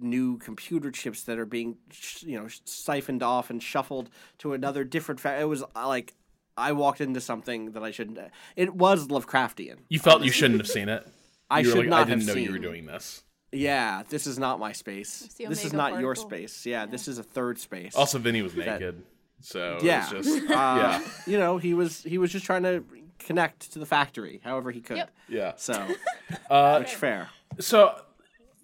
[0.00, 4.84] new computer chips that are being sh- you know siphoned off and shuffled to another
[4.84, 6.14] different fa- it was uh, like
[6.56, 8.18] I walked into something that I shouldn't
[8.56, 11.06] it was Lovecraftian You felt you shouldn't have seen it.
[11.50, 13.22] I You were should like, not I didn't know you were doing this.
[13.52, 15.20] Yeah this is not my space.
[15.38, 16.66] This is Omega not your space.
[16.66, 17.94] Yeah, this is a third space.
[17.94, 19.02] Also, Vinny was naked,
[19.40, 22.62] so yeah it was just uh, yeah, you know he was he was just trying
[22.64, 22.84] to
[23.18, 24.98] connect to the factory however he could.
[24.98, 25.10] Yep.
[25.28, 25.52] yeah.
[25.56, 25.86] so
[26.50, 27.30] Uh, which fair.
[27.58, 28.00] So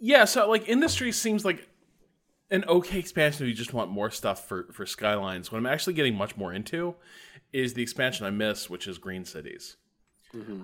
[0.00, 1.68] yeah, so like industry seems like
[2.50, 5.50] an okay expansion if you just want more stuff for for Skylines.
[5.50, 6.94] What I'm actually getting much more into
[7.52, 9.76] is the expansion I miss, which is Green Cities.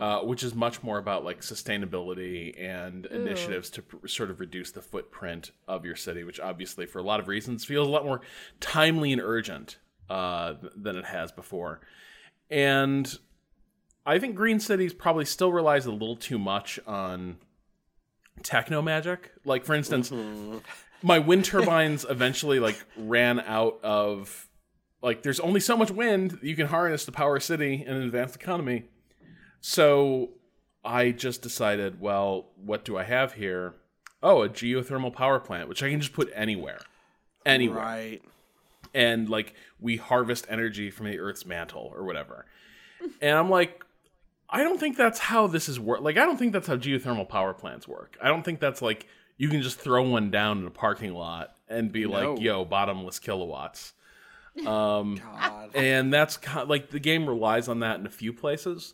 [0.01, 4.71] Uh, which is much more about like sustainability and initiatives to pr- sort of reduce
[4.73, 8.05] the footprint of your city, which obviously, for a lot of reasons, feels a lot
[8.05, 8.21] more
[8.59, 9.79] timely and urgent
[10.09, 11.81] uh, than it has before.
[12.51, 13.17] And
[14.05, 17.37] I think Green Cities probably still relies a little too much on
[18.43, 19.31] techno magic.
[19.45, 20.13] Like for instance,
[21.03, 24.49] my wind turbines eventually like ran out of
[25.03, 28.03] like there's only so much wind you can harness to power a city in an
[28.03, 28.85] advanced economy.
[29.61, 30.31] So
[30.85, 33.74] I just decided, well, what do I have here?
[34.23, 36.81] Oh, a geothermal power plant, which I can just put anywhere.
[37.47, 38.23] Anywhere Right.
[38.93, 42.45] and like we harvest energy from the earth's mantle or whatever
[43.23, 43.82] and i'm like
[44.51, 47.27] i don't think that's how this is work like i don't think that's how geothermal
[47.27, 49.07] power plants work i don't think that's like
[49.39, 52.35] you can just throw one down in a parking lot and be No.
[52.35, 53.95] like yo bottomless kilowatts
[54.66, 55.70] um God.
[55.74, 58.93] and that's ki- like the game relies on that in a few places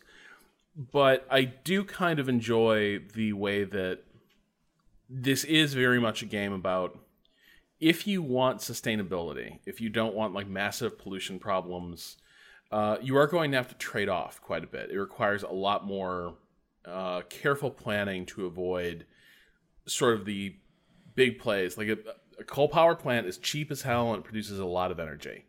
[0.91, 3.99] but i do kind of enjoy the way that
[5.09, 6.97] this is very much a game about
[7.79, 12.17] if you want sustainability, if you don't want like massive pollution problems,
[12.71, 14.89] uh, you are going to have to trade off quite a bit.
[14.89, 16.35] It requires a lot more
[16.85, 19.05] uh, careful planning to avoid
[19.85, 20.55] sort of the
[21.15, 21.77] big plays.
[21.77, 21.97] Like a,
[22.39, 25.45] a coal power plant is cheap as hell and it produces a lot of energy,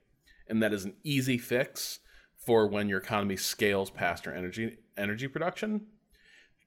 [0.46, 2.00] and that is an easy fix
[2.48, 5.82] for when your economy scales past your energy energy production.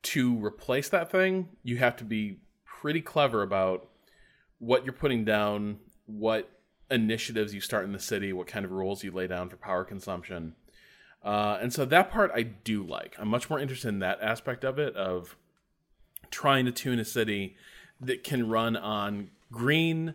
[0.03, 3.89] To replace that thing, you have to be pretty clever about
[4.59, 6.51] what you're putting down, what
[6.91, 9.83] initiatives you start in the city, what kind of rules you lay down for power
[9.83, 10.53] consumption.
[11.23, 13.15] Uh, and so that part I do like.
[13.17, 15.35] I'm much more interested in that aspect of it, of
[16.29, 17.55] trying to tune a city
[17.99, 20.13] that can run on green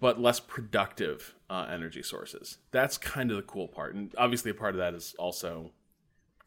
[0.00, 2.58] but less productive uh, energy sources.
[2.70, 3.94] That's kind of the cool part.
[3.94, 5.72] And obviously, a part of that is also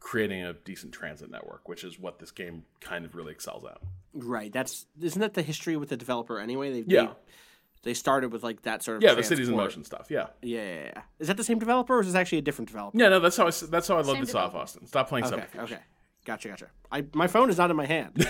[0.00, 3.78] creating a decent transit network, which is what this game kind of really excels at.
[4.12, 4.52] Right.
[4.52, 6.72] That's isn't that the history with the developer anyway?
[6.72, 7.02] They, Yeah.
[7.02, 7.10] They,
[7.82, 10.06] they started with like that sort of Yeah, the cities in motion stuff.
[10.10, 10.28] Yeah.
[10.42, 11.02] Yeah, yeah, yeah.
[11.20, 12.98] Is that the same developer or is this actually a different developer?
[12.98, 14.54] Yeah, no, that's how I, s- that's how I love Same this off.
[14.54, 14.86] Austin.
[14.86, 15.40] Stop playing something.
[15.44, 15.58] Okay.
[15.58, 15.78] Subterfuge.
[15.78, 15.86] Okay.
[16.24, 16.48] Gotcha.
[16.48, 16.66] Gotcha.
[16.90, 18.26] I my phone is not in my hand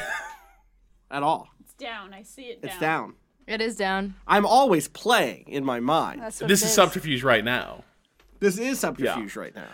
[1.11, 1.49] at all.
[1.61, 2.13] It's down.
[2.13, 2.71] I see it down.
[2.71, 3.15] It's down.
[3.47, 4.15] It is down.
[4.27, 6.21] I'm always playing in my mind.
[6.23, 7.85] That's what This it is subterfuge right now.
[8.41, 9.69] This is subterfuge right now.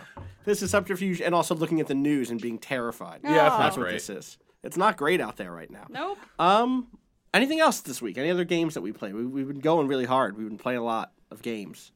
[0.45, 3.21] This is subterfuge and also looking at the news and being terrified.
[3.23, 4.37] Yeah, that's That's what this is.
[4.63, 5.85] It's not great out there right now.
[5.89, 6.17] Nope.
[6.39, 6.87] Um,
[7.33, 8.17] anything else this week?
[8.17, 9.11] Any other games that we play?
[9.11, 10.37] We, we've been going really hard.
[10.37, 11.91] We've been playing a lot of games.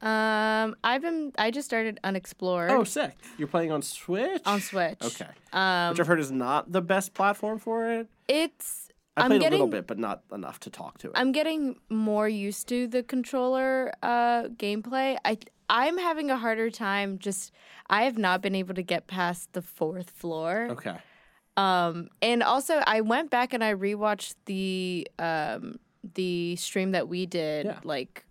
[0.00, 1.32] Um, I've been.
[1.38, 3.16] I just started Unexplored Oh, sick!
[3.36, 4.42] You're playing on Switch.
[4.46, 4.98] on Switch.
[5.02, 5.26] Okay.
[5.52, 8.08] Um, Which I've heard is not the best platform for it.
[8.28, 8.81] it's.
[9.16, 11.12] I I'm played getting, a little bit, but not enough to talk to it.
[11.16, 15.16] I'm getting more used to the controller uh, gameplay.
[15.24, 15.36] I
[15.68, 17.18] I'm having a harder time.
[17.18, 17.52] Just
[17.90, 20.68] I have not been able to get past the fourth floor.
[20.70, 20.96] okay.
[21.58, 25.78] Um, and also I went back and I rewatched the um
[26.14, 27.78] the stream that we did Yeah.
[27.84, 28.24] like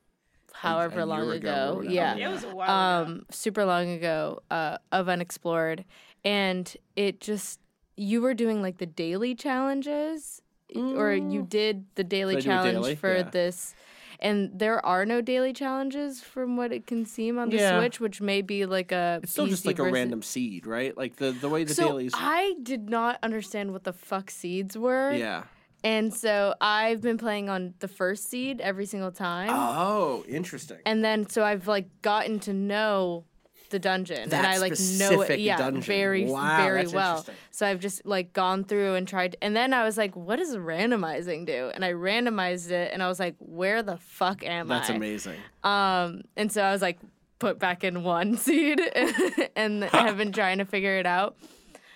[0.53, 1.89] however a long ago ago.
[1.89, 2.15] Yeah.
[2.15, 2.65] Yeah, it was a while
[3.03, 3.11] ago.
[3.11, 5.85] um super long ago uh of unexplored
[6.25, 7.59] and it just
[7.95, 10.40] you were doing like the daily challenges
[10.75, 11.49] or you mm.
[11.49, 12.95] did the daily Did I do a challenge daily?
[12.95, 13.29] for Yeah.
[13.29, 13.75] this
[14.21, 17.79] and there are no daily challenges from what it can seem on the Yeah.
[17.79, 20.95] switch which may be like a It's still just PC like a random seed, right?
[20.95, 22.13] Like the the way the so dailies.
[22.15, 25.13] I did not understand what the fuck seeds were.
[25.13, 25.43] yeah.
[25.83, 29.49] And so I've been playing on the first seed every single time.
[29.51, 30.77] Oh, interesting.
[30.85, 33.25] And then so I've like gotten to know
[33.71, 35.81] the dungeon and I like know it yeah dungeon.
[35.81, 37.25] very Wow, very well.
[37.49, 40.55] So I've just like gone through and tried and then I was like what does
[40.55, 41.71] randomizing do?
[41.73, 44.93] And I randomized it and I was like where the fuck am That's I?
[44.93, 45.39] That's amazing.
[45.63, 46.99] Um and so I was like
[47.39, 48.79] put back in one seed
[49.55, 51.35] and have been trying to figure it out.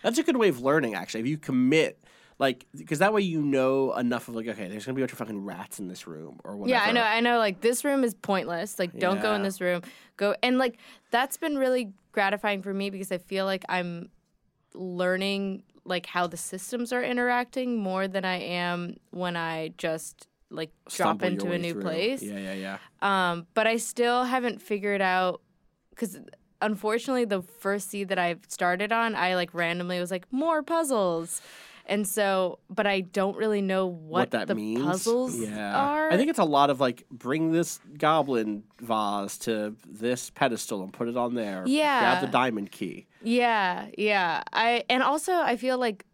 [0.01, 1.21] That's a good way of learning, actually.
[1.21, 1.97] If you commit,
[2.37, 5.13] like, because that way you know enough of like, okay, there's gonna be a bunch
[5.13, 6.77] of fucking rats in this room or whatever.
[6.77, 7.01] Yeah, I know.
[7.03, 7.37] I know.
[7.37, 8.77] Like this room is pointless.
[8.77, 9.81] Like, don't go in this room.
[10.17, 10.77] Go and like
[11.11, 14.09] that's been really gratifying for me because I feel like I'm
[14.73, 20.71] learning like how the systems are interacting more than I am when I just like
[20.89, 21.81] drop Stumble your into a new through.
[21.81, 22.21] place.
[22.21, 22.77] Yeah, yeah, yeah.
[23.31, 25.41] Um, but I still haven't figured out
[25.91, 26.19] because
[26.61, 31.41] unfortunately the first seed that I started on, I like randomly was like more puzzles.
[31.87, 34.83] And so, but I don't really know what, that the means.
[34.83, 35.77] puzzles yeah.
[35.77, 36.11] are.
[36.11, 40.91] I think it's a lot of like bring this goblin vase to this pedestal and
[40.91, 41.63] put it on there.
[41.67, 41.99] Yeah.
[41.99, 43.05] Grab the diamond key.
[43.21, 44.43] Yeah, yeah.
[44.51, 46.05] I and also I feel like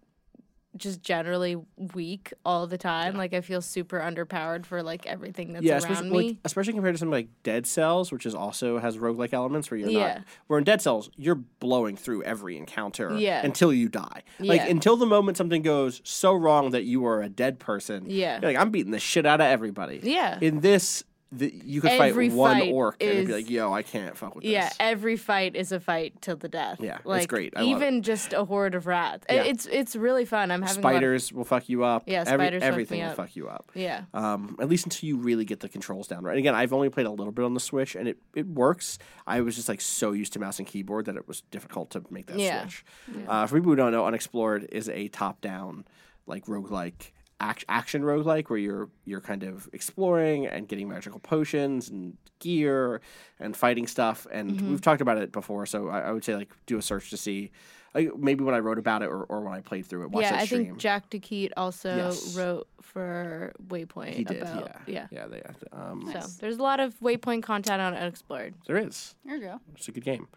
[0.81, 1.55] just generally
[1.93, 3.15] weak all the time.
[3.15, 6.27] Like I feel super underpowered for like everything that's yeah, around especially me.
[6.29, 9.79] like, especially compared to something like Dead Cells, which is also has roguelike elements where
[9.79, 10.07] you're Yeah.
[10.15, 13.45] not where in Dead Cells, you're blowing through every encounter Yeah.
[13.45, 14.23] until you die.
[14.39, 14.67] Like Yeah.
[14.67, 18.05] until the moment something goes so wrong that you are a dead person.
[18.09, 18.39] Yeah.
[18.41, 19.99] You're like, I'm beating the shit out of everybody.
[20.03, 20.37] Yeah.
[20.41, 21.03] In this
[21.33, 24.17] the, you could Every fight one fight orc and it'd be like, yo, I can't
[24.17, 24.51] fuck with this.
[24.51, 26.79] Yeah, every fight is a fight till the death.
[26.81, 27.53] Yeah, it's like, great.
[27.55, 29.25] I even just a horde of rats.
[29.29, 29.43] Yeah.
[29.43, 30.51] It's it's really fun.
[30.51, 32.03] I'm having Spiders will fuck you up.
[32.05, 33.15] Yeah, Every- spiders fuck me everything will up.
[33.15, 33.71] fuck you up.
[33.73, 34.03] Yeah.
[34.13, 36.31] Um, at least until you really get the controls down right.
[36.31, 38.97] And again, I've only played a little bit on the Switch, and it, it works.
[39.25, 42.03] I was just like so used to mouse and keyboard that it was difficult to
[42.09, 42.61] make that Yeah.
[42.63, 42.83] switch.
[43.27, 45.85] Uh, for people who don't know, Unexplored is a top-down
[46.27, 47.11] like roguelike
[47.41, 53.01] act- action roguelike where you're you're kind of exploring and getting magical potions and gear
[53.39, 54.27] and fighting stuff.
[54.31, 54.69] And Mm-hmm.
[54.71, 57.17] we've talked about it before, so I, I would say like do a search to
[57.17, 57.51] see.
[57.93, 60.23] Like, maybe when I wrote about it or, or when I played through it, watch
[60.23, 60.63] yeah, I stream.
[60.65, 62.37] think Jack de Quidt also Yes.
[62.37, 65.25] wrote for Waypoint he did, about yeah, yeah.
[65.25, 65.27] yeah.
[65.27, 65.41] They,
[65.73, 68.53] um, So there's a lot of Waypoint content on Unexplored.
[68.65, 69.15] There is.
[69.25, 69.59] There you go.
[69.75, 70.29] It's a good game.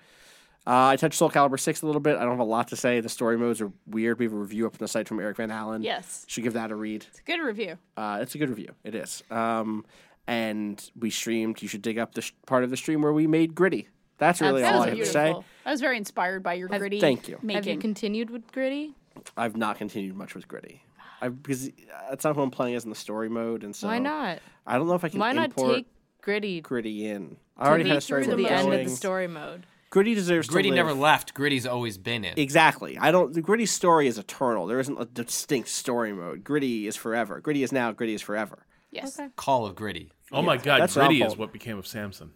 [0.67, 2.17] Uh, I touched Soul Calibur 6 a little bit.
[2.17, 3.01] I don't have a lot to say.
[3.01, 4.19] The story modes are weird.
[4.19, 5.83] We have a review up on the site from Eric Van Allen.
[5.83, 6.25] Yes.
[6.27, 7.05] Should give that a read.
[7.11, 7.77] It's a good review.
[7.97, 8.71] Uh, it's a good review.
[8.83, 9.23] It is.
[9.31, 9.85] Um,
[10.27, 11.61] and we streamed.
[11.61, 13.89] You should dig up the sh- part of the stream where we made Gritty.
[14.17, 15.21] That's really That all was I have beautiful.
[15.21, 15.47] to say.
[15.67, 17.01] I was very inspired by your gritty.
[17.01, 17.39] Thank you.
[17.43, 17.57] Making.
[17.57, 18.95] Have you continued with Gritty?
[19.37, 20.83] I've not continued much with Gritty.
[21.21, 21.71] I, because
[22.11, 23.65] it's not who I'm playing as in the story mode.
[23.65, 24.39] and so Why not?
[24.67, 25.87] I don't know if I can Why not take
[26.23, 27.37] Gritty Gritty in.
[27.59, 29.67] I already to had the, a story to mode the end of the story mode?
[29.95, 30.87] Gritty deserves Gritty to live.
[30.87, 31.35] never left.
[31.35, 32.37] Gritty's always been in.
[32.37, 32.99] Exactly.
[32.99, 33.33] I don't.
[33.33, 34.67] The Gritty story is eternal.
[34.67, 36.43] There isn't a distinct story mode.
[36.43, 37.39] Gritty is forever.
[37.39, 37.93] Gritty is now.
[37.93, 38.67] Gritty is forever.
[38.91, 39.21] yes.
[39.37, 40.11] Call of Gritty.
[40.33, 42.33] Oh my god, that's what I'm Gritty is what became of Samson.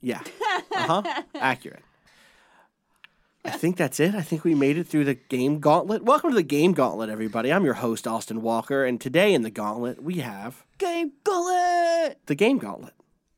[0.00, 0.22] Yeah.
[0.76, 1.22] Uh huh.
[1.36, 1.84] Accurate.
[3.44, 4.14] I think that's it.
[4.16, 6.02] I think we made it through the game gauntlet.
[6.02, 7.52] Welcome to the game gauntlet, everybody.
[7.52, 12.18] I'm your host, Austin Walker, and today in the gauntlet we have Game gauntlet.
[12.26, 12.94] the game gauntlet.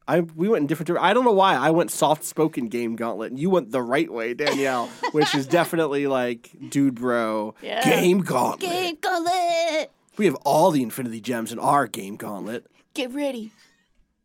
[0.08, 0.86] I we went in different.
[0.88, 3.82] dir- I don't know why I went soft spoken game gauntlet, and you went the
[3.82, 7.82] right way, Danielle, which is definitely like dude bro Yeah.
[7.84, 8.60] game gauntlet.
[8.70, 9.90] Game gauntlet.
[10.16, 12.66] We have all the Infinity Gems in our game gauntlet.
[12.94, 13.50] Get ready.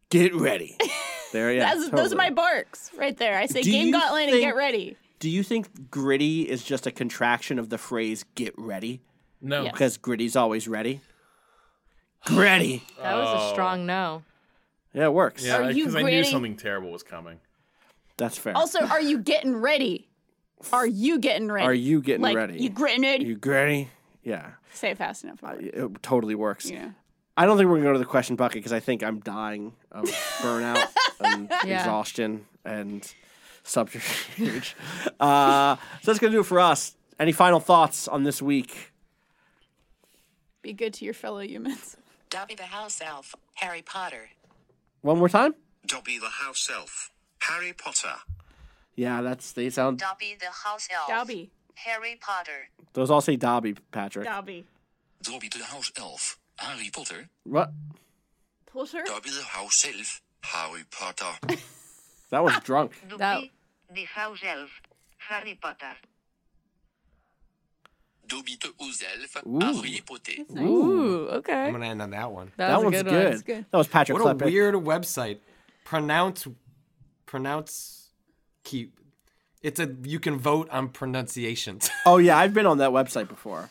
[0.10, 0.78] Get ready.
[1.32, 1.74] There, yeah.
[1.76, 3.38] That's, Those are my barks right there.
[3.38, 4.98] I say Do game you gauntlet and get ready.
[5.20, 9.00] Do you think gritty is just a contraction of the phrase "get ready"?
[9.42, 9.64] No.
[9.64, 9.72] Yes.
[9.72, 11.00] Because gritty's always ready.
[12.26, 12.84] Gritty.
[13.02, 14.24] That was a strong no.
[14.94, 15.46] Yeah, it works.
[15.46, 16.32] Yeah, Are you because I knew gritty?
[16.32, 17.40] something terrible was coming.
[18.18, 18.56] That's fair.
[18.56, 20.08] Also, are you getting ready?
[20.72, 21.66] Are you getting ready?
[21.66, 22.60] Are you getting like, ready?
[22.62, 23.22] You gritting it?
[23.22, 23.90] you gritty?
[24.24, 25.40] Yeah, Say it fast enough.
[25.60, 26.70] it totally works.
[26.70, 26.90] Yeah.
[27.36, 29.74] I don't think we're gonna go to the question bucket because I think I'm dying
[29.92, 30.06] of
[30.42, 30.86] burnout
[31.20, 31.80] and Yeah.
[31.80, 33.12] exhaustion and
[33.64, 34.76] subterfuge.
[35.20, 35.82] uh, so
[36.12, 36.96] that's gonna do it for us.
[37.20, 38.92] Any final thoughts on this week?
[40.62, 41.98] Be good to your fellow humans.
[42.30, 44.30] Dobby the house elf, Harry Potter.
[45.02, 45.56] One more time.
[45.86, 47.12] Dobby the house elf.
[47.40, 48.16] Harry Potter.
[48.96, 49.98] Yeah, that's they sound.
[50.00, 51.50] Dobby the house elf, Dobby.
[51.76, 52.70] Harry Potter.
[52.94, 54.26] Those all say Dobby, Patrick.
[54.26, 54.66] Dobby.
[55.24, 56.38] Dobby the house elf.
[56.58, 57.30] Harry Potter.
[57.44, 57.72] What?
[58.72, 59.04] Potter?
[59.06, 60.22] Dobby the house elf.
[60.44, 61.58] Harry Potter.
[62.32, 62.94] That was drunk.
[63.18, 63.42] That
[63.94, 64.70] the house elf,
[65.18, 65.98] Harry Potter.
[68.32, 70.58] Dobby the house elf.
[70.58, 70.62] Ooh.
[70.62, 71.66] Ooh okay.
[71.66, 72.52] I'm gonna end on that one.
[72.58, 73.34] That, That, was one's a good, good.
[73.34, 73.42] one.
[73.46, 73.66] good.
[73.72, 75.40] That was Patrick What a weird website.
[75.86, 76.48] Pronounce,
[77.26, 78.10] pronounce,
[78.64, 78.98] keep.
[79.62, 81.90] It's a you can vote on pronunciations.
[82.06, 83.70] Oh yeah, I've been on that website before.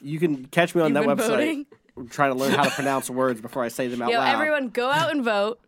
[0.00, 1.66] You can catch me on You've that been website voting?
[2.10, 4.34] trying to learn how to pronounce words before I say them out Yo, loud.
[4.34, 5.58] everyone, go out and vote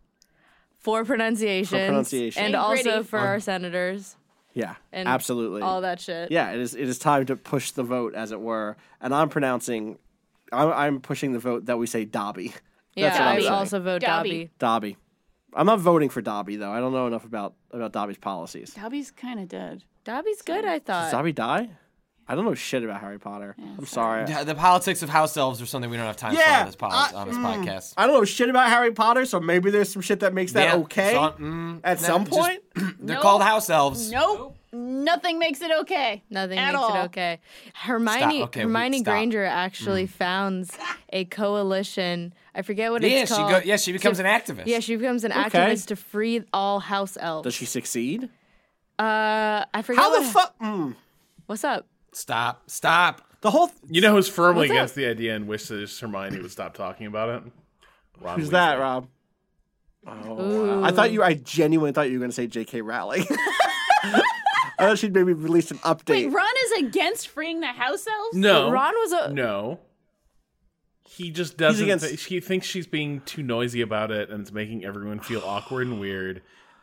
[0.79, 2.39] for pronunciations, pronunciation.
[2.43, 4.15] and And also for our senators
[4.53, 5.61] Yeah, and absolutely.
[5.61, 6.31] all that shit.
[6.31, 6.75] Yeah, it is.
[6.75, 8.77] It is time to push the vote, as it were.
[8.99, 9.97] And I'm pronouncing.
[10.51, 12.53] I'm, I'm pushing the vote that we say Dobby.
[12.95, 13.09] yeah.
[13.09, 13.53] That's what I'm I saying.
[13.53, 14.29] also vote Dobby.
[14.29, 14.49] Dobby.
[14.59, 14.97] Dobby.
[15.53, 16.71] I'm not voting for Dobby though.
[16.71, 18.73] I don't know enough about about Dobby's policies.
[18.73, 19.83] Dobby's kind of dead.
[20.03, 20.85] Dobby's good, I thought.
[20.85, 21.17] Does thought.
[21.17, 21.69] Dobby die?
[22.31, 23.55] I don't know shit about Harry Potter.
[23.77, 24.25] I'm sorry.
[24.29, 26.65] Yeah, the politics of house elves are something we don't have time Yeah, for on
[26.67, 27.93] this, pod, I- on this podcast.
[27.97, 30.63] I don't know shit about Harry Potter, so maybe there's some shit that makes that
[30.63, 32.61] Yeah, okay so- mm, at no, some just- point.
[32.75, 33.21] They're Nope.
[33.21, 34.09] called house elves.
[34.11, 34.55] Nope.
[34.73, 36.23] Nothing makes it okay.
[36.29, 36.95] Nothing makes all.
[36.95, 37.39] it okay.
[37.73, 39.11] Hermione Okay, Hermione stop.
[39.11, 40.71] Granger actually founds
[41.11, 42.33] a coalition.
[42.55, 43.51] I forget what Yeah, it's she called.
[43.51, 44.67] go, yeah, she becomes an activist.
[44.67, 45.59] Yeah, she becomes an Okay.
[45.59, 47.43] activist to free all house elves.
[47.43, 48.29] Does she succeed?
[48.97, 50.01] Uh, I forget.
[50.01, 50.57] How the fuck?
[50.59, 50.95] Mm.
[51.47, 51.85] What's up?
[52.13, 52.69] Stop.
[52.69, 53.21] Stop.
[53.41, 53.67] The whole.
[53.67, 54.75] Th- You know who's firmly What's up?
[54.77, 57.51] against the idea and wishes Hermione would stop talking about it?
[58.19, 59.07] Ron who's that, Rob?
[60.05, 61.23] Oh, I thought you.
[61.23, 62.81] I genuinely thought you were going to say J.K.
[62.81, 63.25] Rowling.
[64.03, 64.21] I
[64.87, 66.09] thought she'd maybe release an update.
[66.09, 68.35] Wait, Ron is against freeing the house elves?
[68.35, 68.71] No.
[68.71, 69.79] Ron was a No.
[71.07, 71.83] He just doesn't.
[71.83, 75.41] against- thi- he thinks she's being too noisy about it, and it's making everyone feel
[75.45, 76.41] awkward and weird.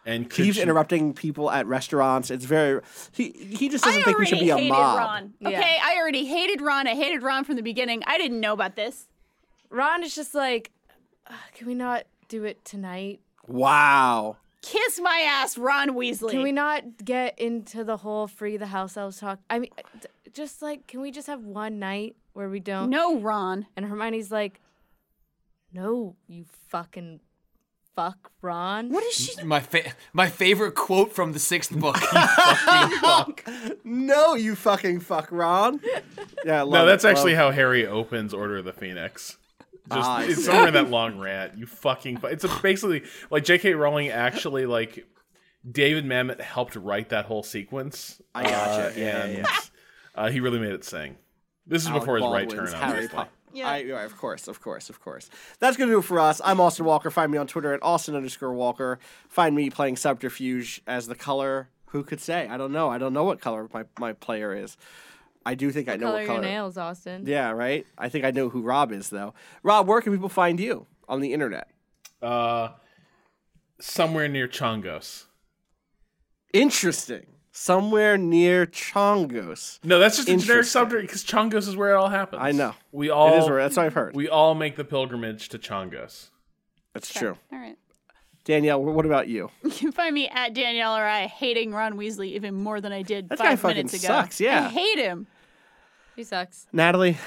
[0.08, 2.30] And He keeps she- interrupting people at restaurants.
[2.30, 2.80] It's very.
[3.12, 4.98] He he just doesn't I think we already should be a hated mob.
[4.98, 5.34] Ron.
[5.40, 5.48] Yeah.
[5.48, 6.86] Okay, I already hated Ron.
[6.86, 8.02] I hated Ron from the beginning.
[8.06, 9.08] I didn't know about this.
[9.70, 10.70] Ron is just like,
[11.54, 12.04] can we not?
[12.28, 13.20] do it tonight?
[13.46, 14.36] Wow.
[14.60, 16.30] Kiss my ass, Ron Weasley.
[16.30, 19.38] Can we not get into the whole free the house elves talk?
[19.48, 19.70] I mean,
[20.32, 22.90] just like, can we just have one night where we don't?
[22.90, 23.66] No, Ron.
[23.76, 24.60] And Hermione's like,
[25.72, 27.20] no, you fucking
[27.98, 28.90] fuck, Ron.
[28.90, 29.42] What is she?
[29.42, 31.96] My fa- my favorite quote from the sixth book.
[33.84, 35.80] No, you fucking fuck, Ron.
[36.44, 39.36] Yeah, love No, that's it, actually love- how Harry opens Order of the Phoenix.
[39.92, 41.56] Just Ah, it's somewhere in that long rant.
[41.56, 42.18] You fucking.
[42.18, 43.72] fu- It's a, basically like J.K.
[43.74, 45.06] Rowling actually like
[45.68, 48.20] David Mamet helped write that whole sequence.
[48.34, 48.88] I gotcha.
[48.88, 49.46] uh, Yeah, yeah, and yeah.
[50.14, 51.16] Uh, he really made it sing.
[51.66, 52.66] This is Alec before his right turn.
[52.68, 53.24] Harry obviously.
[53.48, 53.64] Potter.
[53.66, 55.30] I, yeah, of course, of course, of course.
[55.58, 56.40] That's going to do it for us.
[56.44, 57.10] I'm Austin Walker.
[57.10, 58.98] Find me on Twitter at Austin underscore Walker.
[59.28, 61.68] Find me playing Subterfuge as the color.
[61.86, 62.46] Who could say?
[62.48, 62.90] I don't know.
[62.90, 64.76] I don't know what color my, my player is.
[65.46, 66.40] I do think I know Color what your color.
[66.42, 67.24] nails, Austin.
[67.26, 67.86] Yeah, right?
[67.96, 69.32] I think I know who Rob is, though.
[69.62, 71.70] Rob, where can people find you on the internet?
[72.20, 72.70] Uh,
[73.80, 75.24] somewhere near Chongos.
[76.52, 77.26] Interesting.
[77.60, 79.80] Somewhere near Chongos.
[79.82, 82.40] No, that's just a generic subject because Chongos is where it all happens.
[82.42, 82.74] I know.
[82.92, 83.34] We all.
[83.34, 84.14] It is where- that's what I've heard.
[84.14, 86.28] We all make the pilgrimage to Chongos.
[86.94, 87.36] That's true.
[87.52, 87.76] All right.
[88.44, 89.50] Danielle, what about you?
[89.64, 93.02] You can find me at Danielle or I hating Ron Weasley even more than I
[93.02, 94.06] did That guy five fucking minutes ago.
[94.06, 94.66] sucks, yeah.
[94.66, 95.26] I hate him.
[96.16, 96.66] He sucks.
[96.72, 97.18] Natalie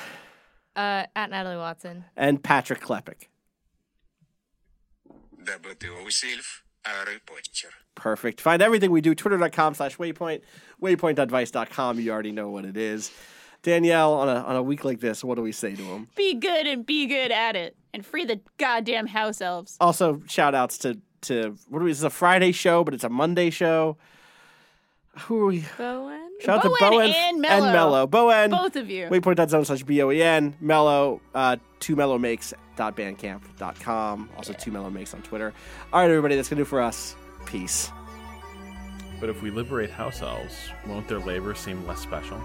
[0.76, 2.06] Uh, at Natalie Watson.
[2.16, 3.28] and Patrick Klepek.
[6.84, 7.76] Dabbled yourself, Harry Potter.
[7.96, 8.42] Perfect.
[8.42, 10.42] Find everything we do, twitter.com slash waypoint,
[10.82, 12.00] waypoint.vice.com.
[12.00, 13.12] You already know what it is.
[13.64, 16.08] Danielle, on a, on a week like this, what do we say to him?
[16.16, 17.76] Be good and be good at it.
[17.94, 19.78] And free the goddamn house elves.
[19.80, 23.04] Also, shout outs to, to what do we, this is a Friday show, but it's
[23.04, 23.98] a Monday show.
[25.20, 25.66] Who are we?
[25.78, 26.30] Bowen?
[26.40, 27.66] Shout out to Bowen Bowen and Mello.
[27.66, 28.08] And Mello.
[28.08, 28.50] Bowen.
[28.50, 29.08] Both of you.
[29.10, 30.56] Waypoint.zone slash B-O-E-N.
[30.62, 34.30] Mello, uh, two mellow makes dot bandcamp.com.
[34.36, 35.54] Also, two mellow makes on Twitter.
[35.94, 37.16] All right, everybody, that's going to do for us.
[37.46, 37.92] Peace.
[39.20, 42.42] But if we liberate house elves, won't their labor seem less special?